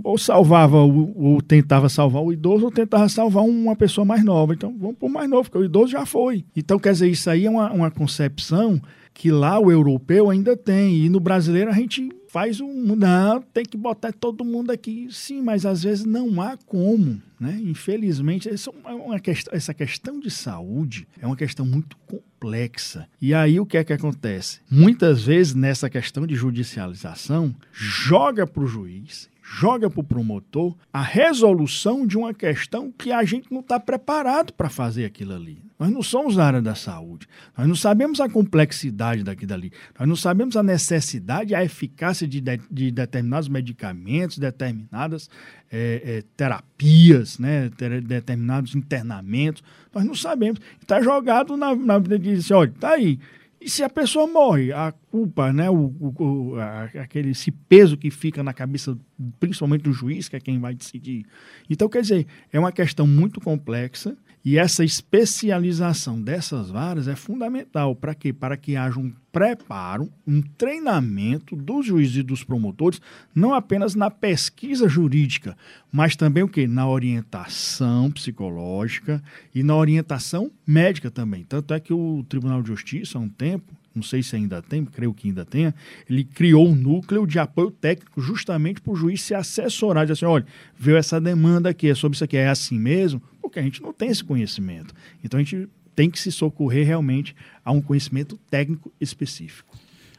ou 0.03 0.19
salvava 0.19 0.79
ou 0.79 1.41
tentava 1.41 1.89
salvar 1.89 2.23
o 2.23 2.33
idoso 2.33 2.65
ou 2.65 2.71
tentava 2.71 3.09
salvar 3.09 3.45
uma 3.45 3.77
pessoa 3.77 4.05
mais 4.05 4.25
nova. 4.25 4.55
Então 4.55 4.75
vamos 4.79 4.97
por 4.97 5.09
mais 5.09 5.29
novo, 5.29 5.45
porque 5.45 5.59
o 5.59 5.65
idoso 5.65 5.93
já 5.93 6.05
foi. 6.05 6.45
Então 6.57 6.79
quer 6.79 6.93
dizer, 6.93 7.09
isso 7.09 7.29
aí 7.31 7.47
é 7.47 7.51
uma, 7.51 7.73
uma 7.73 7.91
concepção 7.91 8.81
que 9.13 9.31
lá 9.31 9.59
o 9.59 9.71
europeu 9.71 10.31
ainda 10.31 10.57
tem. 10.57 11.05
E 11.05 11.09
no 11.09 11.21
brasileiro 11.21 11.71
a 11.71 11.75
gente 11.75 12.09
faz 12.29 12.61
um 12.61 12.73
não 12.97 13.41
tem 13.41 13.65
que 13.65 13.77
botar 13.77 14.13
todo 14.13 14.45
mundo 14.45 14.71
aqui. 14.71 15.07
Sim 15.11 15.43
mas 15.43 15.65
às 15.65 15.83
vezes 15.83 16.05
não 16.05 16.41
há 16.41 16.57
como 16.67 17.21
né? 17.45 17.61
Infelizmente 17.63 18.49
essa, 18.49 18.71
é 18.87 18.93
uma 18.93 19.21
questão, 19.21 19.55
essa 19.55 19.75
questão 19.75 20.19
de 20.19 20.31
saúde 20.31 21.07
é 21.21 21.27
uma 21.27 21.37
questão 21.37 21.67
muito 21.67 21.97
complexa. 22.07 23.07
E 23.21 23.35
aí 23.35 23.61
o 23.61 23.67
que 23.67 23.77
é 23.77 23.85
que 23.85 23.93
acontece? 23.93 24.61
Muitas 24.71 25.25
vezes 25.25 25.55
nessa 25.55 25.91
questão 25.91 26.27
de 26.27 26.35
judicialização 26.35 27.55
joga 27.71 28.47
para 28.47 28.63
o 28.63 28.67
juiz 28.67 29.29
joga 29.47 29.91
para 29.91 30.01
o 30.01 30.05
promotor 30.05 30.75
a 30.91 31.03
resolução 31.03 32.07
de 32.07 32.17
uma 32.17 32.33
questão 32.33 32.91
que 32.91 33.13
a 33.13 33.23
gente 33.25 33.53
não 33.53 33.61
está 33.61 33.79
preparado 33.79 34.55
para 34.55 34.71
fazer 34.71 35.05
aquilo 35.05 35.35
ali. 35.35 35.63
Nós 35.79 35.91
não 35.91 36.03
somos 36.03 36.37
da 36.37 36.47
área 36.47 36.63
da 36.63 36.75
saúde. 36.75 37.29
Nós 37.57 37.69
não 37.69 37.75
sabemos 37.75 38.21
a 38.21 38.29
complexidade 38.29 39.23
daqui 39.23 39.45
dali. 39.45 39.71
Nós 39.99 40.09
não 40.09 40.17
sabemos 40.17 40.57
a 40.57 40.63
necessidade, 40.63 41.55
a 41.55 41.63
eficácia 41.63 42.27
de, 42.27 42.41
de, 42.41 42.59
de 42.71 42.91
determinados 42.91 43.49
medicamentos, 43.49 44.39
determinadas 44.39 45.29
é, 45.71 46.03
é, 46.05 46.25
terapias, 46.35 47.39
né, 47.39 47.71
ter, 47.77 48.01
determinados 48.01 48.75
internamentos. 48.75 49.63
Nós 49.93 50.07
não 50.07 50.15
sabemos. 50.15 50.59
Está 50.81 51.03
jogado 51.03 51.55
na, 51.55 51.77
na 51.77 51.99
vida 51.99 52.19
de 52.19 52.35
dizer, 52.35 52.55
olha, 52.55 52.71
está 52.71 52.93
aí. 52.93 53.19
E 53.65 53.71
se 53.71 53.83
a 53.83 53.89
pessoa 53.89 54.27
morre, 54.27 54.75
a 54.75 54.93
culpa, 54.93 55.51
né, 55.51 55.71
o, 55.71 55.91
o, 55.99 56.57
a, 56.61 56.85
aquele, 57.01 57.31
esse 57.31 57.51
peso 57.51 57.97
que 57.97 58.11
fica 58.11 58.43
na 58.43 58.53
cabeça, 58.53 58.95
principalmente 59.41 59.81
do 59.81 59.93
juiz, 59.93 60.29
que 60.29 60.37
é 60.37 60.41
quem 60.41 60.61
vai 60.61 60.75
decidir. 60.75 61.25
Então, 61.71 61.89
quer 61.89 62.03
dizer, 62.03 62.27
é 62.53 62.61
uma 62.61 62.71
questão 62.71 63.07
muito 63.07 63.41
complexa 63.41 64.19
e 64.45 64.59
essa 64.59 64.85
especialização 64.85 66.21
dessas 66.21 66.69
varas 66.69 67.09
é 67.09 67.17
fundamental 67.17 67.97
para 67.97 68.15
quê? 68.15 68.31
Para 68.31 68.57
que 68.59 68.77
haja 68.77 69.01
um 69.01 69.11
preparo, 69.33 70.13
um 70.27 70.43
treinamento 70.43 71.57
dos 71.57 71.87
juízes 71.87 72.17
e 72.19 72.23
dos 72.23 72.45
promotores, 72.45 73.01
não 73.35 73.55
apenas 73.55 73.95
na 73.95 74.11
pesquisa 74.11 74.87
jurídica, 74.89 75.57
mas 75.91 76.15
também 76.15 76.43
o 76.43 76.49
que? 76.49 76.67
Na 76.67 76.87
orientação 76.87 78.11
psicológica 78.11 79.23
e 79.55 79.63
na 79.63 79.75
orientação 79.75 80.51
médica 80.67 81.11
também. 81.11 81.43
Tanto 81.45 81.73
é 81.73 81.81
que 81.81 81.95
o 81.95 82.23
Tribunal 82.29 82.61
de 82.61 82.69
Justiça, 82.69 83.17
há 83.17 83.21
um 83.21 83.29
tempo, 83.29 83.73
não 83.95 84.03
sei 84.03 84.23
se 84.23 84.37
ainda 84.37 84.61
tem, 84.61 84.85
creio 84.85 85.15
que 85.15 85.29
ainda 85.29 85.45
tenha, 85.45 85.75
ele 86.09 86.25
criou 86.25 86.69
um 86.69 86.75
núcleo 86.75 87.27
de 87.27 87.39
apoio 87.39 87.71
técnico 87.71 88.21
justamente 88.21 88.81
para 88.81 88.93
o 88.93 88.97
juiz 88.97 89.23
se 89.23 89.35
assessorar, 89.35 90.05
dizer 90.05 90.15
assim, 90.15 90.25
olha, 90.25 90.47
veio 90.79 90.97
essa 90.97 91.21
demanda 91.21 91.69
aqui, 91.69 91.89
é 91.89 91.95
sobre 91.95 92.17
isso 92.17 92.25
aqui, 92.25 92.37
é 92.37 92.49
assim 92.49 92.79
mesmo? 92.79 93.23
porque 93.55 93.61
a 93.61 93.63
gente 93.63 93.83
não 93.83 93.93
tem 93.93 94.09
esse 94.09 94.25
conhecimento. 94.25 94.93
Então 95.23 95.39
a 95.39 95.43
gente 95.43 95.69
tem 95.95 96.11
que 96.11 96.19
se 96.19 96.33
socorrer 96.33 96.85
realmente 96.85 97.37
a 97.65 97.71
um 97.71 97.81
conhecimento 97.81 98.37
técnico 98.51 98.93
específico. 99.01 99.77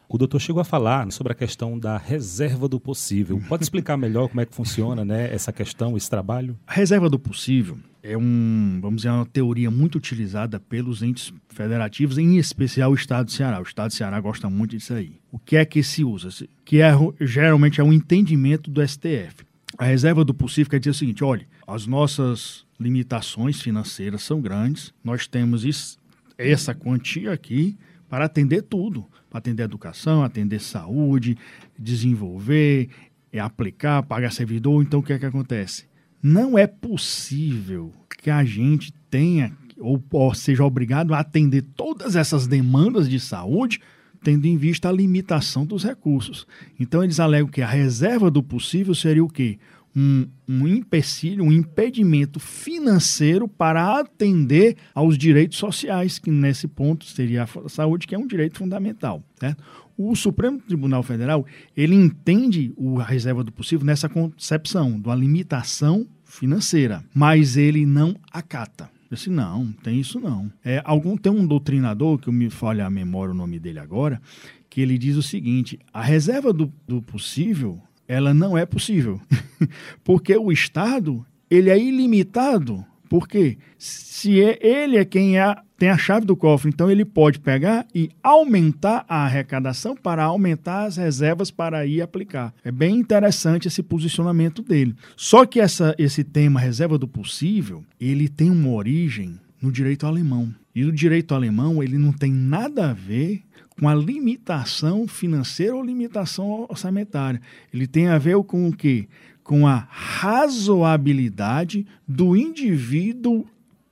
O 0.08 0.18
doutor 0.18 0.40
chegou 0.40 0.62
a 0.62 0.64
falar 0.64 1.12
sobre 1.12 1.34
a 1.34 1.36
questão 1.36 1.78
da 1.78 1.98
reserva 1.98 2.70
do 2.70 2.80
possível. 2.80 3.42
Pode 3.50 3.64
explicar 3.64 3.98
melhor 3.98 4.30
como 4.30 4.40
é 4.40 4.46
que 4.46 4.56
funciona 4.56 5.04
né, 5.04 5.34
essa 5.34 5.52
questão, 5.52 5.98
esse 5.98 6.10
trabalho? 6.10 6.58
A 6.66 6.74
reserva 6.74 7.10
do 7.10 7.20
possível 7.20 7.78
é 8.08 8.16
um, 8.16 8.78
vamos 8.80 8.98
dizer, 8.98 9.10
uma 9.10 9.26
teoria 9.26 9.72
muito 9.72 9.96
utilizada 9.96 10.60
pelos 10.60 11.02
entes 11.02 11.34
federativos, 11.50 12.20
em 12.20 12.38
especial 12.38 12.92
o 12.92 12.96
Estado 12.96 13.26
do 13.26 13.32
Ceará. 13.32 13.60
O 13.60 13.64
Estado 13.64 13.88
do 13.88 13.96
Ceará 13.96 14.20
gosta 14.22 14.48
muito 14.48 14.78
disso 14.78 14.94
aí. 14.94 15.20
O 15.32 15.40
que 15.40 15.58
é 15.58 15.66
que 15.66 15.82
se 15.82 16.04
usa? 16.04 16.30
Que 16.64 16.82
é, 16.82 16.92
geralmente 17.20 17.82
é 17.82 17.84
um 17.84 17.92
entendimento 17.92 18.70
do 18.70 18.88
STF. 18.88 19.44
A 19.76 19.86
reserva 19.86 20.24
do 20.24 20.36
possível 20.36 20.70
quer 20.70 20.80
dizer 20.80 20.92
o 20.92 20.94
seguinte: 20.94 21.24
olha, 21.24 21.48
as 21.66 21.88
nossas 21.88 22.64
limitações 22.80 23.60
financeiras 23.60 24.22
são 24.22 24.40
grandes. 24.40 24.94
Nós 25.04 25.26
temos 25.26 25.66
isso, 25.66 25.98
essa 26.38 26.76
quantia 26.76 27.32
aqui 27.32 27.76
para 28.08 28.26
atender 28.26 28.62
tudo, 28.62 29.04
para 29.32 29.40
atender 29.40 29.64
educação, 29.64 30.24
atender 30.24 30.62
saúde, 30.62 31.36
desenvolver, 31.78 32.88
é 33.34 33.40
aplicar, 33.40 34.04
pagar 34.04 34.32
servidor. 34.32 34.84
Então 34.84 35.00
o 35.00 35.04
que 35.04 35.12
é 35.12 35.18
que 35.18 35.26
acontece? 35.26 35.88
Não 36.28 36.58
é 36.58 36.66
possível 36.66 37.94
que 38.18 38.32
a 38.32 38.44
gente 38.44 38.92
tenha 39.12 39.56
ou, 39.78 40.04
ou 40.12 40.34
seja 40.34 40.66
obrigado 40.66 41.14
a 41.14 41.20
atender 41.20 41.62
todas 41.76 42.16
essas 42.16 42.48
demandas 42.48 43.08
de 43.08 43.20
saúde 43.20 43.80
tendo 44.24 44.48
em 44.48 44.58
vista 44.58 44.90
a 44.90 44.92
limitação 44.92 45.68
dos 45.68 45.84
recursos. 45.84 46.48
Então 46.80 47.04
eles 47.04 47.20
alegam 47.20 47.48
que 47.48 47.62
a 47.62 47.68
reserva 47.68 48.32
do 48.32 48.42
possível 48.42 48.96
seria 48.96 49.24
o 49.24 49.30
quê? 49.30 49.60
um, 49.96 50.28
um 50.48 50.68
empecilho, 50.68 51.46
um 51.46 51.52
impedimento 51.52 52.38
financeiro 52.40 53.48
para 53.48 54.00
atender 54.00 54.76
aos 54.94 55.18
direitos 55.18 55.58
sociais, 55.58 56.20
que 56.20 56.30
nesse 56.30 56.68
ponto 56.68 57.06
seria 57.06 57.44
a 57.44 57.70
saúde, 57.70 58.06
que 58.06 58.14
é 58.14 58.20
um 58.20 58.28
direito 58.28 58.58
fundamental. 58.58 59.24
Certo? 59.40 59.64
O 59.98 60.16
Supremo 60.16 60.60
Tribunal 60.60 61.04
Federal 61.04 61.46
ele 61.76 61.96
entende 61.96 62.74
a 63.00 63.04
reserva 63.04 63.44
do 63.44 63.52
possível 63.52 63.86
nessa 63.86 64.10
concepção 64.10 65.00
de 65.00 65.08
uma 65.08 65.16
limitação 65.16 66.06
financeira, 66.24 67.04
mas 67.14 67.56
ele 67.56 67.86
não 67.86 68.16
acata. 68.32 68.90
Eu 69.10 69.16
disse, 69.16 69.30
não, 69.30 69.72
tem 69.84 70.00
isso 70.00 70.20
não. 70.20 70.52
É, 70.64 70.82
algum, 70.84 71.16
tem 71.16 71.32
um 71.32 71.46
doutrinador, 71.46 72.18
que 72.18 72.28
eu 72.28 72.34
me 72.34 72.50
falha 72.50 72.86
a 72.86 72.90
memória 72.90 73.32
o 73.32 73.38
nome 73.38 73.60
dele 73.60 73.80
agora, 73.80 74.22
que 74.70 74.82
ele 74.82 74.98
diz 74.98 75.16
o 75.16 75.24
seguinte: 75.24 75.80
a 75.94 76.02
reserva 76.02 76.52
do, 76.52 76.72
do 76.88 77.02
possível 77.02 77.80
ela 78.08 78.34
não 78.34 78.58
é 78.58 78.66
possível. 78.66 79.20
Porque 80.04 80.36
o 80.36 80.52
Estado, 80.52 81.26
ele 81.50 81.70
é 81.70 81.80
ilimitado. 81.80 82.86
Porque 83.10 83.58
se 83.78 84.42
é, 84.42 84.60
ele 84.62 84.98
é 84.98 85.06
quem 85.06 85.40
é, 85.40 85.56
tem 85.78 85.90
a 85.90 85.98
chave 85.98 86.26
do 86.26 86.36
cofre, 86.36 86.70
então 86.70 86.90
ele 86.90 87.04
pode 87.04 87.40
pegar 87.40 87.86
e 87.94 88.10
aumentar 88.24 89.06
a 89.10 89.26
arrecadação 89.26 89.96
para 89.96 90.24
aumentar 90.24 90.86
as 90.86 90.98
reservas 90.98 91.52
para 91.52 91.86
ir 91.86 92.02
aplicar. 92.02 92.54
É 92.64 92.72
bem 92.72 92.96
interessante 92.96 93.68
esse 93.68 93.84
posicionamento 93.84 94.62
dele. 94.62 94.96
Só 95.18 95.46
que 95.46 95.60
essa, 95.60 95.94
esse 95.98 96.24
tema 96.24 96.60
reserva 96.60 96.98
do 96.98 97.08
possível, 97.08 97.84
ele 98.00 98.30
tem 98.30 98.50
uma 98.50 98.70
origem 98.70 99.40
no 99.62 99.72
direito 99.72 100.06
alemão. 100.06 100.54
E 100.74 100.86
o 100.86 100.92
direito 100.92 101.34
alemão, 101.34 101.82
ele 101.84 101.98
não 101.98 102.14
tem 102.14 102.32
nada 102.32 102.92
a 102.92 102.94
ver 102.94 103.44
com 103.80 103.90
a 103.90 103.96
limitação 103.96 105.08
financeira 105.08 105.76
ou 105.76 105.84
limitação 105.84 106.66
orçamentária. 106.70 107.42
Ele 107.74 107.88
tem 107.88 108.08
a 108.08 108.18
ver 108.18 108.42
com 108.44 108.70
o 108.70 108.76
quê? 108.76 109.08
Com 109.44 109.68
a 109.68 109.88
razoabilidade 109.90 111.86
do 112.08 112.36
indivíduo 112.36 113.46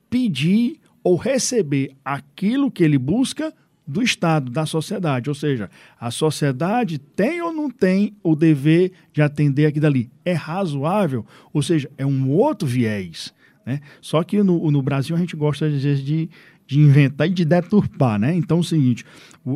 pedir 0.08 0.80
ou 1.04 1.16
receber 1.16 1.94
aquilo 2.04 2.70
que 2.70 2.82
ele 2.82 2.98
busca 2.98 3.52
do 3.86 4.02
Estado, 4.02 4.50
da 4.50 4.64
sociedade. 4.64 5.28
Ou 5.28 5.34
seja, 5.34 5.70
a 6.00 6.10
sociedade 6.10 6.98
tem 6.98 7.42
ou 7.42 7.52
não 7.52 7.70
tem 7.70 8.16
o 8.22 8.34
dever 8.34 8.92
de 9.12 9.20
atender 9.20 9.66
aquilo 9.66 9.82
dali. 9.82 10.10
É 10.24 10.32
razoável? 10.32 11.24
Ou 11.52 11.62
seja, 11.62 11.90
é 11.98 12.06
um 12.06 12.30
outro 12.30 12.66
viés. 12.66 13.34
Né? 13.66 13.80
Só 14.00 14.22
que 14.22 14.42
no, 14.42 14.70
no 14.70 14.82
Brasil 14.82 15.14
a 15.14 15.18
gente 15.18 15.36
gosta, 15.36 15.66
às 15.66 15.82
vezes, 15.82 16.02
de, 16.02 16.30
de 16.66 16.80
inventar 16.80 17.28
e 17.28 17.30
de 17.30 17.44
deturpar. 17.44 18.18
Né? 18.18 18.34
Então 18.34 18.56
é 18.56 18.60
o 18.60 18.64
seguinte: 18.64 19.04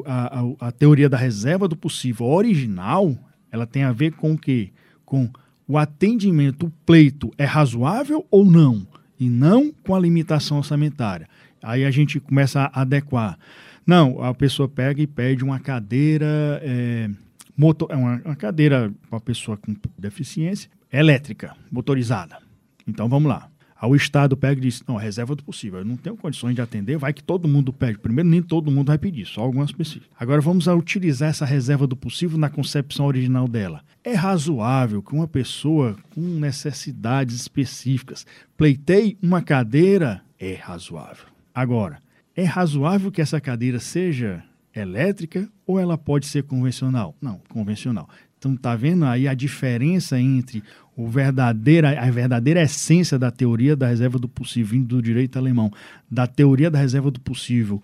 a, 0.04 0.40
a, 0.40 0.68
a 0.68 0.72
teoria 0.72 1.08
da 1.08 1.16
reserva 1.16 1.66
do 1.66 1.76
possível 1.76 2.26
original 2.26 3.16
ela 3.50 3.66
tem 3.66 3.82
a 3.82 3.92
ver 3.92 4.12
com 4.12 4.32
o 4.32 4.38
quê? 4.38 4.70
Com 5.06 5.30
o 5.66 5.78
atendimento, 5.78 6.66
o 6.66 6.72
pleito 6.84 7.30
é 7.38 7.44
razoável 7.44 8.26
ou 8.30 8.44
não? 8.44 8.86
E 9.18 9.28
não 9.28 9.72
com 9.72 9.94
a 9.94 10.00
limitação 10.00 10.58
orçamentária. 10.58 11.28
Aí 11.62 11.84
a 11.84 11.90
gente 11.90 12.20
começa 12.20 12.70
a 12.72 12.82
adequar. 12.82 13.38
Não, 13.86 14.22
a 14.22 14.34
pessoa 14.34 14.68
pega 14.68 15.00
e 15.00 15.06
pede 15.06 15.42
uma 15.42 15.58
cadeira, 15.58 16.60
é, 16.62 17.08
motor, 17.56 17.88
é 17.90 17.96
uma, 17.96 18.20
uma 18.24 18.36
cadeira 18.36 18.92
para 19.08 19.18
pessoa 19.20 19.56
com 19.56 19.74
deficiência 19.98 20.70
elétrica, 20.92 21.56
motorizada. 21.70 22.38
Então 22.86 23.08
vamos 23.08 23.28
lá. 23.28 23.48
Aí 23.80 23.88
o 23.88 23.94
Estado 23.94 24.36
pega 24.36 24.58
e 24.60 24.62
diz: 24.62 24.82
não, 24.86 24.96
reserva 24.96 25.34
do 25.34 25.44
possível, 25.44 25.78
eu 25.78 25.84
não 25.84 25.96
tenho 25.96 26.16
condições 26.16 26.54
de 26.54 26.60
atender, 26.60 26.98
vai 26.98 27.12
que 27.12 27.22
todo 27.22 27.46
mundo 27.46 27.72
pede. 27.72 27.98
Primeiro, 27.98 28.28
nem 28.28 28.42
todo 28.42 28.70
mundo 28.70 28.88
vai 28.88 28.98
pedir, 28.98 29.26
só 29.26 29.42
algumas 29.42 29.70
pessoas. 29.70 30.04
Agora 30.18 30.40
vamos 30.40 30.66
utilizar 30.66 31.30
essa 31.30 31.44
reserva 31.44 31.86
do 31.86 31.96
possível 31.96 32.36
na 32.36 32.50
concepção 32.50 33.06
original 33.06 33.46
dela. 33.46 33.82
É 34.02 34.14
razoável 34.14 35.02
que 35.02 35.14
uma 35.14 35.28
pessoa 35.28 35.96
com 36.10 36.20
necessidades 36.20 37.36
específicas 37.36 38.26
pleiteie 38.56 39.16
uma 39.22 39.42
cadeira? 39.42 40.22
É 40.38 40.54
razoável. 40.54 41.26
Agora, 41.54 41.98
é 42.34 42.44
razoável 42.44 43.10
que 43.10 43.20
essa 43.20 43.40
cadeira 43.40 43.80
seja 43.80 44.42
elétrica 44.74 45.48
ou 45.66 45.78
ela 45.78 45.98
pode 45.98 46.26
ser 46.26 46.44
convencional? 46.44 47.14
Não, 47.20 47.40
convencional. 47.48 48.08
Então 48.38 48.56
tá 48.56 48.76
vendo 48.76 49.04
aí 49.04 49.26
a 49.26 49.34
diferença 49.34 50.18
entre 50.18 50.62
o 50.96 51.08
verdadeira, 51.08 52.00
a 52.00 52.10
verdadeira 52.10 52.62
essência 52.62 53.18
da 53.18 53.30
teoria 53.30 53.76
da 53.76 53.88
reserva 53.88 54.18
do 54.18 54.28
possível, 54.28 54.72
vindo 54.72 54.96
do 54.96 55.02
direito 55.02 55.38
alemão, 55.38 55.72
da 56.10 56.26
teoria 56.26 56.70
da 56.70 56.78
reserva 56.78 57.10
do 57.10 57.20
possível 57.20 57.82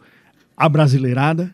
abrasileirada, 0.57 1.53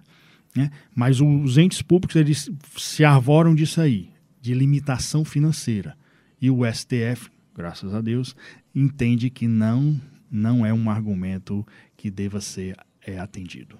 né? 0.54 0.70
mas 0.94 1.20
os 1.20 1.56
entes 1.56 1.80
públicos 1.80 2.16
eles 2.16 2.50
se 2.76 3.04
arvoram 3.04 3.54
disso 3.54 3.80
aí, 3.80 4.10
de 4.40 4.52
limitação 4.54 5.24
financeira. 5.24 5.96
E 6.40 6.50
o 6.50 6.60
STF, 6.70 7.30
graças 7.54 7.94
a 7.94 8.00
Deus, 8.00 8.34
entende 8.74 9.30
que 9.30 9.46
não, 9.46 10.00
não 10.30 10.64
é 10.64 10.72
um 10.72 10.90
argumento 10.90 11.66
que 11.96 12.10
deva 12.10 12.40
ser 12.40 12.76
é 13.04 13.18
atendido. 13.18 13.78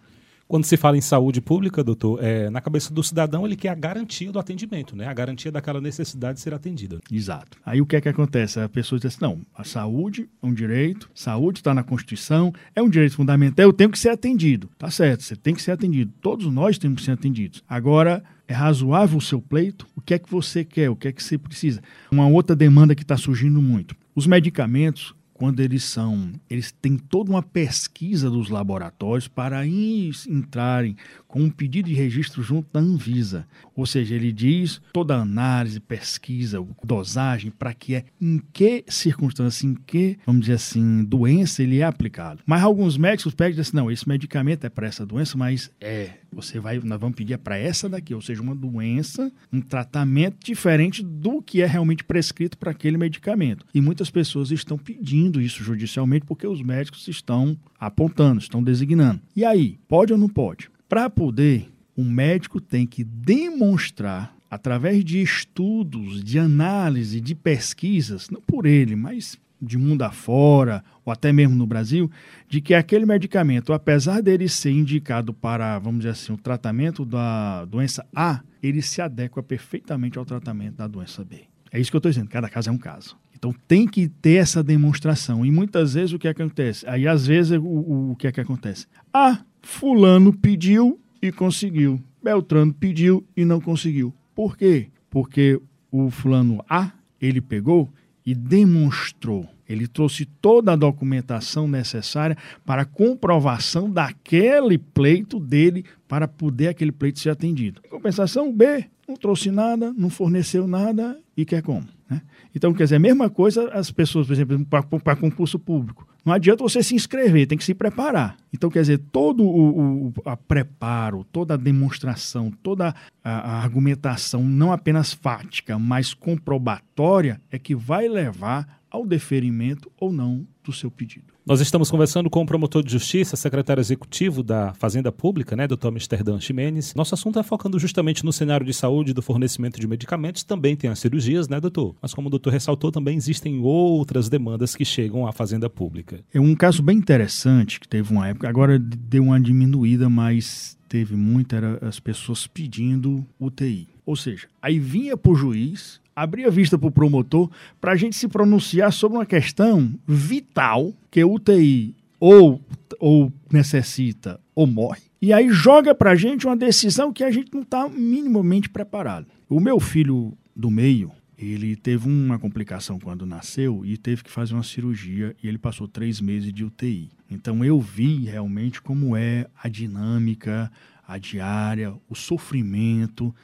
Quando 0.51 0.65
se 0.65 0.77
fala 0.77 0.99
em 0.99 1.01
saúde 1.01 1.41
pública, 1.41 1.85
doutor, 1.85 2.19
é, 2.21 2.51
na 2.51 2.61
cabeça 2.61 2.93
do 2.93 3.05
cidadão 3.05 3.47
ele 3.47 3.55
quer 3.55 3.69
a 3.69 3.75
garantia 3.77 4.33
do 4.33 4.39
atendimento, 4.41 4.97
né? 4.97 5.07
A 5.07 5.15
garantia 5.15 5.53
daquela 5.53 5.81
necessidade 5.81 6.39
de 6.39 6.41
ser 6.41 6.53
atendida. 6.53 6.99
Exato. 7.09 7.57
Aí 7.65 7.81
o 7.81 7.87
que 7.87 7.95
é 7.95 8.01
que 8.01 8.09
acontece? 8.09 8.59
A 8.59 8.69
pessoa 8.69 8.99
diz 8.99 9.15
assim, 9.15 9.19
não, 9.21 9.39
a 9.55 9.63
saúde 9.63 10.29
é 10.43 10.45
um 10.45 10.53
direito, 10.53 11.09
saúde 11.15 11.61
está 11.61 11.73
na 11.73 11.85
Constituição, 11.85 12.53
é 12.75 12.83
um 12.83 12.89
direito 12.89 13.15
fundamental, 13.15 13.65
eu 13.65 13.73
tenho 13.73 13.91
que 13.91 13.99
ser 14.01 14.09
atendido. 14.09 14.69
Tá 14.77 14.91
certo, 14.91 15.23
você 15.23 15.37
tem 15.37 15.55
que 15.55 15.63
ser 15.63 15.71
atendido. 15.71 16.13
Todos 16.21 16.53
nós 16.53 16.79
temos 16.79 16.99
que 16.99 17.05
ser 17.05 17.13
atendidos. 17.13 17.63
Agora, 17.69 18.21
é 18.49 18.53
razoável 18.53 19.19
o 19.19 19.23
seu 19.23 19.41
pleito? 19.41 19.87
O 19.95 20.01
que 20.01 20.15
é 20.15 20.19
que 20.19 20.29
você 20.29 20.65
quer? 20.65 20.91
O 20.91 20.97
que 20.97 21.07
é 21.07 21.13
que 21.13 21.23
você 21.23 21.39
precisa? 21.39 21.81
Uma 22.11 22.27
outra 22.27 22.57
demanda 22.57 22.97
que 22.97 23.03
está 23.03 23.17
surgindo 23.17 23.63
muito. 23.63 23.95
Os 24.17 24.27
medicamentos, 24.27 25.15
quando 25.41 25.61
eles 25.61 25.85
são, 25.85 26.33
eles 26.51 26.71
têm 26.71 26.99
toda 26.99 27.31
uma 27.31 27.43
pesquisa 27.43 28.29
dos 28.29 28.51
laboratórios 28.51 29.27
para 29.27 29.67
entrarem 29.67 30.95
com 31.27 31.41
um 31.41 31.49
pedido 31.49 31.89
de 31.89 31.95
registro 31.95 32.43
junto 32.43 32.69
da 32.71 32.79
Anvisa. 32.79 33.47
Ou 33.75 33.87
seja, 33.87 34.15
ele 34.15 34.33
diz 34.33 34.83
toda 34.93 35.17
a 35.17 35.23
análise, 35.23 35.81
pesquisa, 35.81 36.63
dosagem, 36.85 37.51
para 37.51 37.73
que 37.73 37.95
é, 37.95 38.05
em 38.21 38.39
que 38.53 38.85
circunstância, 38.87 39.67
em 39.67 39.75
que, 39.75 40.19
vamos 40.27 40.43
dizer 40.43 40.57
assim, 40.57 41.03
doença 41.05 41.63
ele 41.63 41.79
é 41.79 41.85
aplicado. 41.85 42.43
Mas 42.45 42.63
alguns 42.63 42.99
médicos 42.99 43.33
pedem 43.33 43.59
assim, 43.59 43.75
não, 43.75 43.91
esse 43.91 44.07
medicamento 44.07 44.67
é 44.67 44.69
para 44.69 44.89
essa 44.89 45.07
doença, 45.07 45.39
mas 45.39 45.71
é, 45.81 46.19
você 46.33 46.61
vai, 46.61 46.79
nós 46.79 47.01
vamos 47.01 47.17
pedir 47.17 47.35
é 47.35 47.37
para 47.37 47.57
essa 47.57 47.89
daqui, 47.89 48.15
ou 48.15 48.21
seja, 48.21 48.43
uma 48.43 48.55
doença, 48.55 49.33
um 49.53 49.61
tratamento 49.61 50.39
diferente 50.45 51.03
do 51.03 51.43
que 51.43 51.63
é 51.63 51.67
realmente 51.67 52.05
prescrito 52.05 52.57
para 52.57 52.71
aquele 52.71 52.97
medicamento. 52.97 53.65
E 53.75 53.81
muitas 53.81 54.11
pessoas 54.11 54.51
estão 54.51 54.79
pedindo 54.79 55.41
isso 55.41 55.63
judicialmente 55.63 56.27
porque 56.27 56.47
os 56.47 56.63
médicos 56.63 57.07
estão 57.09 57.57
apontando, 57.79 58.41
estão 58.41 58.63
designando. 58.63 59.21
E 59.35 59.45
aí, 59.45 59.79
pode 59.89 60.13
ou 60.13 60.19
não 60.19 60.29
pode? 60.29 60.71
Para 60.89 61.09
poder, 61.09 61.69
o 61.97 62.05
médico 62.05 62.61
tem 62.61 62.87
que 62.87 63.05
demonstrar, 63.05 64.37
através 64.51 65.05
de 65.05 65.23
estudos, 65.23 66.23
de 66.25 66.39
análise, 66.39 67.21
de 67.21 67.35
pesquisas, 67.35 68.29
não 68.31 68.41
por 68.41 68.67
ele, 68.67 68.97
mas 68.97 69.39
de 69.61 69.77
mundo 69.77 70.03
afora, 70.03 70.83
ou 71.05 71.13
até 71.13 71.33
mesmo 71.33 71.55
no 71.55 71.67
Brasil, 71.67 72.11
de 72.49 72.61
que 72.61 72.75
aquele 72.75 73.07
medicamento, 73.07 73.73
apesar 73.73 74.23
dele 74.23 74.49
ser 74.49 74.71
indicado 74.71 75.33
para, 75.33 75.79
vamos 75.79 76.01
dizer 76.01 76.11
assim, 76.11 76.33
o 76.33 76.39
tratamento 76.39 77.05
da 77.05 77.65
doença 77.65 78.07
A, 78.15 78.41
ele 78.63 78.83
se 78.83 79.01
adequa 79.01 79.43
perfeitamente 79.43 80.19
ao 80.19 80.25
tratamento 80.25 80.77
da 80.77 80.87
doença 80.87 81.25
B. 81.25 81.43
É 81.73 81.79
isso 81.79 81.91
que 81.91 81.97
eu 81.97 81.99
estou 81.99 82.11
dizendo, 82.11 82.29
cada 82.29 82.49
caso 82.49 82.69
é 82.69 82.73
um 82.73 82.79
caso. 82.79 83.17
Então 83.35 83.55
tem 83.67 83.87
que 83.87 84.07
ter 84.07 84.35
essa 84.35 84.63
demonstração. 84.63 85.47
E 85.47 85.51
muitas 85.51 85.95
vezes 85.95 86.13
o 86.13 86.19
que, 86.19 86.29
acontece? 86.29 86.87
Aí 86.87 87.09
às 87.09 87.27
vezes 87.27 87.59
o, 87.59 87.65
o, 87.65 88.11
o 88.13 88.17
que 88.17 88.27
é 88.27 88.33
que 88.33 88.41
acontece? 88.41 88.87
Ah, 89.13 89.43
fulano 89.63 90.33
pediu 90.33 91.01
e 91.23 91.33
conseguiu. 91.33 91.99
Beltrano 92.23 92.73
pediu 92.75 93.27
e 93.35 93.45
não 93.47 93.61
conseguiu. 93.61 94.15
Por 94.35 94.59
quê? 94.59 94.91
Porque 95.09 95.59
o 95.91 96.11
fulano 96.11 96.63
A, 96.69 96.93
ele 97.21 97.41
pegou 97.41 97.91
e 98.25 98.35
demonstrou. 98.35 99.49
Ele 99.69 99.87
trouxe 99.87 100.25
toda 100.25 100.73
a 100.73 100.77
documentação 100.77 101.69
necessária 101.69 102.37
para 102.65 102.85
comprovação 102.85 103.89
daquele 103.89 104.77
pleito 104.79 105.39
dele 105.39 105.85
para 106.09 106.27
poder 106.27 106.69
aquele 106.69 106.91
pleito 106.91 107.21
ser 107.21 107.31
atendido. 107.31 107.81
Em 107.85 107.89
compensação, 107.89 108.53
B 108.53 108.87
não 109.07 109.17
trouxe 109.17 109.51
nada, 109.51 109.93
não 109.97 110.09
forneceu 110.09 110.67
nada 110.67 111.19
e 111.41 111.45
quer 111.45 111.63
como? 111.63 111.87
Né? 112.09 112.23
Então, 112.55 112.73
quer 112.73 112.85
dizer, 112.85 112.97
a 112.97 113.01
mesma 113.01 113.31
coisa 113.31 113.69
as 113.73 113.91
pessoas, 113.91 114.27
por 114.27 114.33
exemplo, 114.33 114.67
para 115.03 115.17
concurso 115.17 115.59
público. 115.59 116.07
Não 116.25 116.33
adianta 116.33 116.63
você 116.63 116.83
se 116.83 116.95
inscrever, 116.95 117.47
tem 117.47 117.57
que 117.57 117.65
se 117.65 117.75
preparar. 117.75 118.37
Então, 118.53 118.69
quer 118.69 118.81
dizer, 118.81 118.99
todo 119.11 119.43
o, 119.43 120.09
o 120.09 120.13
a 120.25 120.37
preparo, 120.37 121.25
toda 121.33 121.55
a 121.55 121.57
demonstração, 121.57 122.51
toda 122.51 122.95
a, 123.25 123.31
a 123.31 123.63
argumentação, 123.63 124.45
não 124.45 124.73
apenas 124.73 125.13
fática, 125.13 125.79
mas 125.79 126.13
comprobatória, 126.13 127.41
é 127.51 127.59
que 127.59 127.75
vai 127.75 128.09
levar 128.09 128.81
ao 128.91 129.07
deferimento 129.07 129.91
ou 129.99 130.13
não 130.13 130.47
do 130.63 130.73
seu 130.73 130.91
pedido. 130.91 131.33
Nós 131.51 131.61
estamos 131.61 131.91
conversando 131.91 132.31
com 132.31 132.43
o 132.43 132.47
promotor 132.47 132.81
de 132.81 132.93
justiça, 132.93 133.35
secretário 133.35 133.81
executivo 133.81 134.41
da 134.41 134.73
Fazenda 134.75 135.11
Pública, 135.11 135.57
né, 135.57 135.67
Dr. 135.67 135.89
Amsterdã 135.89 136.39
Ximenes. 136.39 136.95
Nosso 136.95 137.13
assunto 137.13 137.41
é 137.41 137.43
focando 137.43 137.77
justamente 137.77 138.25
no 138.25 138.33
cenário 138.33 138.65
de 138.65 138.73
saúde 138.73 139.13
do 139.13 139.21
fornecimento 139.21 139.81
de 139.81 139.89
medicamentos. 139.89 140.45
Também 140.45 140.77
tem 140.77 140.89
as 140.89 141.01
cirurgias, 141.01 141.49
né, 141.49 141.59
doutor? 141.59 141.97
Mas 142.01 142.15
como 142.15 142.29
o 142.29 142.31
doutor 142.31 142.53
ressaltou, 142.53 142.93
também 142.93 143.17
existem 143.17 143.59
outras 143.59 144.29
demandas 144.29 144.77
que 144.77 144.85
chegam 144.85 145.27
à 145.27 145.33
Fazenda 145.33 145.69
Pública. 145.69 146.21
É 146.33 146.39
um 146.39 146.55
caso 146.55 146.85
bem 146.85 146.97
interessante 146.97 147.81
que 147.81 147.89
teve 147.89 148.13
uma 148.13 148.29
época, 148.29 148.49
agora 148.49 148.79
deu 148.79 149.25
uma 149.25 149.41
diminuída, 149.41 150.09
mas 150.09 150.79
teve 150.89 151.17
muita, 151.17 151.57
era 151.57 151.79
as 151.83 151.99
pessoas 151.99 152.47
pedindo 152.47 153.27
UTI. 153.41 153.89
Ou 154.07 154.15
seja, 154.15 154.47
aí 154.63 154.79
vinha 154.79 155.17
para 155.17 155.33
o 155.33 155.35
juiz, 155.35 156.01
abria 156.23 156.51
vista 156.51 156.79
para 156.79 156.89
o 156.89 156.93
promotor 156.93 157.51
para 157.81 157.93
a 157.93 157.97
gente 157.97 158.17
se 158.17 158.29
pronunciar 158.29 158.93
sobre 158.93 159.19
uma 159.19 159.27
questão 159.27 159.93
vital 160.07 160.93
que 161.11 161.25
o 161.25 161.35
UTI 161.35 161.95
ou, 162.19 162.61
ou 162.99 163.33
necessita 163.51 164.39
ou 164.55 164.67
morre. 164.67 165.01
E 165.23 165.33
aí 165.33 165.51
joga 165.51 165.95
para 165.95 166.11
a 166.11 166.15
gente 166.15 166.47
uma 166.47 166.57
decisão 166.57 167.13
que 167.13 167.25
a 167.25 167.31
gente 167.31 167.53
não 167.53 167.63
está 167.63 167.89
minimamente 167.89 168.69
preparado. 168.69 169.27
O 169.49 169.61
meu 169.61 169.81
filho 169.81 170.37
do 170.55 170.71
meio, 170.71 171.11
ele 171.39 171.75
teve 171.75 172.07
uma 172.07 172.39
complicação 172.39 172.99
quando 172.99 173.25
nasceu 173.25 173.83
e 173.85 173.97
teve 173.97 174.23
que 174.23 174.31
fazer 174.31 174.55
uma 174.55 174.63
cirurgia 174.63 175.35
e 175.43 175.49
ele 175.49 175.59
passou 175.59 175.89
três 175.89 176.21
meses 176.21 176.53
de 176.53 176.65
UTI. 176.65 177.11
Então 177.31 177.65
eu 177.65 177.81
vi 177.81 178.25
realmente 178.25 178.83
como 178.83 179.17
é 179.17 179.47
a 179.63 179.69
dinâmica, 179.69 180.71
a 181.07 181.17
diária, 181.17 181.95
o 182.09 182.15
sofrimento 182.15 183.35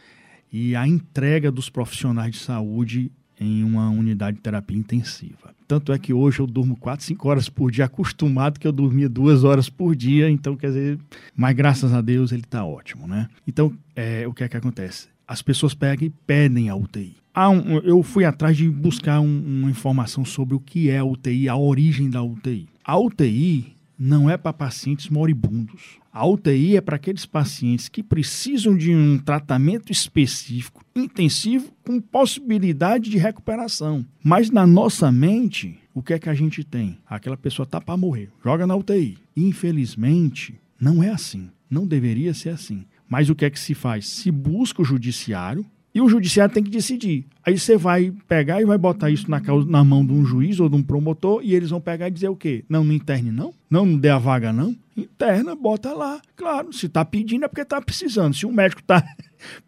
e 0.53 0.74
a 0.76 0.86
entrega 0.86 1.51
dos 1.51 1.68
profissionais 1.68 2.32
de 2.32 2.38
saúde 2.38 3.11
em 3.38 3.62
uma 3.62 3.90
unidade 3.90 4.36
de 4.36 4.42
terapia 4.42 4.76
intensiva. 4.76 5.55
Tanto 5.68 5.92
é 5.92 5.99
que 5.99 6.12
hoje 6.12 6.40
eu 6.40 6.47
durmo 6.47 6.76
4, 6.76 7.05
5 7.05 7.28
horas 7.28 7.49
por 7.49 7.70
dia, 7.70 7.84
acostumado 7.84 8.59
que 8.59 8.66
eu 8.66 8.72
dormia 8.72 9.09
duas 9.09 9.44
horas 9.44 9.68
por 9.68 9.97
dia, 9.97 10.30
então 10.30 10.57
quer 10.57 10.68
dizer, 10.68 10.99
mas 11.34 11.55
graças 11.55 11.92
a 11.92 12.01
Deus 12.01 12.32
ele 12.32 12.42
está 12.42 12.64
ótimo, 12.64 13.07
né? 13.07 13.28
Então, 13.47 13.72
é, 13.94 14.26
o 14.26 14.32
que 14.32 14.44
é 14.44 14.49
que 14.49 14.57
acontece? 14.57 15.09
As 15.26 15.42
pessoas 15.42 15.74
pegam 15.74 16.07
e 16.07 16.11
pedem 16.24 16.68
a 16.68 16.76
UTI. 16.76 17.16
Um, 17.36 17.78
eu 17.78 18.03
fui 18.03 18.24
atrás 18.24 18.57
de 18.57 18.70
buscar 18.70 19.20
um, 19.20 19.44
uma 19.44 19.70
informação 19.70 20.24
sobre 20.24 20.55
o 20.55 20.61
que 20.61 20.88
é 20.88 20.99
a 20.99 21.05
UTI, 21.05 21.49
a 21.49 21.57
origem 21.57 22.09
da 22.09 22.22
UTI. 22.22 22.66
A 22.82 22.97
UTI 22.97 23.76
não 23.99 24.30
é 24.30 24.36
para 24.36 24.53
pacientes 24.53 25.09
moribundos. 25.09 25.99
A 26.16 26.26
UTI 26.26 26.78
é 26.78 26.80
para 26.80 26.96
aqueles 26.96 27.26
pacientes 27.26 27.90
que 27.90 28.02
precisam 28.02 28.74
de 28.74 28.90
um 28.96 29.18
tratamento 29.18 29.92
específico, 29.92 30.82
intensivo, 30.96 31.70
com 31.84 32.00
possibilidade 32.00 33.10
de 33.10 33.18
recuperação. 33.18 34.02
Mas 34.24 34.50
na 34.50 34.66
nossa 34.66 35.12
mente, 35.12 35.78
o 35.92 36.02
que 36.02 36.14
é 36.14 36.18
que 36.18 36.30
a 36.30 36.32
gente 36.32 36.64
tem? 36.64 36.96
Aquela 37.06 37.36
pessoa 37.36 37.64
está 37.64 37.82
para 37.82 37.98
morrer, 37.98 38.30
joga 38.42 38.66
na 38.66 38.74
UTI. 38.74 39.18
Infelizmente, 39.36 40.58
não 40.80 41.02
é 41.02 41.10
assim. 41.10 41.50
Não 41.68 41.86
deveria 41.86 42.32
ser 42.32 42.48
assim. 42.48 42.86
Mas 43.06 43.28
o 43.28 43.34
que 43.34 43.44
é 43.44 43.50
que 43.50 43.60
se 43.60 43.74
faz? 43.74 44.08
Se 44.08 44.30
busca 44.30 44.80
o 44.80 44.86
judiciário 44.86 45.66
e 45.97 46.01
o 46.03 46.11
judiciário 46.11 46.53
tem 46.53 46.62
que 46.62 46.68
decidir. 46.68 47.24
Aí 47.42 47.59
você 47.59 47.74
vai 47.74 48.12
pegar 48.28 48.61
e 48.61 48.66
vai 48.66 48.76
botar 48.76 49.09
isso 49.09 49.30
na, 49.30 49.40
causa, 49.40 49.66
na 49.66 49.82
mão 49.82 50.05
de 50.05 50.12
um 50.12 50.26
juiz 50.26 50.61
ou 50.61 50.68
de 50.68 50.76
um 50.76 50.82
promotor 50.82 51.40
e 51.42 51.55
eles 51.55 51.70
vão 51.70 51.80
pegar 51.80 52.09
e 52.09 52.11
dizer 52.11 52.28
o 52.28 52.36
quê? 52.36 52.62
Não, 52.68 52.84
não 52.84 52.92
interne 52.92 53.30
não? 53.30 53.55
Não, 53.70 53.86
não 53.86 53.97
dê 53.97 54.11
a 54.11 54.18
vaga 54.18 54.53
não? 54.53 54.76
Interna, 54.94 55.55
bota 55.55 55.94
lá. 55.94 56.20
Claro, 56.36 56.70
se 56.70 56.84
está 56.84 57.03
pedindo 57.03 57.47
é 57.47 57.49
porque 57.49 57.62
está 57.62 57.80
precisando. 57.80 58.34
Se 58.34 58.44
o 58.44 58.53
médico 58.53 58.82
está 58.82 59.03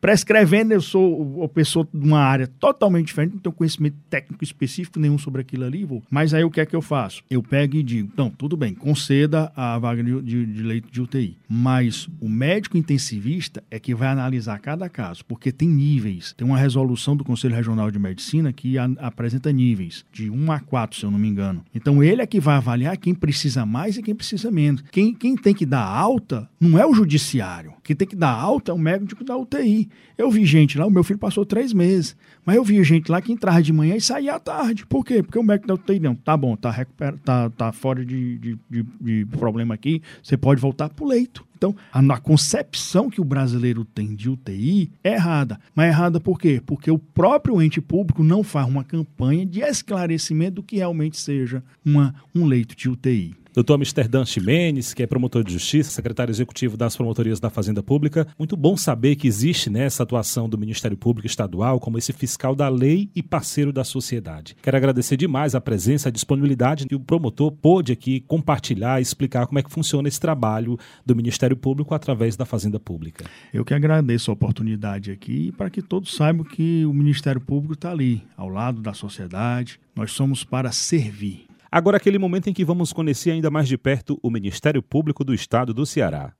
prescrevendo, 0.01 0.73
eu 0.73 0.81
sou 0.81 1.39
uma 1.39 1.49
pessoa 1.49 1.87
de 1.93 2.07
uma 2.07 2.21
área 2.21 2.47
totalmente 2.47 3.07
diferente, 3.07 3.35
não 3.35 3.41
tenho 3.41 3.55
conhecimento 3.55 3.97
técnico 4.09 4.43
específico 4.45 4.99
nenhum 4.99 5.19
sobre 5.19 5.41
aquilo 5.41 5.65
ali, 5.65 5.85
vou. 5.85 6.03
Mas 6.11 6.35
aí 6.35 6.45
o 6.45 6.51
que 6.51 6.61
é 6.61 6.67
que 6.67 6.77
eu 6.77 6.83
faço? 6.83 7.23
Eu 7.31 7.43
pego 7.43 7.77
e 7.77 7.83
digo, 7.83 8.11
então, 8.13 8.31
tudo 8.31 8.57
bem, 8.57 8.75
conceda 8.75 9.53
a 9.55 9.79
vaga 9.79 10.03
de, 10.03 10.23
de, 10.23 10.47
de 10.47 10.63
leito 10.63 10.91
de 10.91 11.01
UTI. 11.01 11.37
Mas 11.49 12.09
o 12.21 12.29
médico 12.29 12.77
intensivista 12.77 13.63
é 13.71 13.79
que 13.79 13.95
vai 13.95 14.09
analisar 14.09 14.59
cada 14.59 14.89
caso, 14.89 15.25
porque 15.25 15.53
tem 15.53 15.69
níveis. 15.69 16.33
Tem 16.37 16.47
uma 16.47 16.59
resolução 16.59 17.17
do 17.17 17.25
Conselho 17.25 17.55
Regional 17.55 17.91
de 17.91 17.99
Medicina 17.99 18.53
que 18.53 18.79
a, 18.79 18.85
apresenta 18.99 19.53
níveis, 19.53 20.05
de 20.13 20.31
1 20.31 20.53
a 20.53 20.61
4, 20.61 20.99
se 20.99 21.05
eu 21.05 21.11
não 21.11 21.19
me 21.19 21.29
engano. 21.29 21.65
Então 21.75 22.03
ele 22.03 22.23
é 22.23 22.27
que 22.27 22.41
vai 22.41 22.57
avaliar 22.57 22.97
quem 22.97 23.15
precisa 23.15 23.65
mais 23.65 23.97
e 23.97 24.03
quem 24.03 24.15
precisa 24.15 24.51
menos. 24.51 24.83
Quem, 24.91 25.15
quem 25.15 25.37
tem 25.37 25.55
que 25.55 25.67
dar 25.67 25.85
alta 25.85 26.49
não 26.61 26.79
é 26.79 26.87
o 26.87 26.95
judiciário. 26.95 27.75
Quem 27.83 27.97
tem 27.97 28.07
que 28.07 28.17
dar 28.17 28.33
alta 28.33 28.71
é 28.71 28.75
o 28.75 28.79
médico 28.79 29.25
da 29.25 29.37
UTI. 29.37 29.68
Eu 30.17 30.31
vi 30.31 30.45
gente 30.45 30.77
lá, 30.79 30.87
o 30.87 30.91
meu 30.91 31.05
filho 31.05 31.19
passou 31.19 31.45
três 31.45 31.73
meses, 31.73 32.17
mas 32.45 32.57
eu 32.57 32.65
vi 32.65 32.83
gente 32.83 33.11
lá 33.11 33.21
que 33.21 33.33
entrava 33.33 33.63
de 33.63 33.73
manhã 33.73 33.97
e 33.97 34.01
saía 34.01 34.35
à 34.35 34.41
tarde. 34.41 34.85
Por 34.87 35.05
quê? 35.05 35.23
Porque 35.23 35.39
o 35.39 35.43
médico 35.43 35.69
da 35.69 35.75
UTI 35.75 36.01
não, 36.01 36.15
tá 36.15 36.37
bom, 36.37 36.57
tá, 36.57 36.71
recupera, 36.71 37.17
tá, 37.25 37.51
tá 37.51 37.73
fora 37.73 38.05
de, 38.05 38.39
de, 38.39 38.59
de, 38.69 38.83
de 39.01 39.27
problema 39.27 39.75
aqui, 39.75 40.03
você 40.23 40.37
pode 40.37 40.61
voltar 40.61 40.89
pro 40.89 41.07
leito. 41.07 41.47
Então, 41.59 41.75
a, 41.93 41.99
a, 42.01 42.21
concepção 42.21 43.11
que 43.11 43.21
o 43.21 43.25
brasileiro 43.25 43.85
tem 43.85 44.15
de 44.15 44.31
UTI 44.31 44.93
é 45.03 45.15
errada. 45.15 45.59
Mas 45.75 45.87
é 45.87 45.89
errada 45.89 46.21
por 46.21 46.39
quê? 46.39 46.63
Porque 46.65 46.89
o 46.89 46.99
próprio 46.99 47.61
ente 47.61 47.81
público 47.81 48.23
não 48.23 48.45
faz 48.45 48.69
uma 48.69 48.85
campanha 48.85 49.45
de 49.45 49.61
esclarecimento 49.61 50.57
do 50.57 50.63
que 50.63 50.77
realmente 50.77 51.19
seja 51.19 51.63
uma, 51.85 52.15
um 52.33 52.47
leito 52.47 52.77
de 52.77 52.89
UTI. 52.89 53.35
Doutor 53.55 53.75
Amsterdã 53.75 54.25
Ximenes, 54.25 54.93
que 54.93 55.03
é 55.03 55.07
promotor 55.07 55.43
de 55.43 55.53
justiça, 55.53 55.91
secretário 55.91 56.31
executivo 56.31 56.77
das 56.77 56.95
promotorias 56.95 57.41
da 57.41 57.51
Fazenda 57.51 57.83
Pública. 57.83 58.27
Muito 58.39 58.57
bom 58.57 58.77
saber 58.77 59.17
que 59.17 59.27
existe 59.27 59.71
nessa 59.71 60.03
né, 60.03 60.05
atuação 60.05 60.49
do 60.49 60.59
Ministério 60.59 60.97
Público 60.97 61.27
Estadual 61.27 61.81
como 61.81 61.99
esse 61.99 62.13
fiscal 62.13 62.55
da 62.55 62.69
lei 62.69 63.11
e 63.17 63.23
parceiro 63.23 63.73
da 63.73 63.85
sociedade. 63.85 64.55
Quero 64.63 64.77
agradecer 64.77 65.17
demais 65.17 65.55
a 65.55 65.61
presença, 65.61 66.09
a 66.09 66.13
disponibilidade 66.13 66.87
que 66.87 66.95
o 66.95 67.01
promotor 67.01 67.51
pôde 67.51 67.91
aqui 67.91 68.21
compartilhar, 68.21 69.01
explicar 69.01 69.47
como 69.47 69.59
é 69.59 69.63
que 69.63 69.71
funciona 69.71 70.09
esse 70.09 70.21
trabalho 70.21 70.79
do 71.05 71.17
Ministério 71.17 71.57
Público 71.57 71.95
através 71.95 72.37
da 72.37 72.45
Fazenda 72.45 72.79
Pública. 72.79 73.25
Eu 73.53 73.65
que 73.65 73.75
agradeço 73.75 74.31
a 74.31 74.35
oportunidade 74.35 75.11
aqui 75.11 75.53
para 75.53 75.71
que 75.71 75.83
todos 75.83 76.15
saibam 76.15 76.45
que 76.45 76.85
o 76.85 76.93
Ministério 76.93 77.41
Público 77.41 77.75
está 77.75 77.91
ali, 77.91 78.23
ao 78.37 78.49
lado 78.49 78.81
da 78.83 78.93
sociedade. 78.93 79.81
Nós 79.97 80.13
somos 80.13 80.45
para 80.45 80.71
servir. 80.71 81.48
Agora, 81.71 81.99
aquele 81.99 82.19
momento 82.19 82.49
em 82.49 82.55
que 82.55 82.65
vamos 82.65 82.95
conhecer 82.95 83.31
ainda 83.31 83.51
mais 83.51 83.69
de 83.69 83.77
perto 83.77 84.19
o 84.23 84.31
Ministério 84.31 84.83
Público 84.83 85.23
do 85.23 85.35
Estado 85.35 85.75
do 85.75 85.85
Ceará. 85.85 86.33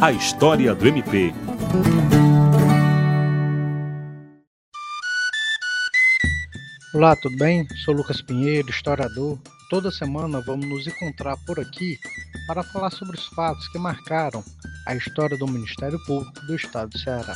A 0.00 0.10
história 0.10 0.74
do 0.74 0.86
MP. 0.86 1.32
Olá, 6.92 7.14
tudo 7.16 7.36
bem? 7.36 7.66
Sou 7.84 7.94
Lucas 7.94 8.20
Pinheiro, 8.20 8.68
historiador. 8.68 9.38
Toda 9.70 9.90
semana 9.90 10.40
vamos 10.40 10.68
nos 10.68 10.86
encontrar 10.86 11.36
por 11.46 11.58
aqui 11.60 11.96
para 12.48 12.62
falar 12.64 12.90
sobre 12.90 13.16
os 13.16 13.26
fatos 13.28 13.68
que 13.68 13.78
marcaram 13.78 14.44
a 14.86 14.96
história 14.96 15.38
do 15.38 15.46
Ministério 15.46 15.98
Público 16.04 16.40
do 16.46 16.56
Estado 16.56 16.90
do 16.90 16.98
Ceará. 16.98 17.34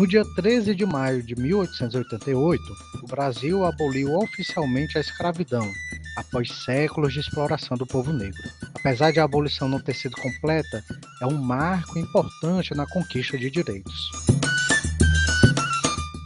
No 0.00 0.06
dia 0.06 0.24
13 0.24 0.74
de 0.74 0.86
maio 0.86 1.22
de 1.22 1.36
1888, 1.36 2.62
o 3.02 3.06
Brasil 3.06 3.66
aboliu 3.66 4.14
oficialmente 4.14 4.96
a 4.96 5.00
escravidão, 5.02 5.70
após 6.16 6.50
séculos 6.64 7.12
de 7.12 7.20
exploração 7.20 7.76
do 7.76 7.86
povo 7.86 8.10
negro. 8.10 8.42
Apesar 8.74 9.12
de 9.12 9.20
a 9.20 9.24
abolição 9.24 9.68
não 9.68 9.78
ter 9.78 9.92
sido 9.92 10.16
completa, 10.16 10.82
é 11.20 11.26
um 11.26 11.36
marco 11.36 11.98
importante 11.98 12.74
na 12.74 12.86
conquista 12.86 13.36
de 13.36 13.50
direitos. 13.50 14.10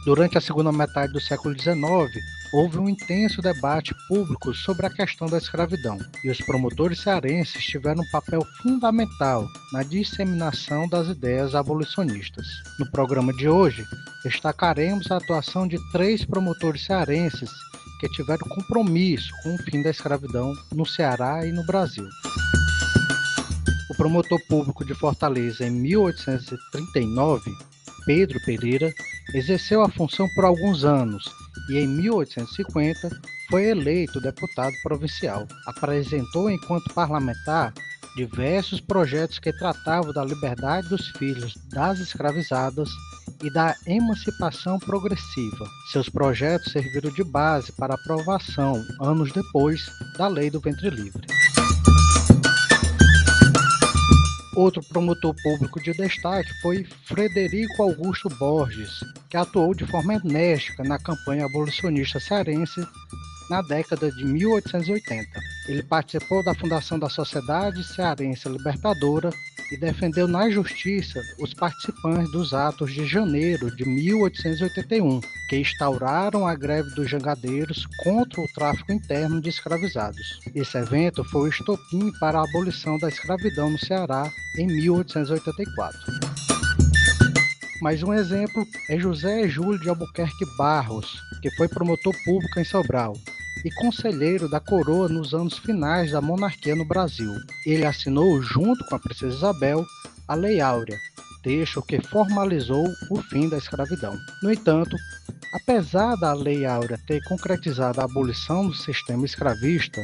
Durante 0.05 0.37
a 0.37 0.41
segunda 0.41 0.71
metade 0.71 1.11
do 1.11 1.19
século 1.19 1.53
XIX, 1.53 1.75
houve 2.55 2.79
um 2.79 2.87
intenso 2.87 3.41
debate 3.41 3.93
público 4.07 4.53
sobre 4.53 4.85
a 4.85 4.89
questão 4.89 5.27
da 5.27 5.37
escravidão, 5.37 5.99
e 6.23 6.29
os 6.29 6.37
promotores 6.37 7.01
cearenses 7.01 7.61
tiveram 7.65 8.01
um 8.01 8.09
papel 8.11 8.47
fundamental 8.61 9.45
na 9.73 9.83
disseminação 9.83 10.87
das 10.87 11.09
ideias 11.09 11.53
abolicionistas. 11.53 12.47
No 12.79 12.89
programa 12.89 13.33
de 13.33 13.49
hoje, 13.49 13.83
destacaremos 14.23 15.11
a 15.11 15.17
atuação 15.17 15.67
de 15.67 15.77
três 15.91 16.23
promotores 16.23 16.85
cearenses 16.85 17.51
que 17.99 18.07
tiveram 18.07 18.47
compromisso 18.47 19.33
com 19.43 19.55
o 19.55 19.57
fim 19.57 19.81
da 19.83 19.89
escravidão 19.89 20.53
no 20.71 20.85
Ceará 20.85 21.45
e 21.45 21.51
no 21.51 21.65
Brasil. 21.65 22.07
O 23.91 23.97
promotor 23.97 24.39
público 24.47 24.85
de 24.85 24.95
Fortaleza 24.95 25.67
em 25.67 25.71
1839, 25.71 27.51
Pedro 28.05 28.39
Pereira, 28.45 28.93
exerceu 29.33 29.81
a 29.81 29.89
função 29.89 30.29
por 30.33 30.45
alguns 30.45 30.85
anos 30.85 31.29
e, 31.69 31.77
em 31.77 31.87
1850, 31.87 33.09
foi 33.49 33.65
eleito 33.65 34.19
deputado 34.19 34.73
provincial. 34.83 35.47
Apresentou, 35.65 36.49
enquanto 36.49 36.93
parlamentar, 36.93 37.73
diversos 38.15 38.79
projetos 38.79 39.39
que 39.39 39.51
tratavam 39.51 40.13
da 40.13 40.23
liberdade 40.23 40.87
dos 40.87 41.09
filhos 41.09 41.55
das 41.69 41.99
escravizadas 41.99 42.89
e 43.43 43.51
da 43.51 43.75
emancipação 43.85 44.79
progressiva. 44.79 45.69
Seus 45.91 46.09
projetos 46.09 46.71
serviram 46.71 47.11
de 47.11 47.23
base 47.23 47.71
para 47.73 47.95
aprovação, 47.95 48.81
anos 49.01 49.31
depois, 49.31 49.81
da 50.17 50.27
Lei 50.27 50.49
do 50.49 50.61
Ventre 50.61 50.89
Livre. 50.89 51.27
Outro 54.55 54.81
promotor 54.87 55.35
público 55.43 55.81
de 55.81 55.91
destaque 55.91 56.49
foi 56.61 56.85
Frederico 57.03 57.83
Augusto 57.83 58.29
Borges, 58.29 59.01
que 59.29 59.35
atuou 59.35 59.75
de 59.75 59.85
forma 59.85 60.13
enérgica 60.13 60.81
na 60.81 60.97
campanha 60.97 61.45
abolicionista 61.45 62.21
cearense 62.21 62.87
na 63.49 63.61
década 63.61 64.09
de 64.09 64.23
1880. 64.23 65.27
Ele 65.67 65.83
participou 65.83 66.41
da 66.41 66.55
fundação 66.55 66.97
da 66.97 67.09
Sociedade 67.09 67.83
Cearense 67.83 68.47
Libertadora 68.47 69.29
e 69.71 69.77
defendeu 69.77 70.27
na 70.27 70.49
justiça 70.49 71.21
os 71.39 71.53
participantes 71.53 72.31
dos 72.31 72.53
atos 72.53 72.93
de 72.93 73.05
janeiro 73.05 73.75
de 73.75 73.87
1881, 73.87 75.21
que 75.49 75.57
instauraram 75.57 76.47
a 76.47 76.55
greve 76.55 76.89
dos 76.95 77.09
jangadeiros 77.09 77.85
contra 78.03 78.41
o 78.41 78.47
tráfico 78.53 78.91
interno 78.91 79.41
de 79.41 79.49
escravizados. 79.49 80.39
Esse 80.53 80.77
evento 80.77 81.23
foi 81.23 81.41
o 81.41 81.49
estopim 81.49 82.11
para 82.19 82.39
a 82.39 82.43
abolição 82.43 82.97
da 82.97 83.09
escravidão 83.09 83.69
no 83.69 83.79
Ceará 83.79 84.31
em 84.57 84.67
1884. 84.67 85.99
Mais 87.81 88.01
um 88.01 88.13
exemplo 88.13 88.65
é 88.89 88.97
José 88.97 89.47
Júlio 89.47 89.79
de 89.79 89.89
Albuquerque 89.89 90.45
Barros, 90.57 91.21
que 91.41 91.51
foi 91.51 91.67
promotor 91.67 92.13
público 92.25 92.59
em 92.59 92.63
Sobral 92.63 93.15
e 93.65 93.71
conselheiro 93.71 94.47
da 94.47 94.59
coroa 94.59 95.09
nos 95.09 95.33
anos 95.33 95.57
finais 95.57 96.11
da 96.11 96.21
monarquia 96.21 96.75
no 96.75 96.85
Brasil. 96.85 97.33
Ele 97.65 97.83
assinou, 97.83 98.39
junto 98.39 98.85
com 98.85 98.95
a 98.95 98.99
princesa 98.99 99.35
Isabel, 99.35 99.83
a 100.27 100.35
Lei 100.35 100.61
Áurea, 100.61 100.95
texto 101.41 101.81
que 101.81 101.99
formalizou 101.99 102.85
o 103.09 103.21
fim 103.23 103.49
da 103.49 103.57
escravidão. 103.57 104.15
No 104.43 104.53
entanto, 104.53 104.95
apesar 105.51 106.15
da 106.15 106.31
Lei 106.33 106.63
Áurea 106.63 106.99
ter 107.07 107.23
concretizado 107.23 107.99
a 107.99 108.03
abolição 108.03 108.67
do 108.67 108.75
sistema 108.75 109.25
escravista, 109.25 109.99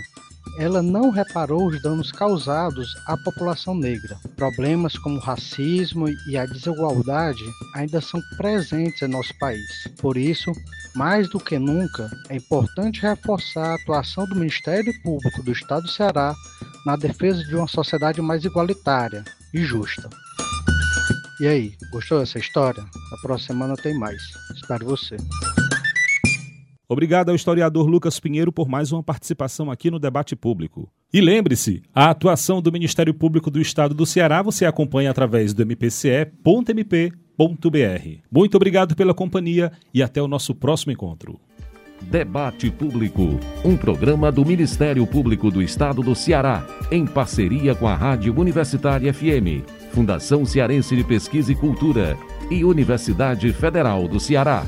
ela 0.57 0.81
não 0.81 1.09
reparou 1.09 1.67
os 1.67 1.81
danos 1.81 2.11
causados 2.11 2.87
à 3.07 3.17
população 3.17 3.75
negra. 3.75 4.17
Problemas 4.35 4.97
como 4.97 5.17
o 5.17 5.21
racismo 5.21 6.07
e 6.27 6.37
a 6.37 6.45
desigualdade 6.45 7.43
ainda 7.75 8.01
são 8.01 8.21
presentes 8.37 9.01
em 9.01 9.07
nosso 9.07 9.37
país. 9.39 9.87
Por 9.99 10.17
isso, 10.17 10.51
mais 10.95 11.29
do 11.29 11.39
que 11.39 11.57
nunca, 11.57 12.09
é 12.29 12.35
importante 12.35 13.01
reforçar 13.01 13.71
a 13.71 13.75
atuação 13.75 14.27
do 14.27 14.35
Ministério 14.35 14.93
Público 15.01 15.41
do 15.43 15.51
Estado 15.51 15.83
do 15.83 15.89
Ceará 15.89 16.35
na 16.85 16.95
defesa 16.95 17.43
de 17.43 17.55
uma 17.55 17.67
sociedade 17.67 18.21
mais 18.21 18.43
igualitária 18.43 19.23
e 19.53 19.63
justa. 19.63 20.09
E 21.39 21.47
aí, 21.47 21.73
gostou 21.91 22.19
dessa 22.19 22.37
história? 22.37 22.83
Na 22.83 23.17
próxima 23.17 23.53
semana 23.53 23.75
tem 23.75 23.97
mais. 23.97 24.21
Espero 24.53 24.85
você. 24.85 25.17
Obrigado 26.91 27.29
ao 27.29 27.35
historiador 27.35 27.87
Lucas 27.87 28.19
Pinheiro 28.19 28.51
por 28.51 28.67
mais 28.67 28.91
uma 28.91 29.01
participação 29.01 29.71
aqui 29.71 29.89
no 29.89 29.97
debate 29.97 30.35
público. 30.35 30.91
E 31.13 31.21
lembre-se, 31.21 31.81
a 31.95 32.09
atuação 32.09 32.61
do 32.61 32.69
Ministério 32.69 33.13
Público 33.13 33.49
do 33.49 33.61
Estado 33.61 33.95
do 33.95 34.05
Ceará 34.05 34.41
você 34.41 34.65
acompanha 34.65 35.09
através 35.09 35.53
do 35.53 35.65
mpce.mp.br. 35.65 37.15
Muito 38.29 38.55
obrigado 38.57 38.93
pela 38.93 39.13
companhia 39.13 39.71
e 39.93 40.03
até 40.03 40.21
o 40.21 40.27
nosso 40.27 40.53
próximo 40.53 40.91
encontro. 40.91 41.39
Debate 42.01 42.69
Público, 42.69 43.39
um 43.63 43.77
programa 43.77 44.29
do 44.29 44.43
Ministério 44.43 45.07
Público 45.07 45.49
do 45.49 45.61
Estado 45.61 46.01
do 46.01 46.13
Ceará, 46.13 46.67
em 46.91 47.05
parceria 47.05 47.73
com 47.73 47.87
a 47.87 47.95
Rádio 47.95 48.37
Universitária 48.37 49.13
FM, 49.13 49.63
Fundação 49.93 50.45
Cearense 50.45 50.93
de 50.93 51.05
Pesquisa 51.05 51.53
e 51.53 51.55
Cultura 51.55 52.17
e 52.49 52.65
Universidade 52.65 53.53
Federal 53.53 54.09
do 54.09 54.19
Ceará. 54.19 54.65